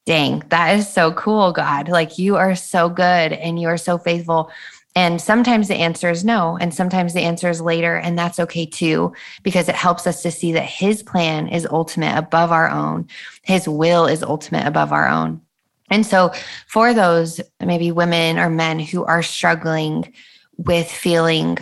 dang, 0.05 0.43
that 0.49 0.77
is 0.77 0.89
so 0.89 1.13
cool, 1.13 1.53
God. 1.53 1.87
Like 1.87 2.17
you 2.17 2.35
are 2.35 2.55
so 2.55 2.89
good 2.89 3.31
and 3.31 3.59
you 3.59 3.67
are 3.67 3.77
so 3.77 3.97
faithful. 3.97 4.51
And 4.95 5.21
sometimes 5.21 5.67
the 5.67 5.75
answer 5.75 6.09
is 6.09 6.25
no, 6.25 6.57
and 6.59 6.73
sometimes 6.73 7.13
the 7.13 7.21
answer 7.21 7.49
is 7.49 7.61
later. 7.61 7.95
And 7.95 8.17
that's 8.17 8.39
okay 8.39 8.65
too, 8.65 9.13
because 9.41 9.69
it 9.69 9.75
helps 9.75 10.05
us 10.05 10.21
to 10.23 10.31
see 10.31 10.51
that 10.51 10.65
His 10.65 11.01
plan 11.01 11.47
is 11.47 11.65
ultimate 11.69 12.17
above 12.17 12.51
our 12.51 12.69
own, 12.69 13.07
His 13.43 13.67
will 13.67 14.05
is 14.05 14.23
ultimate 14.23 14.67
above 14.67 14.91
our 14.91 15.07
own. 15.07 15.41
And 15.89 16.05
so, 16.05 16.31
for 16.67 16.93
those 16.93 17.41
maybe 17.59 17.91
women 17.91 18.37
or 18.37 18.49
men 18.49 18.79
who 18.79 19.03
are 19.05 19.23
struggling 19.23 20.13
with 20.57 20.89
feeling 20.89 21.57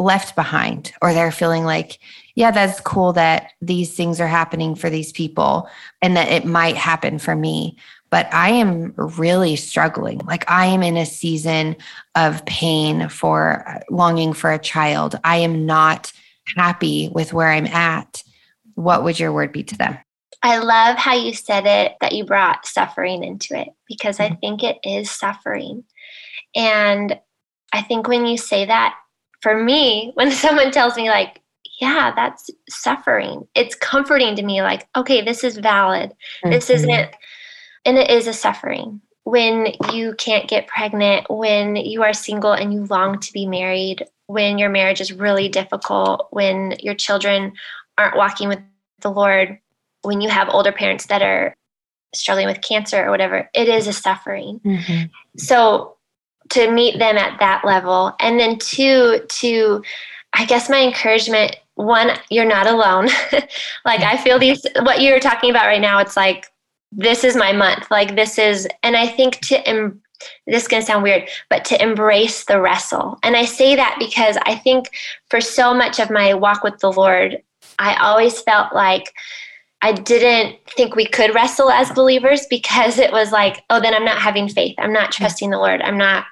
left 0.00 0.36
behind, 0.36 0.92
or 1.02 1.12
they're 1.12 1.32
feeling 1.32 1.64
like, 1.64 1.98
yeah, 2.36 2.52
that's 2.52 2.80
cool 2.80 3.12
that 3.14 3.50
these 3.60 3.94
things 3.94 4.20
are 4.20 4.28
happening 4.28 4.76
for 4.76 4.88
these 4.88 5.10
people 5.10 5.68
and 6.00 6.16
that 6.16 6.30
it 6.30 6.44
might 6.44 6.76
happen 6.76 7.18
for 7.18 7.34
me 7.34 7.76
but 8.10 8.32
I 8.32 8.50
am 8.50 8.94
really 8.96 9.56
struggling. 9.56 10.18
Like 10.18 10.50
I 10.50 10.66
am 10.66 10.82
in 10.82 10.96
a 10.96 11.06
season 11.06 11.76
of 12.14 12.44
pain 12.46 13.08
for 13.08 13.82
longing 13.90 14.32
for 14.32 14.52
a 14.52 14.58
child. 14.58 15.18
I 15.24 15.38
am 15.38 15.66
not 15.66 16.12
happy 16.56 17.08
with 17.12 17.32
where 17.32 17.48
I'm 17.48 17.66
at. 17.66 18.22
What 18.74 19.04
would 19.04 19.18
your 19.18 19.32
word 19.32 19.52
be 19.52 19.62
to 19.64 19.76
them? 19.76 19.98
I 20.42 20.58
love 20.58 20.96
how 20.96 21.14
you 21.14 21.32
said 21.34 21.66
it 21.66 21.96
that 22.00 22.12
you 22.12 22.24
brought 22.24 22.64
suffering 22.64 23.24
into 23.24 23.58
it 23.58 23.68
because 23.88 24.20
I 24.20 24.28
mm-hmm. 24.28 24.38
think 24.40 24.62
it 24.62 24.78
is 24.84 25.10
suffering. 25.10 25.84
And 26.54 27.18
I 27.72 27.82
think 27.82 28.08
when 28.08 28.26
you 28.26 28.38
say 28.38 28.64
that, 28.64 28.94
for 29.40 29.62
me, 29.62 30.12
when 30.14 30.30
someone 30.30 30.70
tells 30.70 30.96
me, 30.96 31.10
like, 31.10 31.40
yeah, 31.80 32.12
that's 32.14 32.50
suffering, 32.68 33.46
it's 33.54 33.74
comforting 33.74 34.34
to 34.36 34.42
me, 34.42 34.62
like, 34.62 34.88
okay, 34.96 35.22
this 35.22 35.44
is 35.44 35.58
valid. 35.58 36.10
Mm-hmm. 36.10 36.50
This 36.50 36.70
isn't 36.70 37.10
and 37.84 37.98
it 37.98 38.10
is 38.10 38.26
a 38.26 38.32
suffering 38.32 39.00
when 39.28 39.74
you 39.92 40.14
can't 40.14 40.48
get 40.48 40.66
pregnant, 40.68 41.26
when 41.28 41.76
you 41.76 42.02
are 42.02 42.14
single 42.14 42.52
and 42.52 42.72
you 42.72 42.84
long 42.84 43.20
to 43.20 43.32
be 43.34 43.44
married, 43.44 44.06
when 44.26 44.56
your 44.56 44.70
marriage 44.70 45.02
is 45.02 45.12
really 45.12 45.50
difficult, 45.50 46.28
when 46.30 46.74
your 46.80 46.94
children 46.94 47.52
aren't 47.98 48.16
walking 48.16 48.48
with 48.48 48.60
the 49.00 49.10
Lord, 49.10 49.58
when 50.00 50.22
you 50.22 50.30
have 50.30 50.48
older 50.48 50.72
parents 50.72 51.06
that 51.06 51.20
are 51.20 51.54
struggling 52.14 52.46
with 52.46 52.62
cancer 52.62 53.04
or 53.04 53.10
whatever, 53.10 53.50
it 53.52 53.68
is 53.68 53.86
a 53.86 53.92
suffering. 53.92 54.60
Mm-hmm. 54.64 55.06
So 55.36 55.96
to 56.50 56.70
meet 56.70 56.98
them 56.98 57.18
at 57.18 57.38
that 57.38 57.66
level, 57.66 58.14
and 58.20 58.40
then 58.40 58.58
two, 58.58 59.20
to 59.28 59.82
I 60.32 60.46
guess 60.46 60.70
my 60.70 60.80
encouragement 60.80 61.54
one, 61.74 62.12
you're 62.30 62.46
not 62.46 62.66
alone. 62.66 63.08
like 63.84 64.00
I 64.00 64.16
feel 64.16 64.38
these 64.38 64.64
what 64.80 65.02
you're 65.02 65.20
talking 65.20 65.50
about 65.50 65.66
right 65.66 65.82
now, 65.82 65.98
it's 65.98 66.16
like 66.16 66.50
this 66.92 67.24
is 67.24 67.36
my 67.36 67.52
month. 67.52 67.90
Like 67.90 68.16
this 68.16 68.38
is, 68.38 68.66
and 68.82 68.96
I 68.96 69.06
think 69.06 69.40
to, 69.46 69.68
em, 69.68 70.00
this 70.46 70.62
is 70.62 70.68
going 70.68 70.82
to 70.82 70.86
sound 70.86 71.02
weird, 71.02 71.28
but 71.48 71.64
to 71.66 71.82
embrace 71.82 72.44
the 72.44 72.60
wrestle. 72.60 73.18
And 73.22 73.36
I 73.36 73.44
say 73.44 73.76
that 73.76 73.96
because 73.98 74.36
I 74.42 74.54
think 74.54 74.90
for 75.30 75.40
so 75.40 75.74
much 75.74 76.00
of 76.00 76.10
my 76.10 76.34
walk 76.34 76.64
with 76.64 76.78
the 76.80 76.92
Lord, 76.92 77.42
I 77.78 77.96
always 77.96 78.40
felt 78.40 78.74
like 78.74 79.12
I 79.82 79.92
didn't 79.92 80.56
think 80.76 80.96
we 80.96 81.06
could 81.06 81.34
wrestle 81.34 81.70
as 81.70 81.92
believers 81.92 82.46
because 82.50 82.98
it 82.98 83.12
was 83.12 83.30
like, 83.30 83.62
oh, 83.70 83.80
then 83.80 83.94
I'm 83.94 84.04
not 84.04 84.18
having 84.18 84.48
faith. 84.48 84.74
I'm 84.78 84.92
not 84.92 85.12
trusting 85.12 85.50
the 85.50 85.58
Lord. 85.58 85.80
I'm 85.82 85.98
not 85.98 86.24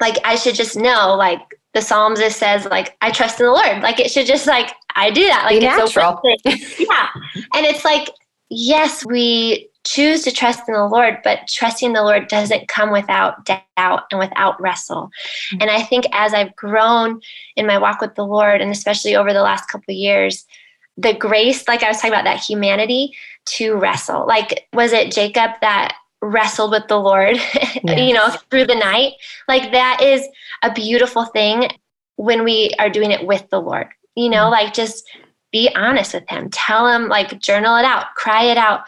like, 0.00 0.16
I 0.24 0.36
should 0.36 0.54
just 0.54 0.76
know, 0.76 1.14
like 1.14 1.40
the 1.74 1.82
Psalms 1.82 2.20
it 2.20 2.32
says, 2.32 2.64
like, 2.66 2.96
I 3.02 3.10
trust 3.10 3.40
in 3.40 3.46
the 3.46 3.52
Lord. 3.52 3.82
Like 3.82 4.00
it 4.00 4.10
should 4.10 4.26
just 4.26 4.46
like, 4.46 4.72
I 4.96 5.10
do 5.10 5.26
that. 5.26 5.44
Like 5.44 5.60
Be 5.60 5.66
it's 5.66 5.94
natural. 5.94 6.20
yeah. 6.44 7.08
And 7.54 7.66
it's 7.66 7.84
like, 7.84 8.08
yes, 8.50 9.04
we 9.06 9.68
choose 9.84 10.22
to 10.22 10.32
trust 10.32 10.66
in 10.66 10.74
the 10.74 10.86
Lord, 10.86 11.18
but 11.22 11.46
trusting 11.46 11.92
the 11.92 12.02
Lord 12.02 12.28
doesn't 12.28 12.68
come 12.68 12.90
without 12.90 13.44
doubt 13.44 14.04
and 14.10 14.18
without 14.18 14.60
wrestle. 14.60 15.10
Mm-hmm. 15.52 15.62
And 15.62 15.70
I 15.70 15.82
think 15.82 16.06
as 16.12 16.32
I've 16.32 16.56
grown 16.56 17.20
in 17.56 17.66
my 17.66 17.78
walk 17.78 18.00
with 18.00 18.14
the 18.14 18.26
Lord, 18.26 18.60
and 18.60 18.70
especially 18.70 19.14
over 19.14 19.32
the 19.32 19.42
last 19.42 19.68
couple 19.68 19.92
of 19.92 19.96
years, 19.96 20.46
the 20.96 21.12
grace, 21.12 21.68
like 21.68 21.82
I 21.82 21.88
was 21.88 21.98
talking 21.98 22.12
about, 22.12 22.24
that 22.24 22.40
humanity 22.40 23.14
to 23.56 23.74
wrestle. 23.74 24.26
Like, 24.26 24.68
was 24.72 24.92
it 24.92 25.12
Jacob 25.12 25.50
that 25.60 25.96
wrestled 26.22 26.70
with 26.70 26.88
the 26.88 26.98
Lord, 26.98 27.36
yes. 27.36 27.78
you 27.84 28.14
know, 28.14 28.30
through 28.50 28.66
the 28.66 28.74
night? 28.74 29.14
Like, 29.48 29.72
that 29.72 30.00
is 30.02 30.26
a 30.62 30.72
beautiful 30.72 31.26
thing 31.26 31.68
when 32.16 32.44
we 32.44 32.70
are 32.78 32.88
doing 32.88 33.10
it 33.10 33.26
with 33.26 33.48
the 33.50 33.60
Lord, 33.60 33.88
you 34.14 34.30
know, 34.30 34.44
mm-hmm. 34.44 34.52
like 34.52 34.72
just 34.72 35.04
be 35.54 35.70
honest 35.76 36.14
with 36.14 36.28
Him, 36.28 36.50
tell 36.50 36.88
Him, 36.88 37.08
like, 37.08 37.38
journal 37.38 37.76
it 37.76 37.84
out, 37.84 38.06
cry 38.16 38.42
it 38.42 38.56
out. 38.56 38.80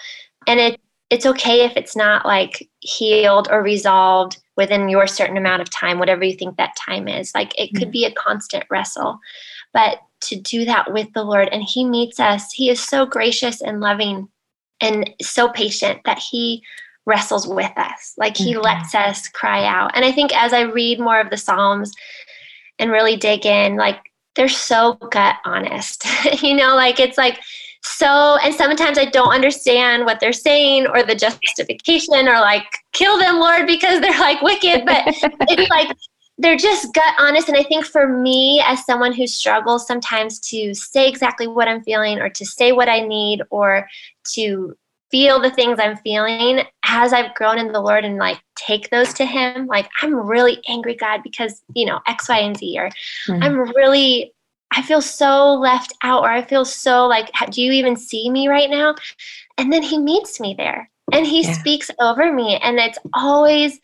And 0.49 0.59
it 0.59 0.81
it's 1.09 1.25
okay 1.25 1.65
if 1.65 1.77
it's 1.77 1.95
not 1.95 2.27
like 2.27 2.69
healed 2.81 3.47
or 3.49 3.63
resolved 3.63 4.39
within 4.57 4.89
your 4.89 5.07
certain 5.07 5.37
amount 5.37 5.63
of 5.63 5.71
time, 5.71 6.01
whatever 6.01 6.25
you 6.25 6.37
think 6.37 6.57
that 6.57 6.75
time 6.85 7.07
is. 7.07 7.33
Like 7.33 7.57
it 7.57 7.69
could 7.75 7.85
mm-hmm. 7.85 7.91
be 7.93 8.05
a 8.07 8.15
constant 8.15 8.65
wrestle. 8.71 9.21
But 9.73 10.01
to 10.23 10.41
do 10.41 10.65
that 10.65 10.93
with 10.93 11.07
the 11.13 11.23
Lord, 11.23 11.49
and 11.53 11.63
He 11.63 11.85
meets 11.85 12.19
us, 12.19 12.53
He 12.53 12.71
is 12.71 12.83
so 12.83 13.07
gracious 13.07 13.61
and 13.61 13.81
loving 13.81 14.29
and 14.81 15.09
so 15.23 15.49
patient 15.49 16.01
that 16.07 16.19
He 16.19 16.65
wrestles 17.07 17.47
with 17.47 17.73
us. 17.77 18.15
Like 18.19 18.37
he 18.37 18.55
mm-hmm. 18.55 18.63
lets 18.63 18.93
us 18.93 19.29
cry 19.29 19.65
out. 19.65 19.93
And 19.95 20.05
I 20.05 20.11
think 20.11 20.37
as 20.37 20.53
I 20.53 20.63
read 20.63 20.99
more 20.99 21.21
of 21.21 21.31
the 21.31 21.37
Psalms 21.37 21.93
and 22.81 22.91
really 22.91 23.17
dig 23.17 23.47
in, 23.47 23.77
like 23.77 24.01
they're 24.37 24.49
so 24.49 24.95
gut 25.11 25.37
honest. 25.45 26.07
you 26.43 26.55
know, 26.55 26.77
like 26.77 27.01
it's 27.01 27.19
like 27.19 27.41
so 27.83 28.37
and 28.43 28.55
sometimes 28.55 28.99
I 28.99 29.05
don't 29.07 29.33
understand 29.33 30.05
what 30.05 30.21
they're 30.21 30.33
saying 30.33 30.87
or 30.87 31.03
the 31.03 31.15
justification 31.15 32.29
or 32.29 32.41
like 32.41 32.67
kill 32.93 33.19
them, 33.19 33.39
Lord, 33.39 33.67
because 33.67 34.01
they're 34.01 34.19
like 34.19 34.43
wicked. 34.43 34.85
But 34.85 35.05
it's 35.07 35.71
like 35.71 35.97
they're 36.39 36.57
just 36.57 36.93
gut 36.93 37.15
honest. 37.19 37.49
And 37.49 37.57
I 37.57 37.63
think 37.63 37.87
for 37.87 38.09
me, 38.09 38.63
as 38.65 38.85
someone 38.85 39.13
who 39.13 39.27
struggles 39.27 39.87
sometimes 39.87 40.39
to 40.41 40.75
say 40.75 41.09
exactly 41.09 41.47
what 41.47 41.69
I'm 41.69 41.83
feeling 41.83 42.19
or 42.19 42.29
to 42.29 42.45
say 42.45 42.73
what 42.73 42.89
I 42.89 43.01
need 43.01 43.43
or 43.51 43.89
to 44.35 44.77
feel 45.11 45.41
the 45.41 45.51
things 45.51 45.79
I'm 45.79 45.97
feeling 45.99 46.63
as 46.85 47.13
I've 47.13 47.35
grown 47.35 47.59
in 47.59 47.73
the 47.73 47.81
Lord 47.81 48.05
and 48.05 48.17
like 48.17 48.41
take 48.57 48.91
those 48.91 49.13
to 49.15 49.25
Him. 49.25 49.67
Like, 49.67 49.89
I'm 50.03 50.15
really 50.15 50.63
angry, 50.69 50.95
God, 50.95 51.21
because, 51.23 51.63
you 51.75 51.87
know, 51.87 52.01
X, 52.07 52.29
Y, 52.29 52.39
and 52.39 52.57
Z, 52.57 52.79
or 52.79 52.89
mm-hmm. 53.29 53.43
I'm 53.43 53.59
really, 53.75 54.33
I 54.73 54.83
feel 54.83 55.01
so 55.01 55.55
left 55.55 55.95
out, 56.03 56.23
or 56.23 56.31
I 56.31 56.43
feel 56.43 56.65
so 56.65 57.07
like, 57.07 57.31
do 57.51 57.63
you 57.63 57.73
even 57.73 57.97
see 57.97 58.31
me 58.31 58.49
right 58.49 58.71
now? 58.71 58.95
And 59.59 59.73
then 59.73 59.83
He 59.83 59.99
meets 59.99 60.41
me 60.41 60.55
there 60.57 60.91
and 61.13 61.27
He 61.27 61.43
yeah. 61.43 61.53
speaks 61.53 61.91
over 62.01 62.33
me. 62.33 62.57
And 62.63 62.79
it's 62.79 62.99
always, 63.15 63.81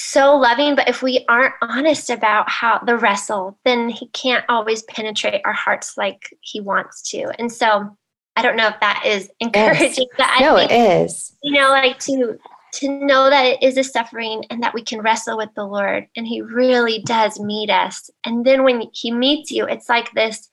so 0.00 0.36
loving, 0.36 0.76
but 0.76 0.88
if 0.88 1.02
we 1.02 1.24
aren't 1.28 1.54
honest 1.60 2.08
about 2.08 2.48
how 2.48 2.78
the 2.86 2.96
wrestle, 2.96 3.58
then 3.64 3.88
he 3.88 4.06
can't 4.08 4.44
always 4.48 4.84
penetrate 4.84 5.40
our 5.44 5.52
hearts 5.52 5.96
like 5.96 6.28
he 6.40 6.60
wants 6.60 7.02
to. 7.10 7.32
And 7.36 7.50
so 7.50 7.97
I 8.38 8.42
don't 8.42 8.56
know 8.56 8.68
if 8.68 8.78
that 8.80 9.02
is 9.04 9.28
encouraging. 9.40 10.06
Yes. 10.16 10.40
no, 10.40 10.56
think, 10.56 10.70
it 10.70 10.74
is. 10.74 11.36
You 11.42 11.60
know, 11.60 11.70
like 11.70 11.98
to 12.00 12.38
to 12.74 12.88
know 12.88 13.28
that 13.30 13.46
it 13.46 13.62
is 13.62 13.76
a 13.76 13.82
suffering 13.82 14.44
and 14.50 14.62
that 14.62 14.74
we 14.74 14.82
can 14.82 15.00
wrestle 15.00 15.36
with 15.36 15.52
the 15.56 15.64
Lord 15.64 16.06
and 16.16 16.26
He 16.26 16.40
really 16.40 17.02
does 17.02 17.40
meet 17.40 17.68
us. 17.68 18.10
And 18.24 18.44
then 18.44 18.62
when 18.62 18.84
He 18.92 19.10
meets 19.10 19.50
you, 19.50 19.66
it's 19.66 19.88
like 19.88 20.12
this 20.12 20.48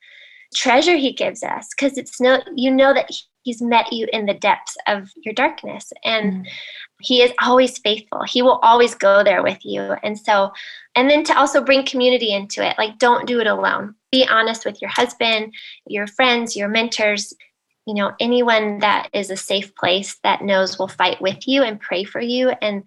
treasure 0.55 0.95
He 0.95 1.13
gives 1.13 1.43
us 1.43 1.69
because 1.77 1.95
it's 1.97 2.19
no, 2.19 2.41
you 2.55 2.71
know 2.71 2.91
that 2.93 3.11
He's 3.43 3.61
met 3.61 3.93
you 3.93 4.07
in 4.11 4.25
the 4.25 4.33
depths 4.33 4.75
of 4.87 5.11
your 5.23 5.35
darkness. 5.35 5.93
And 6.03 6.45
mm. 6.45 6.49
He 7.01 7.21
is 7.21 7.31
always 7.43 7.77
faithful. 7.77 8.23
He 8.23 8.41
will 8.41 8.59
always 8.63 8.95
go 8.95 9.23
there 9.23 9.43
with 9.43 9.59
you. 9.63 9.81
And 10.01 10.17
so, 10.17 10.51
and 10.95 11.07
then 11.09 11.23
to 11.25 11.37
also 11.37 11.61
bring 11.61 11.85
community 11.85 12.33
into 12.33 12.67
it, 12.67 12.75
like 12.79 12.97
don't 12.97 13.27
do 13.27 13.39
it 13.39 13.47
alone. 13.47 13.93
Be 14.11 14.25
honest 14.27 14.65
with 14.65 14.81
your 14.81 14.89
husband, 14.89 15.53
your 15.85 16.07
friends, 16.07 16.55
your 16.55 16.69
mentors, 16.69 17.33
you 17.85 17.93
know, 17.93 18.13
anyone 18.19 18.79
that 18.79 19.09
is 19.13 19.29
a 19.29 19.37
safe 19.37 19.75
place 19.75 20.17
that 20.23 20.43
knows 20.43 20.79
will 20.79 20.87
fight 20.87 21.21
with 21.21 21.47
you 21.47 21.63
and 21.63 21.79
pray 21.79 22.03
for 22.03 22.19
you 22.19 22.49
and 22.49 22.83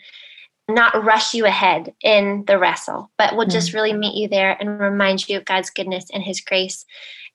not 0.69 1.03
rush 1.03 1.35
you 1.35 1.47
ahead 1.47 1.95
in 2.03 2.45
the 2.47 2.59
wrestle, 2.59 3.11
but 3.17 3.37
will 3.37 3.47
just 3.47 3.71
mm. 3.71 3.75
really 3.75 3.93
meet 3.95 4.15
you 4.15 4.29
there 4.29 4.57
and 4.61 4.81
remind 4.81 5.27
you 5.29 5.39
of 5.39 5.45
God's 5.45 5.71
goodness 5.71 6.07
and 6.13 6.23
His 6.23 6.41
grace 6.41 6.85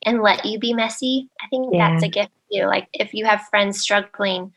and 0.05 0.22
let 0.22 0.45
you 0.45 0.59
be 0.59 0.74
messy. 0.74 1.30
I 1.41 1.47
think 1.47 1.74
yeah. 1.74 1.91
that's 1.91 2.03
a 2.03 2.09
gift 2.09 2.32
too. 2.51 2.66
Like 2.66 2.88
if 2.93 3.14
you 3.14 3.26
have 3.26 3.47
friends 3.49 3.82
struggling, 3.82 4.53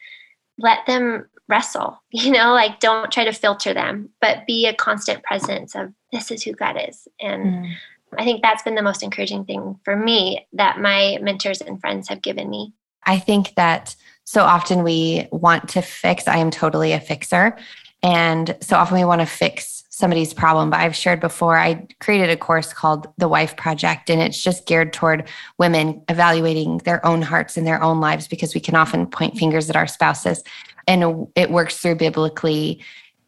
let 0.59 0.85
them 0.87 1.27
wrestle, 1.49 2.03
you 2.11 2.31
know, 2.31 2.53
like 2.53 2.81
don't 2.81 3.11
try 3.11 3.25
to 3.25 3.33
filter 3.33 3.73
them, 3.73 4.11
but 4.21 4.47
be 4.47 4.67
a 4.67 4.75
constant 4.75 5.23
presence 5.23 5.75
of 5.75 5.93
this 6.13 6.31
is 6.31 6.43
who 6.43 6.53
God 6.53 6.77
is. 6.89 7.09
And 7.21 7.45
mm. 7.45 7.73
I 8.19 8.25
think 8.25 8.43
that's 8.43 8.63
been 8.63 8.75
the 8.75 8.83
most 8.83 9.03
encouraging 9.03 9.45
thing 9.45 9.79
for 9.85 9.97
me 9.97 10.47
that 10.53 10.81
my 10.81 11.19
mentors 11.21 11.61
and 11.61 11.81
friends 11.81 12.09
have 12.09 12.23
given 12.23 12.49
me. 12.49 12.73
I 13.07 13.19
think 13.19 13.55
that 13.55 13.97
so 14.25 14.43
often 14.43 14.83
we 14.83 15.29
want 15.31 15.69
to 15.71 15.83
fix, 15.83 16.27
I 16.27 16.39
am 16.39 16.51
totally 16.51 16.93
a 16.93 17.01
fixer. 17.01 17.57
And 18.03 18.57
so 18.61 18.77
often 18.77 18.99
we 18.99 19.05
want 19.05 19.21
to 19.21 19.27
fix 19.27 19.85
somebody's 19.91 20.35
problem. 20.35 20.69
But 20.69 20.81
I've 20.81 20.95
shared 20.95 21.21
before, 21.21 21.57
I 21.57 21.87
created 22.01 22.29
a 22.29 22.37
course 22.37 22.73
called 22.73 23.09
The 23.17 23.29
Wife 23.29 23.57
Project, 23.57 24.11
and 24.11 24.21
it's 24.21 24.43
just 24.43 24.67
geared 24.67 24.93
toward 24.93 25.27
women 25.59 26.03
evaluating 26.09 26.79
their 26.79 27.05
own 27.07 27.23
hearts 27.23 27.57
and 27.57 27.67
their 27.67 27.83
own 27.83 27.99
lives 27.99 28.29
because 28.29 28.55
we 28.55 28.61
can 28.61 28.75
often 28.75 29.07
point 29.07 29.39
fingers 29.39 29.71
at 29.71 29.77
our 29.77 29.87
spouses. 29.87 30.43
And 30.87 31.29
it 31.35 31.51
works 31.51 31.79
through 31.79 31.97
biblically 31.97 32.85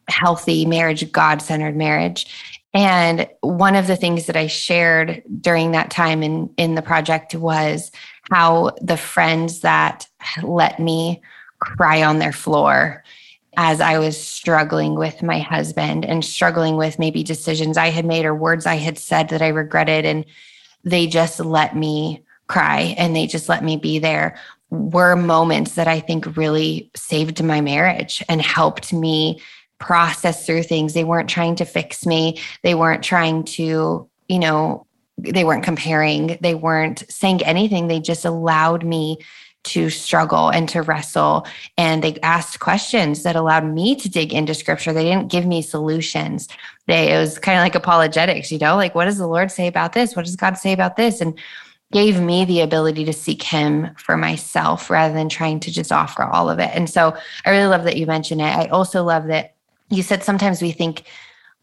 healthy 0.09 0.65
marriage, 0.65 1.11
God 1.11 1.41
centered 1.41 1.75
marriage. 1.75 2.27
And 2.73 3.27
one 3.41 3.75
of 3.75 3.87
the 3.87 3.95
things 3.95 4.27
that 4.27 4.35
I 4.35 4.45
shared 4.45 5.23
during 5.41 5.71
that 5.71 5.89
time 5.89 6.21
in, 6.21 6.53
in 6.57 6.75
the 6.75 6.83
project 6.83 7.33
was 7.33 7.91
how 8.31 8.71
the 8.81 8.97
friends 8.97 9.61
that 9.61 10.07
let 10.43 10.79
me 10.79 11.21
cry 11.59 12.03
on 12.03 12.19
their 12.19 12.31
floor 12.31 13.03
as 13.57 13.81
I 13.81 13.97
was 13.97 14.17
struggling 14.17 14.95
with 14.95 15.21
my 15.21 15.39
husband 15.39 16.05
and 16.05 16.23
struggling 16.23 16.77
with 16.77 16.99
maybe 16.99 17.23
decisions 17.23 17.77
I 17.77 17.89
had 17.89 18.05
made 18.05 18.25
or 18.25 18.35
words 18.35 18.65
I 18.65 18.75
had 18.75 18.97
said 18.97 19.29
that 19.29 19.41
I 19.41 19.49
regretted. 19.49 20.05
And 20.05 20.25
they 20.83 21.07
just 21.07 21.39
let 21.39 21.75
me 21.75 22.23
cry 22.47 22.95
and 22.97 23.15
they 23.15 23.27
just 23.27 23.49
let 23.49 23.63
me 23.63 23.77
be 23.77 23.99
there 23.99 24.37
were 24.69 25.15
moments 25.15 25.75
that 25.75 25.87
I 25.87 25.99
think 25.99 26.37
really 26.37 26.91
saved 26.95 27.43
my 27.43 27.59
marriage 27.59 28.23
and 28.29 28.41
helped 28.41 28.93
me 28.93 29.41
process 29.79 30.45
through 30.45 30.63
things. 30.63 30.93
They 30.93 31.03
weren't 31.03 31.29
trying 31.29 31.55
to 31.55 31.65
fix 31.65 32.05
me, 32.05 32.39
they 32.63 32.75
weren't 32.75 33.03
trying 33.03 33.43
to, 33.45 34.07
you 34.27 34.39
know, 34.39 34.85
they 35.21 35.43
weren't 35.43 35.63
comparing, 35.63 36.37
they 36.41 36.55
weren't 36.55 37.03
saying 37.09 37.43
anything. 37.43 37.87
They 37.87 37.99
just 37.99 38.25
allowed 38.25 38.83
me 38.83 39.19
to 39.61 39.89
struggle 39.89 40.49
and 40.49 40.69
to 40.69 40.81
wrestle. 40.81 41.45
And 41.77 42.03
they 42.03 42.17
asked 42.23 42.59
questions 42.59 43.23
that 43.23 43.35
allowed 43.35 43.65
me 43.65 43.95
to 43.97 44.09
dig 44.09 44.33
into 44.33 44.53
scripture. 44.53 44.93
They 44.93 45.03
didn't 45.03 45.31
give 45.31 45.45
me 45.45 45.61
solutions. 45.61 46.47
They, 46.87 47.13
it 47.13 47.19
was 47.19 47.37
kind 47.37 47.57
of 47.57 47.63
like 47.63 47.75
apologetics, 47.75 48.51
you 48.51 48.57
know, 48.57 48.75
like 48.75 48.95
what 48.95 49.05
does 49.05 49.17
the 49.17 49.27
Lord 49.27 49.51
say 49.51 49.67
about 49.67 49.93
this? 49.93 50.15
What 50.15 50.25
does 50.25 50.35
God 50.35 50.57
say 50.57 50.71
about 50.71 50.95
this? 50.95 51.19
And 51.19 51.37
gave 51.91 52.21
me 52.21 52.45
the 52.45 52.61
ability 52.61 53.03
to 53.05 53.13
seek 53.13 53.41
him 53.41 53.89
for 53.97 54.15
myself 54.15 54.89
rather 54.89 55.13
than 55.13 55.27
trying 55.27 55.59
to 55.59 55.71
just 55.71 55.91
offer 55.91 56.23
all 56.23 56.49
of 56.49 56.59
it. 56.59 56.69
And 56.73 56.89
so 56.89 57.17
I 57.45 57.49
really 57.49 57.65
love 57.65 57.83
that 57.83 57.97
you 57.97 58.05
mentioned 58.05 58.41
it. 58.41 58.45
I 58.45 58.67
also 58.67 59.03
love 59.03 59.27
that 59.27 59.55
you 59.89 60.03
said 60.03 60.23
sometimes 60.23 60.61
we 60.61 60.71
think 60.71 61.03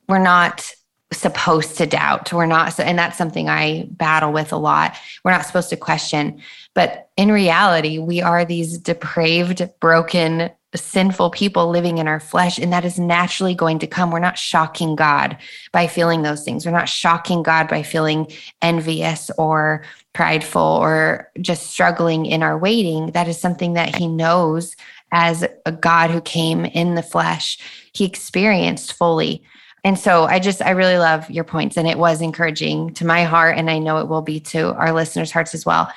we're 0.09 0.19
not 0.19 0.73
supposed 1.13 1.79
to 1.79 1.87
doubt. 1.87 2.33
We're 2.33 2.47
not, 2.47 2.79
and 2.81 2.99
that's 2.99 3.17
something 3.17 3.49
I 3.49 3.87
battle 3.91 4.33
with 4.33 4.53
a 4.53 4.57
lot. 4.57 4.97
We're 5.25 5.31
not 5.31 5.47
supposed 5.47 5.71
to 5.71 5.77
question. 5.77 6.43
But 6.75 7.11
in 7.17 7.31
reality, 7.31 7.99
we 7.99 8.21
are 8.21 8.45
these 8.45 8.77
depraved, 8.79 9.69
broken, 9.81 10.51
sinful 10.75 11.31
people 11.31 11.71
living 11.71 11.99
in 11.99 12.09
our 12.09 12.21
flesh, 12.21 12.59
and 12.59 12.73
that 12.73 12.85
is 12.85 12.99
naturally 12.99 13.55
going 13.55 13.79
to 13.79 13.87
come. 13.87 14.11
We're 14.11 14.19
not 14.19 14.39
shocking 14.39 14.97
God 14.97 15.39
by 15.73 15.87
feeling 15.87 16.23
those 16.23 16.45
things. 16.45 16.67
We're 16.67 16.73
not 16.73 16.89
shocking 16.89 17.43
God 17.43 17.69
by 17.69 17.83
feeling 17.83 18.31
envious 18.61 19.31
or 19.39 19.85
prideful 20.13 20.61
or 20.61 21.31
just 21.41 21.69
struggling 21.69 22.27
in 22.27 22.43
our 22.43 22.59
waiting. 22.59 23.13
That 23.13 23.29
is 23.29 23.41
something 23.41 23.75
that 23.75 23.95
He 23.95 24.09
knows 24.09 24.77
as 25.13 25.47
a 25.65 25.73
God 25.73 26.11
who 26.11 26.21
came 26.21 26.65
in 26.65 26.95
the 26.95 27.03
flesh, 27.03 27.59
He 27.93 28.05
experienced 28.05 28.93
fully. 28.93 29.45
And 29.87 29.97
so 29.97 30.25
I 30.25 30.41
just, 30.41 30.61
I 30.61 30.71
really 30.71 30.99
love 30.99 31.31
your 31.31 31.45
points. 31.45 31.77
And 31.77 31.87
it 31.87 31.97
was 31.97 32.21
encouraging 32.21 32.93
to 32.95 33.07
my 33.07 33.23
heart. 33.23 33.57
And 33.57 33.71
I 33.71 33.79
know 33.79 33.99
it 33.99 34.09
will 34.09 34.21
be 34.21 34.41
to 34.41 34.75
our 34.75 34.93
listeners' 34.93 35.31
hearts 35.31 35.55
as 35.55 35.65
well. 35.65 35.89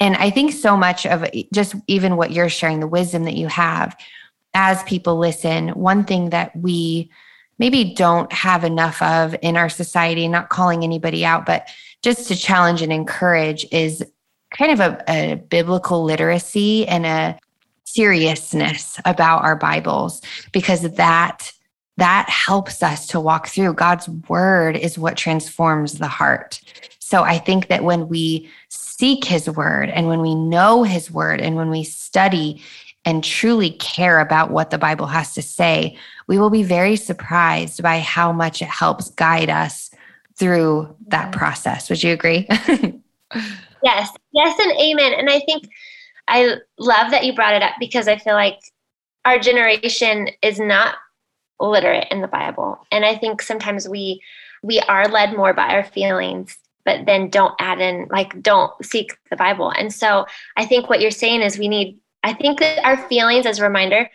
And 0.00 0.16
I 0.16 0.28
think 0.28 0.52
so 0.52 0.76
much 0.76 1.06
of 1.06 1.26
just 1.50 1.74
even 1.86 2.16
what 2.16 2.30
you're 2.30 2.50
sharing, 2.50 2.80
the 2.80 2.86
wisdom 2.86 3.24
that 3.24 3.36
you 3.36 3.46
have 3.48 3.96
as 4.52 4.82
people 4.82 5.16
listen, 5.18 5.70
one 5.70 6.04
thing 6.04 6.28
that 6.28 6.54
we 6.54 7.10
maybe 7.58 7.94
don't 7.94 8.30
have 8.32 8.64
enough 8.64 9.00
of 9.00 9.34
in 9.40 9.56
our 9.56 9.70
society, 9.70 10.28
not 10.28 10.50
calling 10.50 10.84
anybody 10.84 11.24
out, 11.24 11.46
but 11.46 11.68
just 12.02 12.28
to 12.28 12.36
challenge 12.36 12.82
and 12.82 12.92
encourage 12.92 13.64
is 13.72 14.04
kind 14.50 14.72
of 14.72 14.80
a, 14.80 15.04
a 15.08 15.34
biblical 15.36 16.04
literacy 16.04 16.86
and 16.86 17.06
a 17.06 17.38
seriousness 17.84 19.00
about 19.06 19.42
our 19.42 19.56
Bibles, 19.56 20.20
because 20.52 20.82
that 20.82 21.50
that 21.98 22.28
helps 22.30 22.80
us 22.80 23.08
to 23.08 23.18
walk 23.18 23.48
through. 23.48 23.74
God's 23.74 24.08
word 24.08 24.76
is 24.76 24.96
what 24.96 25.16
transforms 25.16 25.94
the 25.94 26.06
heart. 26.06 26.60
So 27.00 27.24
I 27.24 27.38
think 27.38 27.66
that 27.68 27.82
when 27.82 28.08
we 28.08 28.48
seek 28.68 29.24
his 29.24 29.50
word 29.50 29.90
and 29.90 30.06
when 30.06 30.20
we 30.20 30.36
know 30.36 30.84
his 30.84 31.10
word 31.10 31.40
and 31.40 31.56
when 31.56 31.70
we 31.70 31.82
study 31.82 32.62
and 33.04 33.24
truly 33.24 33.70
care 33.72 34.20
about 34.20 34.50
what 34.50 34.70
the 34.70 34.78
Bible 34.78 35.06
has 35.06 35.34
to 35.34 35.42
say, 35.42 35.98
we 36.28 36.38
will 36.38 36.50
be 36.50 36.62
very 36.62 36.94
surprised 36.94 37.82
by 37.82 37.98
how 37.98 38.30
much 38.30 38.62
it 38.62 38.68
helps 38.68 39.10
guide 39.10 39.50
us 39.50 39.90
through 40.36 40.94
that 41.08 41.32
process. 41.32 41.90
Would 41.90 42.02
you 42.04 42.12
agree? 42.12 42.46
yes, 43.82 44.12
yes, 44.32 44.58
and 44.60 44.72
amen. 44.80 45.14
And 45.14 45.28
I 45.28 45.40
think 45.40 45.68
I 46.28 46.58
love 46.78 47.10
that 47.10 47.24
you 47.24 47.34
brought 47.34 47.54
it 47.54 47.62
up 47.62 47.74
because 47.80 48.06
I 48.06 48.18
feel 48.18 48.34
like 48.34 48.60
our 49.24 49.40
generation 49.40 50.28
is 50.42 50.60
not 50.60 50.94
literate 51.60 52.08
in 52.10 52.20
the 52.20 52.28
Bible. 52.28 52.78
And 52.90 53.04
I 53.04 53.16
think 53.16 53.42
sometimes 53.42 53.88
we 53.88 54.20
we 54.62 54.80
are 54.80 55.08
led 55.08 55.36
more 55.36 55.52
by 55.52 55.68
our 55.68 55.84
feelings, 55.84 56.58
but 56.84 57.06
then 57.06 57.30
don't 57.30 57.54
add 57.58 57.80
in 57.80 58.08
like 58.10 58.40
don't 58.42 58.72
seek 58.84 59.16
the 59.30 59.36
Bible. 59.36 59.70
And 59.70 59.92
so 59.92 60.26
I 60.56 60.66
think 60.66 60.88
what 60.88 61.00
you're 61.00 61.10
saying 61.10 61.42
is 61.42 61.58
we 61.58 61.68
need 61.68 61.98
I 62.24 62.32
think 62.32 62.60
that 62.60 62.84
our 62.84 62.96
feelings 63.08 63.46
as 63.46 63.58
a 63.58 63.64
reminder 63.64 64.10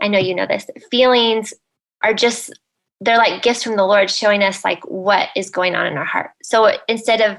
I 0.00 0.08
know 0.08 0.18
you 0.18 0.34
know 0.34 0.46
this. 0.46 0.66
Feelings 0.90 1.54
are 2.02 2.14
just 2.14 2.52
they're 3.00 3.18
like 3.18 3.42
gifts 3.42 3.64
from 3.64 3.76
the 3.76 3.84
Lord 3.84 4.10
showing 4.10 4.42
us 4.42 4.64
like 4.64 4.82
what 4.84 5.28
is 5.34 5.50
going 5.50 5.74
on 5.74 5.86
in 5.86 5.96
our 5.96 6.04
heart. 6.04 6.30
So 6.42 6.70
instead 6.88 7.20
of 7.20 7.36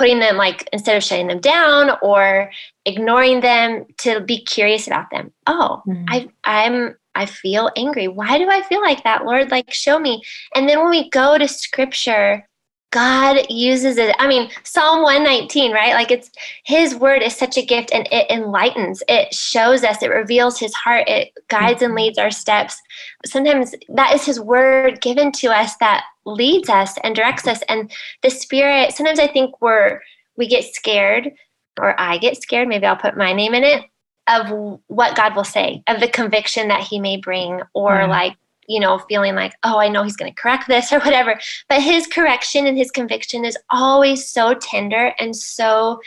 putting 0.00 0.18
them 0.18 0.38
like 0.38 0.66
instead 0.72 0.96
of 0.96 1.04
shutting 1.04 1.26
them 1.26 1.40
down 1.40 1.90
or 2.00 2.50
ignoring 2.86 3.40
them 3.40 3.84
to 3.98 4.22
be 4.22 4.42
curious 4.42 4.86
about 4.86 5.10
them. 5.10 5.30
Oh, 5.46 5.82
mm. 5.86 6.06
I 6.08 6.26
I'm 6.44 6.96
I 7.14 7.26
feel 7.26 7.70
angry. 7.76 8.08
Why 8.08 8.38
do 8.38 8.48
I 8.48 8.62
feel 8.62 8.80
like 8.80 9.04
that, 9.04 9.26
Lord? 9.26 9.50
Like 9.50 9.70
show 9.70 9.98
me. 9.98 10.22
And 10.54 10.66
then 10.66 10.80
when 10.80 10.88
we 10.88 11.10
go 11.10 11.36
to 11.36 11.46
scripture 11.46 12.48
God 12.90 13.46
uses 13.48 13.98
it. 13.98 14.14
I 14.18 14.26
mean, 14.26 14.50
Psalm 14.64 15.02
119, 15.02 15.72
right? 15.72 15.94
Like 15.94 16.10
it's 16.10 16.30
his 16.64 16.96
word 16.96 17.22
is 17.22 17.36
such 17.36 17.56
a 17.56 17.64
gift 17.64 17.92
and 17.92 18.08
it 18.10 18.28
enlightens, 18.30 19.02
it 19.08 19.32
shows 19.32 19.84
us, 19.84 20.02
it 20.02 20.08
reveals 20.08 20.58
his 20.58 20.74
heart, 20.74 21.08
it 21.08 21.32
guides 21.48 21.82
and 21.82 21.90
mm-hmm. 21.90 21.98
leads 21.98 22.18
our 22.18 22.32
steps. 22.32 22.80
Sometimes 23.24 23.74
that 23.90 24.14
is 24.14 24.26
his 24.26 24.40
word 24.40 25.00
given 25.00 25.30
to 25.32 25.48
us 25.48 25.76
that 25.76 26.04
leads 26.24 26.68
us 26.68 26.98
and 27.04 27.14
directs 27.14 27.46
us. 27.46 27.62
And 27.68 27.92
the 28.22 28.30
spirit, 28.30 28.92
sometimes 28.92 29.20
I 29.20 29.28
think 29.28 29.60
we're, 29.60 30.00
we 30.36 30.48
get 30.48 30.64
scared, 30.64 31.30
or 31.78 31.98
I 31.98 32.18
get 32.18 32.42
scared, 32.42 32.66
maybe 32.66 32.86
I'll 32.86 32.96
put 32.96 33.16
my 33.16 33.32
name 33.32 33.54
in 33.54 33.62
it, 33.62 33.84
of 34.28 34.80
what 34.88 35.16
God 35.16 35.36
will 35.36 35.44
say, 35.44 35.82
of 35.86 36.00
the 36.00 36.08
conviction 36.08 36.68
that 36.68 36.82
he 36.82 36.98
may 36.98 37.18
bring, 37.18 37.60
or 37.72 37.98
mm. 37.98 38.08
like 38.08 38.36
you 38.70 38.78
know, 38.78 38.98
feeling 39.08 39.34
like, 39.34 39.52
oh, 39.64 39.78
I 39.78 39.88
know 39.88 40.04
he's 40.04 40.16
going 40.16 40.32
to 40.32 40.40
correct 40.40 40.68
this 40.68 40.92
or 40.92 41.00
whatever. 41.00 41.38
But 41.68 41.82
his 41.82 42.06
correction 42.06 42.66
and 42.66 42.78
his 42.78 42.90
conviction 42.90 43.44
is 43.44 43.58
always 43.70 44.28
so 44.28 44.54
tender 44.54 45.12
and 45.18 45.34
so 45.34 46.00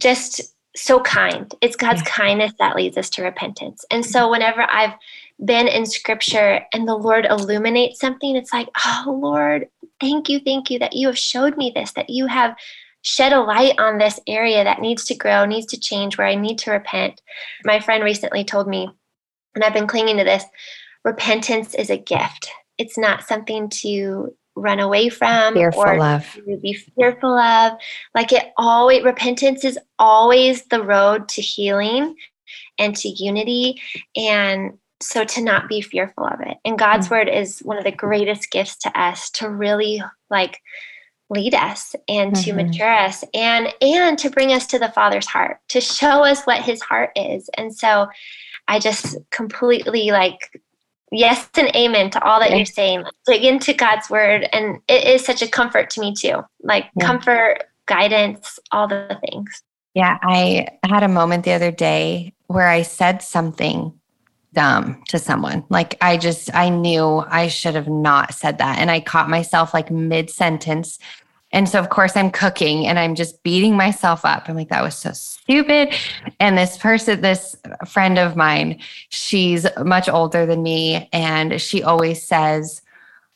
just 0.00 0.54
so 0.76 1.00
kind. 1.00 1.52
It's 1.60 1.76
God's 1.76 2.02
yeah. 2.02 2.10
kindness 2.10 2.52
that 2.58 2.76
leads 2.76 2.96
us 2.96 3.08
to 3.10 3.22
repentance. 3.22 3.84
And 3.90 4.04
so 4.04 4.22
mm-hmm. 4.22 4.32
whenever 4.32 4.62
I've 4.62 4.94
been 5.44 5.68
in 5.68 5.86
scripture 5.86 6.66
and 6.72 6.86
the 6.86 6.96
Lord 6.96 7.24
illuminates 7.24 8.00
something, 8.00 8.34
it's 8.34 8.52
like, 8.52 8.68
oh, 8.84 9.18
Lord, 9.20 9.68
thank 10.00 10.28
you, 10.28 10.40
thank 10.40 10.70
you 10.70 10.78
that 10.80 10.94
you 10.94 11.06
have 11.06 11.18
showed 11.18 11.56
me 11.56 11.72
this, 11.74 11.92
that 11.92 12.10
you 12.10 12.26
have 12.26 12.56
shed 13.02 13.32
a 13.32 13.40
light 13.40 13.78
on 13.78 13.98
this 13.98 14.18
area 14.26 14.64
that 14.64 14.80
needs 14.80 15.04
to 15.04 15.14
grow, 15.14 15.44
needs 15.44 15.66
to 15.66 15.80
change, 15.80 16.18
where 16.18 16.26
I 16.26 16.34
need 16.34 16.58
to 16.58 16.72
repent. 16.72 17.22
My 17.64 17.78
friend 17.78 18.02
recently 18.02 18.44
told 18.44 18.66
me, 18.68 18.90
and 19.54 19.64
I've 19.64 19.72
been 19.72 19.86
clinging 19.86 20.18
to 20.18 20.24
this 20.24 20.44
repentance 21.04 21.74
is 21.74 21.90
a 21.90 21.96
gift. 21.96 22.50
It's 22.78 22.98
not 22.98 23.24
something 23.24 23.68
to 23.70 24.34
run 24.54 24.80
away 24.80 25.08
from 25.08 25.54
fearful 25.54 25.82
or 25.82 26.04
of. 26.04 26.32
to 26.34 26.56
be 26.58 26.74
fearful 26.74 27.36
of. 27.38 27.78
Like 28.14 28.32
it 28.32 28.52
always 28.56 29.04
repentance 29.04 29.64
is 29.64 29.78
always 29.98 30.64
the 30.66 30.82
road 30.82 31.28
to 31.30 31.42
healing 31.42 32.16
and 32.78 32.96
to 32.96 33.08
unity 33.08 33.80
and 34.16 34.78
so 35.00 35.24
to 35.24 35.42
not 35.42 35.68
be 35.68 35.80
fearful 35.80 36.24
of 36.24 36.40
it. 36.40 36.56
And 36.64 36.78
God's 36.78 37.06
mm-hmm. 37.06 37.14
word 37.14 37.28
is 37.28 37.60
one 37.60 37.78
of 37.78 37.84
the 37.84 37.92
greatest 37.92 38.50
gifts 38.50 38.76
to 38.78 39.00
us 39.00 39.30
to 39.30 39.48
really 39.48 40.02
like 40.28 40.60
lead 41.30 41.54
us 41.54 41.94
and 42.08 42.34
to 42.34 42.52
mm-hmm. 42.52 42.68
mature 42.68 42.92
us 42.92 43.22
and 43.34 43.72
and 43.82 44.18
to 44.18 44.30
bring 44.30 44.52
us 44.52 44.66
to 44.66 44.78
the 44.78 44.88
father's 44.88 45.26
heart 45.26 45.58
to 45.68 45.80
show 45.80 46.24
us 46.24 46.44
what 46.44 46.62
his 46.62 46.80
heart 46.80 47.10
is 47.16 47.50
and 47.58 47.74
so 47.76 48.08
i 48.66 48.78
just 48.78 49.16
completely 49.30 50.10
like 50.10 50.50
yes 51.12 51.48
and 51.56 51.74
amen 51.74 52.10
to 52.10 52.24
all 52.24 52.40
that 52.40 52.56
you're 52.56 52.66
saying. 52.66 53.04
Dig 53.26 53.44
into 53.44 53.72
God's 53.72 54.08
word. 54.10 54.48
And 54.52 54.78
it 54.88 55.04
is 55.04 55.24
such 55.24 55.42
a 55.42 55.48
comfort 55.48 55.90
to 55.90 56.00
me 56.00 56.14
too. 56.14 56.42
Like 56.62 56.86
yeah. 56.96 57.06
comfort, 57.06 57.64
guidance, 57.86 58.58
all 58.72 58.88
the 58.88 59.18
things. 59.26 59.62
Yeah. 59.94 60.18
I 60.22 60.68
had 60.84 61.02
a 61.02 61.08
moment 61.08 61.44
the 61.44 61.52
other 61.52 61.70
day 61.70 62.32
where 62.46 62.68
I 62.68 62.82
said 62.82 63.22
something 63.22 63.92
dumb 64.54 65.02
to 65.08 65.18
someone. 65.18 65.64
Like 65.68 65.96
I 66.00 66.16
just, 66.16 66.54
I 66.54 66.68
knew 66.68 67.24
I 67.28 67.48
should 67.48 67.74
have 67.74 67.88
not 67.88 68.34
said 68.34 68.58
that. 68.58 68.78
And 68.78 68.90
I 68.90 69.00
caught 69.00 69.28
myself 69.28 69.74
like 69.74 69.90
mid 69.90 70.30
sentence 70.30 70.98
and 71.50 71.68
so, 71.68 71.78
of 71.78 71.88
course, 71.88 72.16
I'm 72.16 72.30
cooking 72.30 72.86
and 72.86 72.98
I'm 72.98 73.14
just 73.14 73.42
beating 73.42 73.74
myself 73.74 74.24
up. 74.24 74.48
I'm 74.48 74.56
like, 74.56 74.68
that 74.68 74.82
was 74.82 74.96
so 74.96 75.12
stupid. 75.12 75.94
And 76.40 76.58
this 76.58 76.76
person, 76.76 77.22
this 77.22 77.56
friend 77.86 78.18
of 78.18 78.36
mine, 78.36 78.80
she's 79.08 79.66
much 79.82 80.08
older 80.08 80.44
than 80.44 80.62
me. 80.62 81.08
And 81.12 81.60
she 81.60 81.82
always 81.82 82.22
says, 82.22 82.82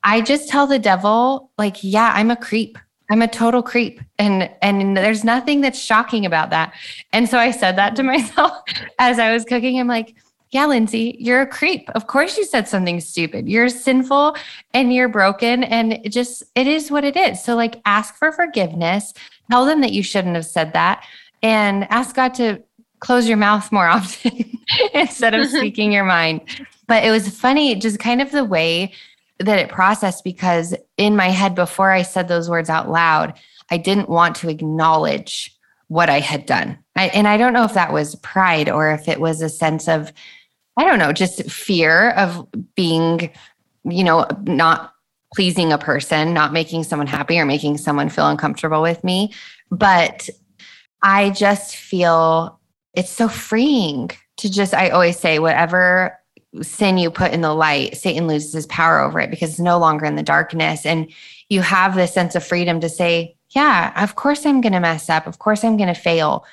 I 0.04 0.20
just 0.20 0.48
tell 0.48 0.66
the 0.66 0.78
devil, 0.78 1.50
like, 1.56 1.76
yeah, 1.80 2.12
I'm 2.14 2.30
a 2.30 2.36
creep. 2.36 2.76
I'm 3.10 3.22
a 3.22 3.28
total 3.28 3.62
creep. 3.62 4.00
And 4.18 4.50
and 4.60 4.96
there's 4.96 5.24
nothing 5.24 5.60
that's 5.60 5.78
shocking 5.78 6.26
about 6.26 6.50
that. 6.50 6.74
And 7.12 7.28
so 7.28 7.38
I 7.38 7.50
said 7.50 7.76
that 7.76 7.96
to 7.96 8.02
myself 8.02 8.52
as 8.98 9.18
I 9.18 9.32
was 9.32 9.44
cooking. 9.44 9.80
I'm 9.80 9.88
like, 9.88 10.16
yeah, 10.52 10.66
Lindsey, 10.66 11.16
you're 11.18 11.40
a 11.40 11.46
creep. 11.46 11.88
Of 11.94 12.06
course 12.06 12.36
you 12.36 12.44
said 12.44 12.68
something 12.68 13.00
stupid. 13.00 13.48
You're 13.48 13.70
sinful 13.70 14.36
and 14.74 14.92
you're 14.92 15.08
broken 15.08 15.64
and 15.64 15.94
it 15.94 16.10
just 16.10 16.42
it 16.54 16.66
is 16.66 16.90
what 16.90 17.04
it 17.04 17.16
is. 17.16 17.42
So 17.42 17.56
like 17.56 17.80
ask 17.86 18.14
for 18.16 18.30
forgiveness, 18.32 19.14
tell 19.50 19.64
them 19.64 19.80
that 19.80 19.92
you 19.92 20.02
shouldn't 20.02 20.34
have 20.34 20.44
said 20.44 20.74
that 20.74 21.04
and 21.42 21.90
ask 21.90 22.14
God 22.14 22.34
to 22.34 22.62
close 23.00 23.26
your 23.26 23.38
mouth 23.38 23.72
more 23.72 23.86
often 23.88 24.58
instead 24.92 25.32
of 25.34 25.46
speaking 25.48 25.90
your 25.90 26.04
mind. 26.04 26.42
But 26.86 27.02
it 27.02 27.10
was 27.10 27.28
funny 27.30 27.74
just 27.76 27.98
kind 27.98 28.20
of 28.20 28.30
the 28.30 28.44
way 28.44 28.92
that 29.38 29.58
it 29.58 29.70
processed 29.70 30.22
because 30.22 30.74
in 30.98 31.16
my 31.16 31.30
head 31.30 31.54
before 31.54 31.90
I 31.90 32.02
said 32.02 32.28
those 32.28 32.50
words 32.50 32.68
out 32.68 32.90
loud, 32.90 33.32
I 33.70 33.78
didn't 33.78 34.10
want 34.10 34.36
to 34.36 34.50
acknowledge 34.50 35.56
what 35.88 36.10
I 36.10 36.20
had 36.20 36.44
done. 36.44 36.78
I, 36.94 37.06
and 37.08 37.26
I 37.26 37.38
don't 37.38 37.54
know 37.54 37.64
if 37.64 37.72
that 37.72 37.92
was 37.92 38.16
pride 38.16 38.68
or 38.68 38.92
if 38.92 39.08
it 39.08 39.18
was 39.18 39.40
a 39.40 39.48
sense 39.48 39.88
of 39.88 40.12
I 40.76 40.84
don't 40.84 40.98
know, 40.98 41.12
just 41.12 41.50
fear 41.50 42.10
of 42.10 42.46
being, 42.74 43.30
you 43.84 44.04
know, 44.04 44.26
not 44.44 44.94
pleasing 45.34 45.72
a 45.72 45.78
person, 45.78 46.34
not 46.34 46.52
making 46.52 46.84
someone 46.84 47.06
happy 47.06 47.38
or 47.38 47.46
making 47.46 47.78
someone 47.78 48.08
feel 48.08 48.28
uncomfortable 48.28 48.82
with 48.82 49.02
me. 49.02 49.32
But 49.70 50.28
I 51.02 51.30
just 51.30 51.76
feel 51.76 52.58
it's 52.94 53.10
so 53.10 53.28
freeing 53.28 54.10
to 54.38 54.50
just, 54.50 54.74
I 54.74 54.90
always 54.90 55.18
say, 55.18 55.38
whatever 55.38 56.18
sin 56.60 56.98
you 56.98 57.10
put 57.10 57.32
in 57.32 57.40
the 57.40 57.54
light, 57.54 57.96
Satan 57.96 58.26
loses 58.26 58.52
his 58.52 58.66
power 58.66 59.00
over 59.00 59.20
it 59.20 59.30
because 59.30 59.50
it's 59.50 59.58
no 59.58 59.78
longer 59.78 60.04
in 60.04 60.16
the 60.16 60.22
darkness. 60.22 60.84
And 60.84 61.10
you 61.48 61.62
have 61.62 61.94
this 61.94 62.12
sense 62.12 62.34
of 62.34 62.44
freedom 62.44 62.80
to 62.80 62.88
say, 62.88 63.36
yeah, 63.50 63.92
of 64.02 64.14
course 64.16 64.44
I'm 64.46 64.60
going 64.60 64.72
to 64.72 64.80
mess 64.80 65.08
up. 65.08 65.26
Of 65.26 65.38
course 65.38 65.64
I'm 65.64 65.76
going 65.76 65.92
to 65.92 66.00
fail. 66.00 66.44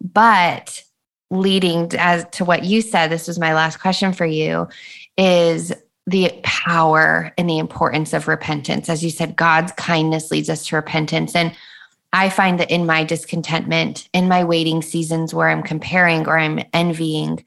But 0.00 0.82
leading 1.30 1.90
as 1.98 2.24
to 2.32 2.44
what 2.44 2.64
you 2.64 2.80
said, 2.80 3.08
this 3.08 3.26
was 3.26 3.38
my 3.38 3.54
last 3.54 3.78
question 3.78 4.12
for 4.12 4.26
you, 4.26 4.68
is 5.16 5.72
the 6.06 6.32
power 6.44 7.32
and 7.36 7.50
the 7.50 7.58
importance 7.58 8.12
of 8.12 8.28
repentance. 8.28 8.88
As 8.88 9.02
you 9.02 9.10
said, 9.10 9.36
God's 9.36 9.72
kindness 9.72 10.30
leads 10.30 10.48
us 10.48 10.66
to 10.66 10.76
repentance. 10.76 11.34
And 11.34 11.54
I 12.12 12.28
find 12.28 12.60
that 12.60 12.70
in 12.70 12.86
my 12.86 13.02
discontentment, 13.02 14.08
in 14.12 14.28
my 14.28 14.44
waiting 14.44 14.82
seasons 14.82 15.34
where 15.34 15.48
I'm 15.48 15.62
comparing 15.62 16.26
or 16.28 16.38
I'm 16.38 16.60
envying, 16.72 17.44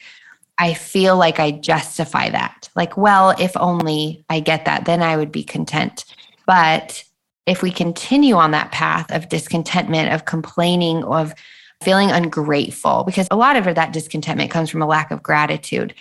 I 0.57 0.73
feel 0.73 1.15
like 1.15 1.39
I 1.39 1.51
justify 1.51 2.29
that. 2.29 2.69
Like, 2.75 2.97
well, 2.97 3.33
if 3.39 3.55
only 3.55 4.25
I 4.29 4.41
get 4.41 4.65
that, 4.65 4.85
then 4.85 5.01
I 5.01 5.15
would 5.15 5.31
be 5.31 5.43
content. 5.43 6.03
But 6.45 7.03
if 7.45 7.61
we 7.61 7.71
continue 7.71 8.35
on 8.35 8.51
that 8.51 8.71
path 8.73 9.09
of 9.11 9.29
discontentment, 9.29 10.13
of 10.13 10.25
complaining, 10.25 11.05
of 11.05 11.33
feeling 11.81 12.11
ungrateful 12.11 13.03
because 13.05 13.27
a 13.31 13.35
lot 13.35 13.55
of 13.55 13.63
that 13.75 13.93
discontentment 13.93 14.51
comes 14.51 14.69
from 14.69 14.81
a 14.81 14.87
lack 14.87 15.11
of 15.11 15.23
gratitude. 15.23 15.93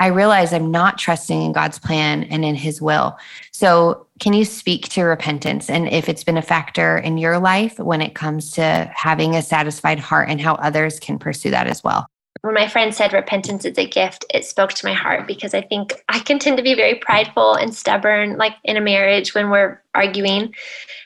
I 0.00 0.06
realize 0.06 0.52
I'm 0.52 0.70
not 0.70 0.98
trusting 0.98 1.42
in 1.42 1.52
God's 1.52 1.78
plan 1.78 2.24
and 2.24 2.44
in 2.44 2.54
his 2.54 2.80
will. 2.80 3.18
So, 3.52 4.06
can 4.18 4.32
you 4.32 4.44
speak 4.44 4.88
to 4.90 5.02
repentance 5.02 5.68
and 5.68 5.88
if 5.88 6.08
it's 6.08 6.24
been 6.24 6.38
a 6.38 6.42
factor 6.42 6.98
in 6.98 7.18
your 7.18 7.38
life 7.38 7.78
when 7.78 8.00
it 8.00 8.14
comes 8.14 8.50
to 8.52 8.90
having 8.94 9.34
a 9.34 9.42
satisfied 9.42 9.98
heart 9.98 10.28
and 10.28 10.40
how 10.40 10.54
others 10.56 10.98
can 11.00 11.18
pursue 11.18 11.50
that 11.50 11.66
as 11.66 11.84
well? 11.84 12.06
When 12.42 12.54
my 12.54 12.66
friend 12.68 12.94
said 12.94 13.12
repentance 13.12 13.64
is 13.64 13.76
a 13.76 13.86
gift, 13.86 14.24
it 14.32 14.44
spoke 14.44 14.72
to 14.72 14.86
my 14.86 14.94
heart 14.94 15.26
because 15.26 15.52
I 15.52 15.60
think 15.60 16.02
I 16.08 16.20
can 16.20 16.38
tend 16.38 16.56
to 16.56 16.62
be 16.62 16.74
very 16.74 16.94
prideful 16.94 17.54
and 17.54 17.74
stubborn, 17.74 18.38
like 18.38 18.54
in 18.64 18.76
a 18.76 18.80
marriage 18.80 19.34
when 19.34 19.50
we're 19.50 19.82
arguing, 19.94 20.54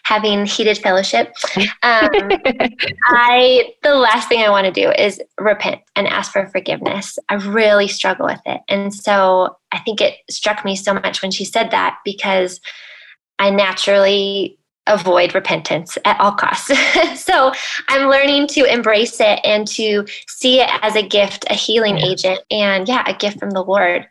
having 0.04 0.46
heated 0.46 0.78
fellowship. 0.78 1.32
Um, 1.82 2.08
I 3.04 3.74
the 3.82 3.94
last 3.96 4.28
thing 4.28 4.42
I 4.42 4.50
want 4.50 4.66
to 4.66 4.72
do 4.72 4.90
is 4.90 5.20
repent 5.40 5.80
and 5.96 6.06
ask 6.06 6.32
for 6.32 6.46
forgiveness. 6.48 7.18
I 7.28 7.34
really 7.34 7.88
struggle 7.88 8.26
with 8.26 8.42
it, 8.46 8.60
and 8.68 8.94
so 8.94 9.56
I 9.72 9.80
think 9.80 10.00
it 10.00 10.14
struck 10.30 10.64
me 10.64 10.76
so 10.76 10.94
much 10.94 11.20
when 11.20 11.32
she 11.32 11.44
said 11.44 11.72
that 11.72 11.98
because 12.04 12.60
I 13.38 13.50
naturally 13.50 14.58
avoid 14.86 15.34
repentance 15.34 15.96
at 16.04 16.20
all 16.20 16.32
costs. 16.32 16.70
so 17.22 17.52
I'm 17.88 18.10
learning 18.10 18.48
to 18.48 18.64
embrace 18.64 19.20
it 19.20 19.40
and 19.44 19.66
to 19.68 20.06
see 20.26 20.60
it 20.60 20.68
as 20.82 20.96
a 20.96 21.06
gift, 21.06 21.44
a 21.50 21.54
healing 21.54 21.98
agent, 21.98 22.40
and 22.50 22.86
yeah, 22.88 23.04
a 23.06 23.14
gift 23.14 23.38
from 23.38 23.50
the 23.50 23.64
Lord. 23.64 24.06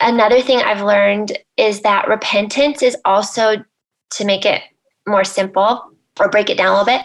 Another 0.00 0.42
thing 0.42 0.58
I've 0.58 0.82
learned 0.82 1.38
is 1.56 1.80
that 1.82 2.08
repentance 2.08 2.82
is 2.82 2.96
also 3.04 3.64
to 4.10 4.24
make 4.24 4.44
it 4.44 4.62
more 5.06 5.24
simple 5.24 5.90
or 6.20 6.28
break 6.28 6.50
it 6.50 6.58
down 6.58 6.68
a 6.68 6.70
little 6.72 6.84
bit. 6.84 7.02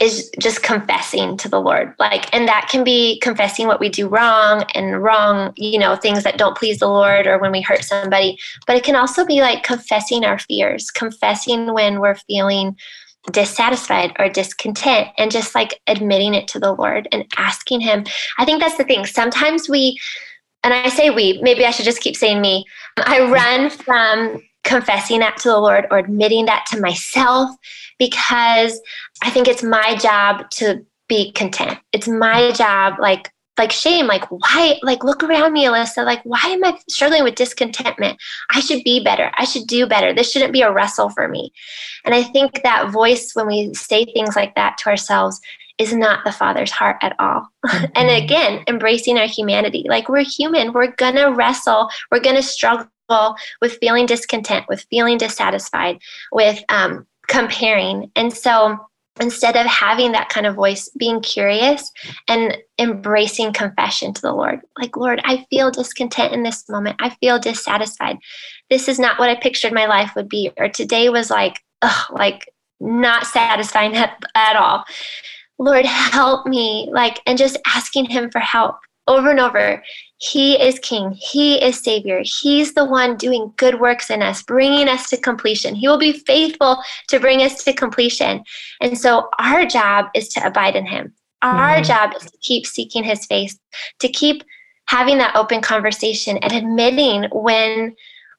Is 0.00 0.30
just 0.40 0.62
confessing 0.62 1.36
to 1.38 1.48
the 1.48 1.60
Lord. 1.60 1.94
Like, 1.98 2.32
and 2.34 2.48
that 2.48 2.68
can 2.70 2.84
be 2.84 3.20
confessing 3.20 3.66
what 3.66 3.80
we 3.80 3.88
do 3.88 4.08
wrong 4.08 4.64
and 4.74 5.02
wrong, 5.02 5.52
you 5.56 5.78
know, 5.78 5.96
things 5.96 6.24
that 6.24 6.38
don't 6.38 6.56
please 6.56 6.78
the 6.78 6.88
Lord 6.88 7.26
or 7.26 7.38
when 7.38 7.52
we 7.52 7.60
hurt 7.60 7.84
somebody. 7.84 8.38
But 8.66 8.76
it 8.76 8.84
can 8.84 8.96
also 8.96 9.24
be 9.24 9.40
like 9.40 9.62
confessing 9.62 10.24
our 10.24 10.38
fears, 10.38 10.90
confessing 10.90 11.72
when 11.74 12.00
we're 12.00 12.14
feeling 12.14 12.76
dissatisfied 13.30 14.12
or 14.18 14.28
discontent 14.28 15.08
and 15.16 15.30
just 15.30 15.54
like 15.54 15.80
admitting 15.86 16.34
it 16.34 16.48
to 16.48 16.58
the 16.58 16.72
Lord 16.72 17.06
and 17.12 17.24
asking 17.36 17.80
Him. 17.80 18.04
I 18.38 18.44
think 18.44 18.60
that's 18.60 18.76
the 18.76 18.84
thing. 18.84 19.06
Sometimes 19.06 19.68
we, 19.68 19.98
and 20.64 20.74
I 20.74 20.88
say 20.88 21.10
we, 21.10 21.40
maybe 21.42 21.64
I 21.64 21.70
should 21.70 21.84
just 21.84 22.00
keep 22.00 22.16
saying 22.16 22.40
me. 22.40 22.64
I 22.96 23.20
run 23.30 23.70
from 23.70 24.42
confessing 24.64 25.20
that 25.20 25.36
to 25.38 25.48
the 25.48 25.58
Lord 25.58 25.86
or 25.90 25.98
admitting 25.98 26.46
that 26.46 26.66
to 26.70 26.80
myself 26.80 27.50
because 27.98 28.80
I 29.22 29.30
think 29.30 29.48
it's 29.48 29.62
my 29.62 29.96
job 29.96 30.50
to 30.50 30.84
be 31.08 31.32
content. 31.32 31.78
It's 31.92 32.08
my 32.08 32.52
job, 32.52 32.94
like, 32.98 33.30
like 33.58 33.70
shame, 33.70 34.06
like 34.06 34.24
why, 34.30 34.78
like 34.82 35.04
look 35.04 35.22
around 35.22 35.52
me, 35.52 35.66
Alyssa, 35.66 36.06
like 36.06 36.22
why 36.24 36.40
am 36.44 36.64
I 36.64 36.78
struggling 36.88 37.22
with 37.22 37.34
discontentment? 37.34 38.18
I 38.50 38.60
should 38.60 38.82
be 38.82 39.04
better. 39.04 39.30
I 39.36 39.44
should 39.44 39.66
do 39.66 39.86
better. 39.86 40.14
This 40.14 40.32
shouldn't 40.32 40.54
be 40.54 40.62
a 40.62 40.72
wrestle 40.72 41.10
for 41.10 41.28
me. 41.28 41.52
And 42.04 42.14
I 42.14 42.22
think 42.22 42.62
that 42.62 42.90
voice, 42.90 43.32
when 43.34 43.46
we 43.46 43.74
say 43.74 44.06
things 44.06 44.36
like 44.36 44.54
that 44.54 44.78
to 44.78 44.88
ourselves, 44.88 45.40
is 45.78 45.92
not 45.92 46.24
the 46.24 46.32
Father's 46.32 46.70
heart 46.70 46.96
at 47.02 47.14
all. 47.18 47.48
Mm-hmm. 47.62 47.84
and 47.94 48.10
again, 48.10 48.64
embracing 48.66 49.18
our 49.18 49.28
humanity. 49.28 49.84
Like 49.88 50.08
we're 50.08 50.24
human, 50.24 50.72
we're 50.72 50.90
gonna 50.96 51.30
wrestle, 51.32 51.88
we're 52.10 52.18
gonna 52.18 52.42
struggle 52.42 52.88
with 53.60 53.78
feeling 53.78 54.06
discontent, 54.06 54.66
with 54.68 54.86
feeling 54.90 55.18
dissatisfied, 55.18 55.98
with 56.32 56.62
um, 56.68 57.06
comparing. 57.28 58.10
And 58.16 58.32
so 58.32 58.78
instead 59.20 59.56
of 59.56 59.66
having 59.66 60.12
that 60.12 60.28
kind 60.28 60.46
of 60.46 60.54
voice, 60.54 60.88
being 60.96 61.20
curious 61.20 61.90
and 62.28 62.56
embracing 62.78 63.52
confession 63.52 64.14
to 64.14 64.22
the 64.22 64.32
Lord. 64.32 64.60
Like, 64.78 64.96
Lord, 64.96 65.20
I 65.24 65.46
feel 65.50 65.70
discontent 65.70 66.32
in 66.32 66.42
this 66.42 66.68
moment. 66.68 66.96
I 67.00 67.10
feel 67.10 67.38
dissatisfied. 67.38 68.18
This 68.70 68.88
is 68.88 68.98
not 68.98 69.18
what 69.18 69.28
I 69.28 69.34
pictured 69.34 69.72
my 69.72 69.86
life 69.86 70.12
would 70.16 70.28
be. 70.28 70.50
Or 70.56 70.68
today 70.68 71.08
was 71.10 71.30
like, 71.30 71.60
ugh, 71.82 72.06
like 72.10 72.50
not 72.80 73.26
satisfying 73.26 73.94
at, 73.96 74.18
at 74.34 74.56
all. 74.56 74.84
Lord, 75.58 75.84
help 75.84 76.46
me. 76.46 76.88
Like, 76.92 77.20
and 77.26 77.38
just 77.38 77.58
asking 77.66 78.06
Him 78.06 78.30
for 78.30 78.40
help 78.40 78.76
over 79.06 79.30
and 79.30 79.40
over. 79.40 79.82
He 80.22 80.54
is 80.54 80.78
King. 80.78 81.18
He 81.18 81.56
is 81.62 81.80
Savior. 81.80 82.22
He's 82.22 82.74
the 82.74 82.84
one 82.84 83.16
doing 83.16 83.52
good 83.56 83.80
works 83.80 84.08
in 84.08 84.22
us, 84.22 84.40
bringing 84.44 84.88
us 84.88 85.10
to 85.10 85.16
completion. 85.16 85.74
He 85.74 85.88
will 85.88 85.98
be 85.98 86.12
faithful 86.12 86.78
to 87.08 87.18
bring 87.18 87.42
us 87.42 87.64
to 87.64 87.72
completion. 87.72 88.44
And 88.80 88.96
so 88.96 89.28
our 89.40 89.66
job 89.66 90.06
is 90.14 90.28
to 90.30 90.46
abide 90.46 90.76
in 90.76 90.86
Him. 90.86 91.12
Our 91.42 91.76
mm-hmm. 91.76 91.82
job 91.82 92.12
is 92.14 92.30
to 92.30 92.38
keep 92.40 92.66
seeking 92.66 93.02
His 93.02 93.26
face, 93.26 93.58
to 93.98 94.08
keep 94.08 94.44
having 94.86 95.18
that 95.18 95.34
open 95.34 95.60
conversation 95.60 96.36
and 96.38 96.52
admitting 96.52 97.28
when 97.32 97.96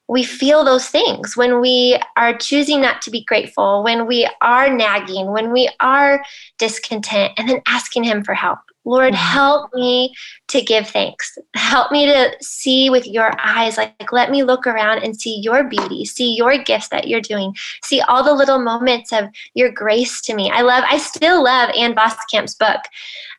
we 0.08 0.22
feel 0.22 0.64
those 0.64 0.88
things 0.88 1.34
when 1.36 1.60
we 1.60 1.98
are 2.16 2.36
choosing 2.36 2.80
not 2.80 3.00
to 3.02 3.10
be 3.10 3.24
grateful, 3.24 3.82
when 3.82 4.06
we 4.06 4.28
are 4.42 4.68
nagging, 4.74 5.32
when 5.32 5.50
we 5.52 5.68
are 5.80 6.22
discontent, 6.58 7.32
and 7.38 7.48
then 7.48 7.62
asking 7.66 8.04
Him 8.04 8.22
for 8.22 8.34
help. 8.34 8.58
Lord, 8.84 9.14
mm-hmm. 9.14 9.38
help 9.38 9.74
me 9.74 10.14
to 10.48 10.60
give 10.60 10.88
thanks. 10.88 11.36
Help 11.54 11.90
me 11.90 12.06
to 12.06 12.36
see 12.40 12.90
with 12.90 13.06
your 13.06 13.32
eyes. 13.42 13.76
Like, 13.76 14.12
let 14.12 14.30
me 14.30 14.42
look 14.42 14.66
around 14.66 15.02
and 15.02 15.18
see 15.18 15.40
your 15.40 15.64
beauty, 15.64 16.04
see 16.04 16.34
your 16.34 16.58
gifts 16.58 16.88
that 16.88 17.08
you're 17.08 17.20
doing, 17.20 17.54
see 17.82 18.00
all 18.02 18.22
the 18.22 18.34
little 18.34 18.60
moments 18.60 19.12
of 19.12 19.24
your 19.54 19.70
grace 19.70 20.20
to 20.22 20.34
me. 20.34 20.50
I 20.50 20.62
love, 20.62 20.84
I 20.88 20.98
still 20.98 21.42
love 21.42 21.70
Ann 21.76 21.94
Voskamp's 21.94 22.54
book, 22.54 22.80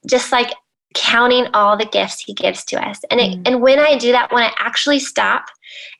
just 0.08 0.32
like 0.32 0.54
counting 0.96 1.48
all 1.54 1.78
the 1.78 1.86
gifts 1.86 2.22
he 2.22 2.34
gives 2.34 2.64
to 2.66 2.84
us. 2.84 3.02
And 3.12 3.20
it, 3.20 3.32
mm-hmm. 3.32 3.41
and 3.46 3.62
when 3.62 3.80
I 3.80 3.98
do 3.98 4.12
that, 4.12 4.32
when 4.32 4.43
I 4.43 4.54
actually 4.58 5.00
stop 5.00 5.46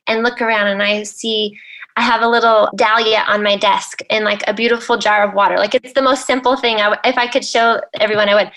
and 0.08 0.24
look 0.24 0.42
around 0.42 0.68
and 0.68 0.82
I 0.82 1.04
see 1.04 1.58
I 1.98 2.02
have 2.02 2.22
a 2.22 2.28
little 2.28 2.70
dahlia 2.76 3.24
on 3.28 3.42
my 3.42 3.56
desk 3.56 4.02
and 4.10 4.26
like 4.26 4.44
a 4.48 4.54
beautiful 4.54 4.98
jar 4.98 5.26
of 5.28 5.34
water. 5.34 5.58
Like 5.58 5.76
it's 5.76 5.94
the 5.94 6.02
most 6.02 6.28
simple 6.28 6.58
thing. 6.58 6.78
I 6.78 6.90
w- 6.90 7.02
if 7.06 7.18
I 7.18 7.28
could 7.28 7.46
show 7.46 7.80
everyone, 8.00 8.28
I 8.28 8.36
would. 8.36 8.52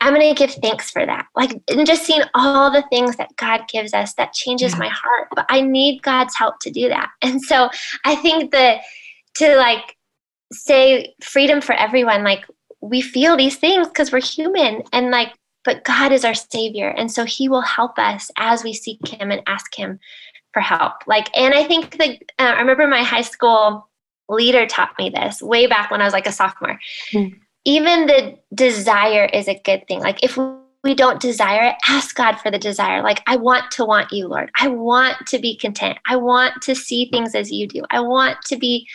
I'm 0.00 0.14
going 0.14 0.34
to 0.34 0.38
give 0.38 0.54
thanks 0.54 0.90
for 0.90 1.04
that. 1.04 1.26
Like, 1.34 1.60
and 1.68 1.86
just 1.86 2.04
seeing 2.04 2.22
all 2.34 2.70
the 2.70 2.84
things 2.90 3.16
that 3.16 3.34
God 3.36 3.62
gives 3.68 3.92
us 3.92 4.14
that 4.14 4.32
changes 4.32 4.72
yeah. 4.72 4.78
my 4.78 4.88
heart. 4.88 5.28
But 5.34 5.46
I 5.48 5.60
need 5.60 6.02
God's 6.02 6.36
help 6.36 6.60
to 6.60 6.70
do 6.70 6.88
that. 6.88 7.10
And 7.22 7.42
so 7.42 7.68
I 8.04 8.14
think 8.14 8.52
that 8.52 8.80
to 9.34 9.56
like 9.56 9.96
say 10.52 11.14
freedom 11.22 11.60
for 11.60 11.74
everyone, 11.74 12.24
like 12.24 12.44
we 12.80 13.00
feel 13.00 13.36
these 13.36 13.56
things 13.56 13.88
because 13.88 14.12
we're 14.12 14.20
human 14.20 14.82
and 14.92 15.10
like, 15.10 15.34
but 15.64 15.84
God 15.84 16.12
is 16.12 16.24
our 16.24 16.34
savior. 16.34 16.88
And 16.90 17.10
so 17.10 17.24
he 17.24 17.48
will 17.48 17.60
help 17.60 17.98
us 17.98 18.30
as 18.38 18.62
we 18.64 18.72
seek 18.72 19.06
him 19.06 19.30
and 19.30 19.42
ask 19.46 19.74
him 19.74 19.98
for 20.52 20.60
help. 20.60 20.94
Like, 21.06 21.36
and 21.36 21.54
I 21.54 21.64
think 21.64 21.98
that 21.98 22.10
uh, 22.38 22.54
I 22.54 22.60
remember 22.60 22.86
my 22.86 23.02
high 23.02 23.22
school 23.22 23.88
leader 24.28 24.66
taught 24.66 24.96
me 24.98 25.10
this 25.10 25.42
way 25.42 25.66
back 25.66 25.90
when 25.90 26.00
I 26.00 26.04
was 26.04 26.12
like 26.12 26.26
a 26.26 26.32
sophomore. 26.32 26.78
Mm. 27.12 27.38
Even 27.64 28.06
the 28.06 28.38
desire 28.54 29.26
is 29.32 29.48
a 29.48 29.60
good 29.64 29.86
thing. 29.88 30.00
Like, 30.00 30.22
if 30.22 30.38
we 30.84 30.94
don't 30.94 31.20
desire 31.20 31.64
it, 31.64 31.74
ask 31.88 32.14
God 32.14 32.36
for 32.36 32.50
the 32.50 32.58
desire. 32.58 33.02
Like, 33.02 33.22
I 33.26 33.36
want 33.36 33.70
to 33.72 33.84
want 33.84 34.12
you, 34.12 34.28
Lord. 34.28 34.50
I 34.58 34.68
want 34.68 35.26
to 35.26 35.38
be 35.38 35.56
content. 35.56 35.98
I 36.06 36.16
want 36.16 36.62
to 36.62 36.74
see 36.74 37.10
things 37.10 37.34
as 37.34 37.50
you 37.50 37.66
do. 37.66 37.82
I 37.90 38.00
want 38.00 38.38
to 38.46 38.56
be 38.56 38.88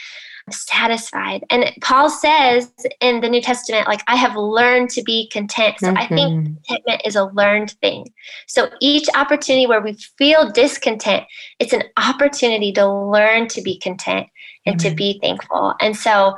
satisfied. 0.49 1.43
And 1.49 1.71
Paul 1.81 2.09
says 2.09 2.71
in 2.99 3.21
the 3.21 3.29
New 3.29 3.41
Testament, 3.41 3.87
like, 3.87 4.01
I 4.07 4.15
have 4.15 4.35
learned 4.35 4.89
to 4.91 5.03
be 5.03 5.29
content. 5.29 5.75
So 5.79 5.87
mm-hmm. 5.87 5.97
I 5.97 6.07
think 6.07 6.19
mm-hmm. 6.19 6.53
contentment 6.53 7.01
is 7.05 7.15
a 7.15 7.25
learned 7.25 7.71
thing. 7.81 8.11
So 8.47 8.69
each 8.81 9.07
opportunity 9.15 9.67
where 9.67 9.81
we 9.81 9.93
feel 10.17 10.51
discontent, 10.51 11.23
it's 11.59 11.73
an 11.73 11.83
opportunity 11.97 12.73
to 12.73 12.91
learn 12.91 13.47
to 13.49 13.61
be 13.61 13.79
content 13.79 14.27
and 14.65 14.77
mm-hmm. 14.77 14.89
to 14.89 14.95
be 14.95 15.19
thankful. 15.21 15.75
And 15.79 15.95
so 15.95 16.35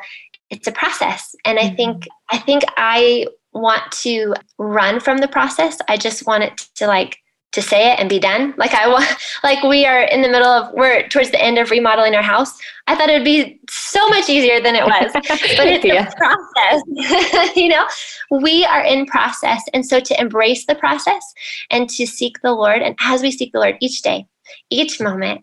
it's 0.49 0.67
a 0.67 0.71
process. 0.71 1.35
And 1.45 1.59
I 1.59 1.69
think, 1.69 1.97
mm-hmm. 1.97 2.35
I 2.35 2.39
think 2.39 2.63
I 2.77 3.27
want 3.53 3.91
to 4.03 4.35
run 4.57 4.99
from 4.99 5.19
the 5.19 5.27
process. 5.27 5.77
I 5.87 5.97
just 5.97 6.27
want 6.27 6.43
it 6.43 6.57
to 6.75 6.87
like 6.87 7.17
to 7.55 7.61
say 7.61 7.91
it 7.91 7.99
and 7.99 8.09
be 8.09 8.19
done. 8.19 8.53
Like 8.57 8.73
I 8.73 8.87
want, 8.87 9.07
like 9.43 9.63
we 9.63 9.85
are 9.85 10.01
in 10.03 10.21
the 10.21 10.27
middle 10.27 10.47
of, 10.47 10.73
we're 10.73 11.07
towards 11.07 11.31
the 11.31 11.41
end 11.41 11.57
of 11.57 11.71
remodeling 11.71 12.13
our 12.13 12.21
house. 12.21 12.57
I 12.87 12.95
thought 12.95 13.09
it 13.09 13.13
would 13.13 13.23
be 13.23 13.59
so 13.69 14.07
much 14.09 14.29
easier 14.29 14.61
than 14.61 14.75
it 14.75 14.83
was, 14.83 15.11
but 15.13 15.67
it's 15.67 15.85
yeah. 15.85 16.07
a 16.07 16.15
process. 16.15 17.55
you 17.55 17.69
know, 17.69 17.87
we 18.29 18.65
are 18.65 18.83
in 18.83 19.05
process, 19.05 19.63
and 19.73 19.85
so 19.85 19.99
to 19.99 20.19
embrace 20.19 20.65
the 20.65 20.75
process 20.75 21.23
and 21.71 21.89
to 21.91 22.05
seek 22.05 22.41
the 22.41 22.51
Lord, 22.51 22.81
and 22.81 22.95
as 23.01 23.21
we 23.21 23.31
seek 23.31 23.53
the 23.53 23.59
Lord 23.59 23.77
each 23.79 24.01
day, 24.01 24.27
each 24.69 24.99
moment, 24.99 25.41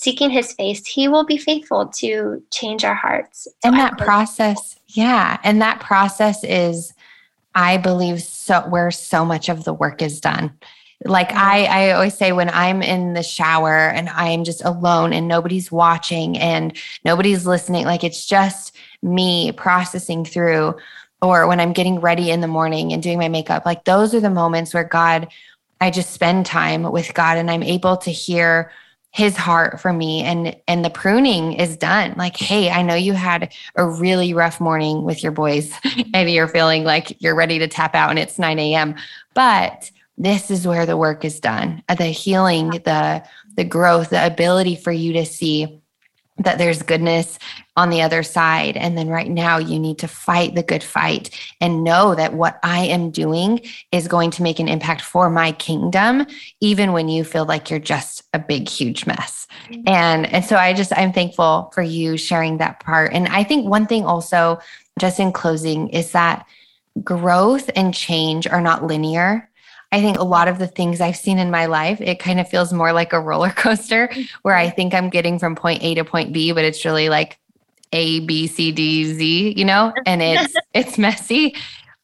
seeking 0.00 0.30
His 0.30 0.52
face, 0.52 0.86
He 0.86 1.08
will 1.08 1.24
be 1.24 1.38
faithful 1.38 1.86
to 1.86 2.42
change 2.52 2.84
our 2.84 2.94
hearts. 2.94 3.44
So 3.44 3.50
and 3.64 3.74
that 3.78 3.98
process, 3.98 4.78
yeah, 4.88 5.38
and 5.44 5.60
that 5.62 5.80
process 5.80 6.44
is. 6.44 6.92
I 7.56 7.76
believe 7.76 8.20
so 8.20 8.62
where 8.68 8.90
so 8.90 9.24
much 9.24 9.48
of 9.48 9.62
the 9.62 9.72
work 9.72 10.02
is 10.02 10.20
done 10.20 10.58
like 11.04 11.32
I, 11.32 11.64
I 11.64 11.92
always 11.92 12.14
say 12.14 12.32
when 12.32 12.50
I'm 12.50 12.82
in 12.82 13.12
the 13.12 13.22
shower 13.22 13.88
and 13.90 14.08
I'm 14.08 14.44
just 14.44 14.64
alone 14.64 15.12
and 15.12 15.28
nobody's 15.28 15.70
watching 15.70 16.38
and 16.38 16.76
nobody's 17.04 17.46
listening, 17.46 17.84
like 17.84 18.04
it's 18.04 18.26
just 18.26 18.74
me 19.02 19.52
processing 19.52 20.24
through, 20.24 20.74
or 21.20 21.46
when 21.46 21.60
I'm 21.60 21.72
getting 21.72 22.00
ready 22.00 22.30
in 22.30 22.40
the 22.40 22.48
morning 22.48 22.92
and 22.92 23.02
doing 23.02 23.18
my 23.18 23.28
makeup, 23.28 23.66
like 23.66 23.84
those 23.84 24.14
are 24.14 24.20
the 24.20 24.30
moments 24.30 24.72
where 24.72 24.84
God, 24.84 25.28
I 25.80 25.90
just 25.90 26.12
spend 26.12 26.46
time 26.46 26.90
with 26.90 27.12
God 27.12 27.36
and 27.36 27.50
I'm 27.50 27.62
able 27.62 27.96
to 27.98 28.10
hear 28.10 28.72
his 29.14 29.36
heart 29.36 29.80
for 29.80 29.92
me 29.92 30.22
and 30.22 30.56
and 30.66 30.84
the 30.84 30.90
pruning 30.90 31.52
is 31.52 31.76
done. 31.76 32.14
Like 32.16 32.36
hey 32.36 32.68
i 32.68 32.82
know 32.82 32.96
you 32.96 33.12
had 33.12 33.54
a 33.76 33.86
really 33.86 34.34
rough 34.34 34.60
morning 34.60 35.04
with 35.04 35.22
your 35.22 35.32
boys 35.32 35.72
and 36.14 36.28
you're 36.28 36.48
feeling 36.48 36.82
like 36.82 37.22
you're 37.22 37.36
ready 37.36 37.60
to 37.60 37.68
tap 37.68 37.94
out 37.94 38.10
and 38.10 38.18
it's 38.18 38.38
9 38.38 38.58
a.m 38.58 38.96
but 39.32 39.90
this 40.18 40.50
is 40.50 40.66
where 40.66 40.86
the 40.86 40.96
work 40.96 41.24
is 41.24 41.40
done. 41.40 41.82
Uh, 41.88 41.94
the 41.94 42.06
healing 42.06 42.70
the 42.70 43.22
the 43.56 43.64
growth 43.64 44.10
the 44.10 44.26
ability 44.26 44.76
for 44.76 44.92
you 44.92 45.12
to 45.12 45.24
see 45.24 45.80
that 46.38 46.58
there's 46.58 46.82
goodness 46.82 47.38
on 47.76 47.90
the 47.90 48.02
other 48.02 48.22
side. 48.22 48.76
And 48.76 48.96
then 48.96 49.08
right 49.08 49.28
now 49.28 49.58
you 49.58 49.78
need 49.78 49.98
to 49.98 50.08
fight 50.08 50.54
the 50.54 50.62
good 50.62 50.82
fight 50.82 51.30
and 51.60 51.82
know 51.82 52.14
that 52.14 52.34
what 52.34 52.58
i 52.62 52.84
am 52.84 53.10
doing 53.10 53.60
is 53.92 54.08
going 54.08 54.30
to 54.32 54.42
make 54.42 54.58
an 54.58 54.68
impact 54.68 55.00
for 55.00 55.28
my 55.30 55.52
kingdom 55.52 56.26
even 56.60 56.92
when 56.92 57.08
you 57.08 57.24
feel 57.24 57.44
like 57.44 57.70
you're 57.70 57.78
just 57.78 58.22
a 58.32 58.38
big 58.38 58.68
huge 58.68 59.06
mess. 59.06 59.46
Mm-hmm. 59.68 59.88
and 59.88 60.26
and 60.26 60.44
so 60.44 60.56
i 60.56 60.72
just 60.72 60.96
i'm 60.96 61.12
thankful 61.12 61.70
for 61.74 61.82
you 61.82 62.16
sharing 62.16 62.58
that 62.58 62.80
part. 62.80 63.12
And 63.12 63.28
i 63.28 63.42
think 63.42 63.68
one 63.68 63.86
thing 63.86 64.04
also 64.04 64.58
just 64.98 65.18
in 65.18 65.32
closing 65.32 65.88
is 65.88 66.12
that 66.12 66.46
growth 67.02 67.70
and 67.74 67.92
change 67.92 68.46
are 68.46 68.60
not 68.60 68.84
linear. 68.84 69.50
I 69.90 70.00
think 70.00 70.18
a 70.18 70.24
lot 70.24 70.48
of 70.48 70.58
the 70.58 70.66
things 70.66 71.00
I've 71.00 71.16
seen 71.16 71.38
in 71.38 71.50
my 71.50 71.66
life, 71.66 72.00
it 72.00 72.18
kind 72.18 72.40
of 72.40 72.48
feels 72.48 72.72
more 72.72 72.92
like 72.92 73.12
a 73.12 73.20
roller 73.20 73.50
coaster 73.50 74.10
where 74.42 74.56
I 74.56 74.70
think 74.70 74.94
I'm 74.94 75.10
getting 75.10 75.38
from 75.38 75.56
point 75.56 75.82
A 75.82 75.94
to 75.94 76.04
point 76.04 76.32
B, 76.32 76.52
but 76.52 76.64
it's 76.64 76.84
really 76.84 77.08
like 77.08 77.38
A, 77.94 78.20
B, 78.20 78.46
C, 78.46 78.72
D, 78.72 79.14
Z, 79.14 79.54
you 79.56 79.64
know, 79.64 79.92
and 80.04 80.20
it's 80.22 80.54
it's 80.74 80.98
messy. 80.98 81.54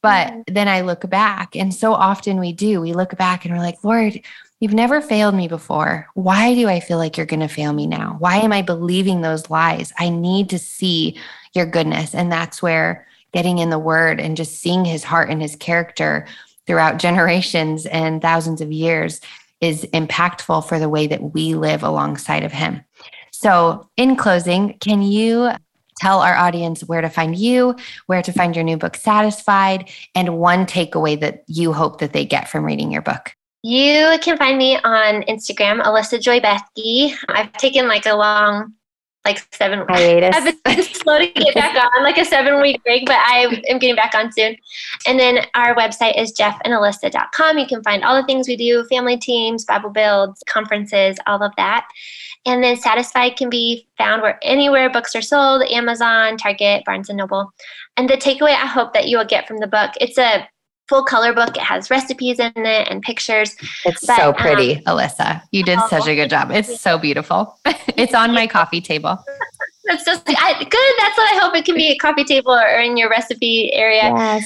But 0.01 0.33
then 0.47 0.67
I 0.67 0.81
look 0.81 1.07
back, 1.09 1.55
and 1.55 1.73
so 1.73 1.93
often 1.93 2.39
we 2.39 2.53
do. 2.53 2.81
We 2.81 2.93
look 2.93 3.15
back 3.17 3.45
and 3.45 3.53
we're 3.53 3.61
like, 3.61 3.83
Lord, 3.83 4.19
you've 4.59 4.73
never 4.73 5.01
failed 5.01 5.35
me 5.35 5.47
before. 5.47 6.07
Why 6.15 6.55
do 6.55 6.67
I 6.67 6.79
feel 6.79 6.97
like 6.97 7.17
you're 7.17 7.25
going 7.25 7.41
to 7.41 7.47
fail 7.47 7.73
me 7.73 7.85
now? 7.85 8.15
Why 8.19 8.37
am 8.37 8.53
I 8.53 8.61
believing 8.61 9.21
those 9.21 9.49
lies? 9.49 9.93
I 9.99 10.09
need 10.09 10.49
to 10.51 10.59
see 10.59 11.19
your 11.53 11.65
goodness. 11.65 12.15
And 12.15 12.31
that's 12.31 12.61
where 12.63 13.05
getting 13.33 13.59
in 13.59 13.69
the 13.69 13.79
word 13.79 14.19
and 14.19 14.37
just 14.37 14.59
seeing 14.59 14.85
his 14.85 15.03
heart 15.03 15.29
and 15.29 15.41
his 15.41 15.55
character 15.55 16.25
throughout 16.65 16.97
generations 16.99 17.85
and 17.85 18.21
thousands 18.21 18.61
of 18.61 18.71
years 18.71 19.21
is 19.59 19.83
impactful 19.93 20.67
for 20.67 20.79
the 20.79 20.89
way 20.89 21.05
that 21.07 21.33
we 21.33 21.53
live 21.53 21.83
alongside 21.83 22.43
of 22.43 22.51
him. 22.51 22.83
So, 23.31 23.89
in 23.97 24.15
closing, 24.15 24.77
can 24.79 25.01
you 25.01 25.51
tell 25.97 26.19
our 26.19 26.35
audience 26.35 26.83
where 26.83 27.01
to 27.01 27.09
find 27.09 27.37
you, 27.37 27.75
where 28.07 28.21
to 28.21 28.31
find 28.31 28.55
your 28.55 28.63
new 28.63 28.77
book, 28.77 28.95
Satisfied, 28.95 29.89
and 30.15 30.37
one 30.37 30.65
takeaway 30.65 31.19
that 31.19 31.43
you 31.47 31.73
hope 31.73 31.99
that 31.99 32.13
they 32.13 32.25
get 32.25 32.49
from 32.49 32.63
reading 32.63 32.91
your 32.91 33.01
book? 33.01 33.33
You 33.63 34.17
can 34.21 34.37
find 34.37 34.57
me 34.57 34.77
on 34.77 35.21
Instagram, 35.23 35.81
Alyssa 35.83 36.19
Joy 36.19 36.39
Bethke. 36.39 37.15
I've 37.29 37.53
taken 37.53 37.87
like 37.87 38.05
a 38.05 38.15
long 38.15 38.73
like 39.25 39.45
seven 39.53 39.85
hiatus. 39.89 40.35
I've 40.35 40.63
been 40.63 40.83
slow 40.83 41.19
to 41.19 41.27
get 41.27 41.53
back 41.53 41.75
on, 41.75 42.03
like 42.03 42.17
a 42.17 42.25
seven 42.25 42.61
week 42.61 42.83
break, 42.83 43.05
but 43.05 43.17
I 43.17 43.61
am 43.67 43.79
getting 43.79 43.95
back 43.95 44.13
on 44.15 44.31
soon. 44.31 44.55
And 45.07 45.19
then 45.19 45.45
our 45.53 45.75
website 45.75 46.19
is 46.19 46.33
jeffandalyssa.com. 46.33 47.57
You 47.57 47.67
can 47.67 47.83
find 47.83 48.03
all 48.03 48.19
the 48.19 48.25
things 48.25 48.47
we 48.47 48.55
do 48.55 48.85
family 48.85 49.17
teams, 49.17 49.65
Bible 49.65 49.91
builds, 49.91 50.41
conferences, 50.47 51.17
all 51.27 51.43
of 51.43 51.51
that. 51.57 51.87
And 52.45 52.63
then 52.63 52.75
Satisfied 52.75 53.35
can 53.37 53.49
be 53.49 53.87
found 53.97 54.21
where 54.21 54.39
anywhere 54.41 54.89
books 54.89 55.15
are 55.15 55.21
sold 55.21 55.63
Amazon, 55.69 56.37
Target, 56.37 56.83
Barnes 56.85 57.09
and 57.09 57.17
Noble. 57.17 57.51
And 57.97 58.09
the 58.09 58.17
takeaway 58.17 58.53
I 58.53 58.65
hope 58.65 58.93
that 58.93 59.07
you 59.07 59.17
will 59.17 59.25
get 59.25 59.47
from 59.47 59.59
the 59.59 59.67
book 59.67 59.91
it's 59.99 60.17
a 60.17 60.47
full 60.91 61.05
color 61.05 61.33
book. 61.33 61.55
It 61.55 61.63
has 61.63 61.89
recipes 61.89 62.37
in 62.37 62.51
it 62.53 62.87
and 62.89 63.01
pictures. 63.01 63.55
It's 63.85 64.05
but, 64.05 64.17
so 64.17 64.33
pretty, 64.33 64.75
um, 64.85 64.97
Alyssa. 64.97 65.41
You 65.51 65.63
did 65.63 65.79
oh, 65.79 65.87
such 65.87 66.05
a 66.05 66.15
good 66.15 66.29
job. 66.29 66.51
It's 66.51 66.81
so 66.81 66.97
beautiful. 66.97 67.57
it's 67.95 68.13
on 68.13 68.33
my 68.33 68.45
coffee 68.45 68.81
table. 68.81 69.17
That's 69.85 70.03
just 70.03 70.23
I, 70.27 70.53
good. 70.59 70.93
That's 70.99 71.17
what 71.17 71.33
I 71.33 71.39
hope 71.41 71.55
it 71.55 71.63
can 71.63 71.75
be 71.75 71.91
a 71.91 71.97
coffee 71.97 72.25
table 72.25 72.51
or 72.51 72.79
in 72.79 72.97
your 72.97 73.09
recipe 73.09 73.71
area. 73.73 74.13
Yes. 74.13 74.45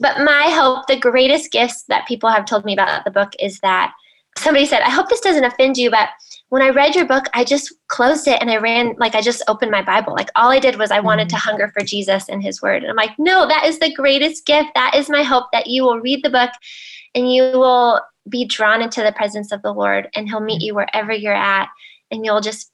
But 0.00 0.18
my 0.18 0.50
hope, 0.50 0.88
the 0.88 0.98
greatest 0.98 1.52
gifts 1.52 1.84
that 1.84 2.08
people 2.08 2.28
have 2.28 2.44
told 2.44 2.64
me 2.64 2.72
about 2.72 3.04
the 3.04 3.12
book 3.12 3.32
is 3.38 3.60
that 3.60 3.94
somebody 4.36 4.66
said, 4.66 4.82
I 4.82 4.90
hope 4.90 5.08
this 5.08 5.20
doesn't 5.20 5.44
offend 5.44 5.76
you, 5.76 5.92
but 5.92 6.08
when 6.54 6.62
I 6.62 6.68
read 6.68 6.94
your 6.94 7.04
book, 7.04 7.24
I 7.34 7.42
just 7.42 7.74
closed 7.88 8.28
it 8.28 8.40
and 8.40 8.48
I 8.48 8.58
ran, 8.58 8.94
like, 8.96 9.16
I 9.16 9.20
just 9.20 9.42
opened 9.48 9.72
my 9.72 9.82
Bible. 9.82 10.12
Like, 10.12 10.30
all 10.36 10.52
I 10.52 10.60
did 10.60 10.76
was 10.76 10.92
I 10.92 11.00
wanted 11.00 11.28
to 11.30 11.34
mm. 11.34 11.40
hunger 11.40 11.72
for 11.76 11.84
Jesus 11.84 12.28
and 12.28 12.44
his 12.44 12.62
word. 12.62 12.84
And 12.84 12.90
I'm 12.90 12.96
like, 12.96 13.18
no, 13.18 13.48
that 13.48 13.64
is 13.64 13.80
the 13.80 13.92
greatest 13.92 14.46
gift. 14.46 14.68
That 14.76 14.94
is 14.94 15.10
my 15.10 15.24
hope 15.24 15.46
that 15.52 15.66
you 15.66 15.82
will 15.82 15.98
read 15.98 16.22
the 16.22 16.30
book 16.30 16.52
and 17.12 17.32
you 17.32 17.42
will 17.42 18.00
be 18.28 18.44
drawn 18.44 18.82
into 18.82 19.02
the 19.02 19.10
presence 19.10 19.50
of 19.50 19.62
the 19.62 19.72
Lord 19.72 20.08
and 20.14 20.28
he'll 20.28 20.38
meet 20.38 20.62
mm. 20.62 20.66
you 20.66 20.74
wherever 20.76 21.12
you're 21.12 21.34
at 21.34 21.70
and 22.12 22.24
you'll 22.24 22.40
just 22.40 22.70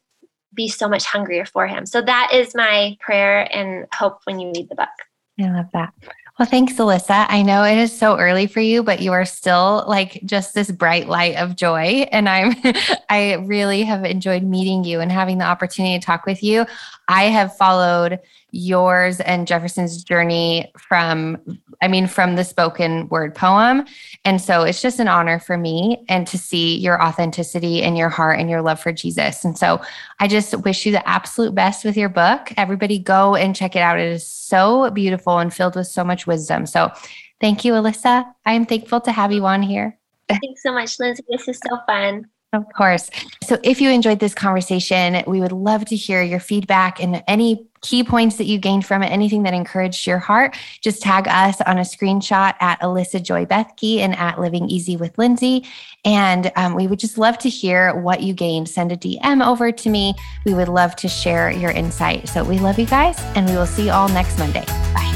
be 0.53 0.69
so 0.69 0.87
much 0.87 1.07
hungrier 1.07 1.47
for 1.47 1.67
him. 1.67 1.87
So 1.87 2.03
that 2.03 2.33
is 2.35 2.55
my 2.55 2.99
prayer 3.01 3.49
and 3.51 3.87
hope 3.95 4.19
when 4.25 4.39
you 4.39 4.53
read 4.55 4.69
the 4.69 4.75
book. 4.75 4.89
I 5.41 5.51
love 5.51 5.71
that. 5.73 5.95
Well, 6.41 6.49
thanks, 6.49 6.73
Alyssa. 6.73 7.27
I 7.29 7.43
know 7.43 7.65
it 7.65 7.77
is 7.77 7.95
so 7.95 8.19
early 8.19 8.47
for 8.47 8.61
you, 8.61 8.83
but 8.83 9.03
you 9.03 9.13
are 9.13 9.27
still 9.27 9.85
like 9.87 10.23
just 10.25 10.55
this 10.55 10.71
bright 10.71 11.07
light 11.07 11.37
of 11.37 11.55
joy. 11.55 12.09
And 12.11 12.31
I'm, 12.31 12.55
I 13.11 13.35
really 13.45 13.83
have 13.83 14.07
enjoyed 14.07 14.43
meeting 14.43 14.83
you 14.83 15.01
and 15.01 15.13
having 15.13 15.37
the 15.37 15.45
opportunity 15.45 15.99
to 15.99 16.07
talk 16.07 16.25
with 16.25 16.43
you. 16.43 16.65
I 17.11 17.25
have 17.25 17.57
followed 17.57 18.21
yours 18.53 19.19
and 19.19 19.49
Jefferson's 19.49 20.05
journey 20.05 20.71
from, 20.79 21.61
I 21.83 21.89
mean, 21.89 22.07
from 22.07 22.37
the 22.37 22.45
spoken 22.45 23.09
word 23.09 23.35
poem. 23.35 23.85
And 24.25 24.41
so 24.41 24.63
it's 24.63 24.81
just 24.81 25.01
an 25.01 25.09
honor 25.09 25.41
for 25.41 25.59
me 25.59 26.05
and 26.09 26.25
to 26.29 26.39
see 26.39 26.79
your 26.79 27.03
authenticity 27.03 27.83
and 27.83 27.99
your 27.99 28.11
heart 28.11 28.39
and 28.39 28.49
your 28.49 28.63
love 28.63 28.79
for 28.79 28.93
Jesus. 28.93 29.45
And 29.45 29.59
so 29.59 29.81
I 30.21 30.29
just 30.29 30.57
wish 30.61 30.87
you 30.87 30.93
the 30.93 31.07
absolute 31.07 31.53
best 31.53 31.85
with 31.85 31.97
your 31.97 32.09
book. 32.09 32.53
Everybody 32.57 33.01
go 33.01 33.35
and 33.35 33.57
check 33.57 33.75
it 33.75 33.81
out. 33.81 33.99
It 33.99 34.13
is 34.13 34.25
so 34.25 34.89
beautiful 34.91 35.39
and 35.39 35.53
filled 35.53 35.75
with 35.75 35.89
so 35.89 36.05
much 36.05 36.29
wisdom. 36.29 36.65
So 36.65 36.93
thank 37.41 37.65
you, 37.65 37.73
Alyssa. 37.73 38.25
I 38.47 38.53
am 38.53 38.67
thankful 38.67 39.01
to 39.01 39.11
have 39.11 39.33
you 39.33 39.45
on 39.47 39.63
here. 39.63 39.99
Thanks 40.29 40.63
so 40.63 40.73
much, 40.73 41.01
Lindsey. 41.01 41.25
This 41.29 41.49
is 41.49 41.59
so 41.69 41.77
fun. 41.89 42.27
Of 42.53 42.65
course. 42.73 43.11
So, 43.45 43.59
if 43.63 43.81
you 43.81 43.91
enjoyed 43.91 44.19
this 44.19 44.35
conversation, 44.35 45.23
we 45.29 45.41
would 45.41 45.53
love 45.53 45.85
to 45.85 45.95
hear 45.95 46.21
your 46.21 46.41
feedback 46.41 47.01
and 47.01 47.23
any 47.29 47.65
key 47.81 48.03
points 48.03 48.39
that 48.39 48.45
you 48.45 48.59
gained 48.59 48.85
from 48.85 49.05
it, 49.05 49.07
anything 49.07 49.45
that 49.45 49.55
encouraged 49.55 50.05
your 50.05 50.19
heart. 50.19 50.57
Just 50.81 51.01
tag 51.01 51.29
us 51.29 51.61
on 51.61 51.79
a 51.79 51.83
screenshot 51.83 52.55
at 52.59 52.81
Alyssa 52.81 53.23
Joy 53.23 53.47
Bethke 53.47 53.99
and 53.99 54.17
at 54.17 54.41
Living 54.41 54.69
Easy 54.69 54.97
with 54.97 55.17
Lindsey. 55.17 55.65
And 56.05 56.51
um, 56.57 56.75
we 56.75 56.89
would 56.89 56.99
just 56.99 57.19
love 57.19 57.39
to 57.39 57.49
hear 57.49 57.95
what 57.95 58.21
you 58.21 58.35
gained. 58.35 58.69
Send 58.69 58.91
a 58.91 58.97
DM 58.97 59.47
over 59.47 59.71
to 59.71 59.89
me. 59.89 60.15
We 60.45 60.53
would 60.53 60.69
love 60.69 60.97
to 60.97 61.09
share 61.09 61.53
your 61.53 61.71
insight. 61.71 62.29
So, 62.29 62.43
we 62.43 62.59
love 62.59 62.81
you 62.81 62.87
guys, 62.87 63.17
and 63.37 63.49
we 63.49 63.55
will 63.55 63.67
see 63.67 63.85
you 63.85 63.93
all 63.93 64.09
next 64.09 64.41
Monday. 64.41 64.65
Bye. 64.93 65.07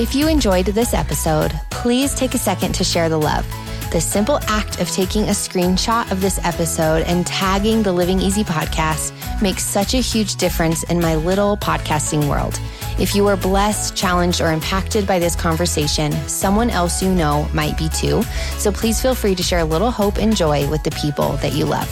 If 0.00 0.14
you 0.14 0.26
enjoyed 0.26 0.66
this 0.66 0.94
episode, 0.94 1.52
please 1.70 2.14
take 2.14 2.32
a 2.32 2.38
second 2.38 2.74
to 2.76 2.84
share 2.84 3.10
the 3.10 3.18
love. 3.18 3.46
The 3.94 4.00
simple 4.00 4.40
act 4.48 4.80
of 4.80 4.90
taking 4.90 5.22
a 5.22 5.26
screenshot 5.26 6.10
of 6.10 6.20
this 6.20 6.40
episode 6.42 7.04
and 7.04 7.24
tagging 7.24 7.80
the 7.80 7.92
Living 7.92 8.20
Easy 8.20 8.42
podcast 8.42 9.12
makes 9.40 9.62
such 9.62 9.94
a 9.94 9.98
huge 9.98 10.34
difference 10.34 10.82
in 10.82 10.98
my 10.98 11.14
little 11.14 11.56
podcasting 11.56 12.28
world. 12.28 12.58
If 12.98 13.14
you 13.14 13.22
were 13.22 13.36
blessed, 13.36 13.94
challenged, 13.94 14.40
or 14.40 14.50
impacted 14.50 15.06
by 15.06 15.20
this 15.20 15.36
conversation, 15.36 16.10
someone 16.26 16.70
else 16.70 17.04
you 17.04 17.14
know 17.14 17.48
might 17.54 17.78
be 17.78 17.88
too. 17.88 18.24
So 18.58 18.72
please 18.72 19.00
feel 19.00 19.14
free 19.14 19.36
to 19.36 19.44
share 19.44 19.60
a 19.60 19.64
little 19.64 19.92
hope 19.92 20.18
and 20.18 20.36
joy 20.36 20.68
with 20.68 20.82
the 20.82 20.90
people 20.90 21.34
that 21.34 21.52
you 21.52 21.64
love. 21.64 21.88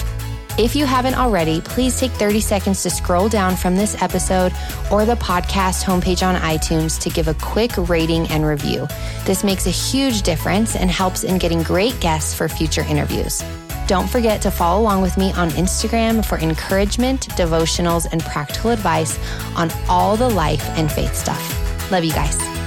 If 0.58 0.76
you 0.76 0.84
haven't 0.84 1.14
already, 1.14 1.62
please 1.62 1.98
take 1.98 2.10
30 2.10 2.40
seconds 2.40 2.82
to 2.82 2.90
scroll 2.90 3.30
down 3.30 3.56
from 3.56 3.74
this 3.74 4.00
episode 4.02 4.52
or 4.90 5.06
the 5.06 5.14
podcast 5.14 5.82
homepage 5.82 6.26
on 6.26 6.34
iTunes 6.42 7.00
to 7.00 7.08
give 7.08 7.26
a 7.26 7.34
quick 7.34 7.72
rating 7.88 8.26
and 8.28 8.44
review. 8.44 8.86
This 9.24 9.44
makes 9.44 9.66
a 9.66 9.70
huge 9.70 10.20
difference 10.20 10.76
and 10.76 10.90
helps 10.90 11.24
in 11.24 11.38
getting 11.38 11.62
great 11.62 11.98
guests 12.00 12.34
for 12.34 12.50
future 12.50 12.82
interviews. 12.82 13.42
Don't 13.86 14.08
forget 14.08 14.42
to 14.42 14.50
follow 14.50 14.82
along 14.82 15.00
with 15.00 15.16
me 15.16 15.32
on 15.32 15.48
Instagram 15.50 16.24
for 16.24 16.36
encouragement, 16.38 17.28
devotionals, 17.30 18.06
and 18.12 18.22
practical 18.22 18.70
advice 18.70 19.18
on 19.56 19.70
all 19.88 20.18
the 20.18 20.28
life 20.28 20.68
and 20.76 20.92
faith 20.92 21.14
stuff. 21.14 21.90
Love 21.90 22.04
you 22.04 22.12
guys. 22.12 22.61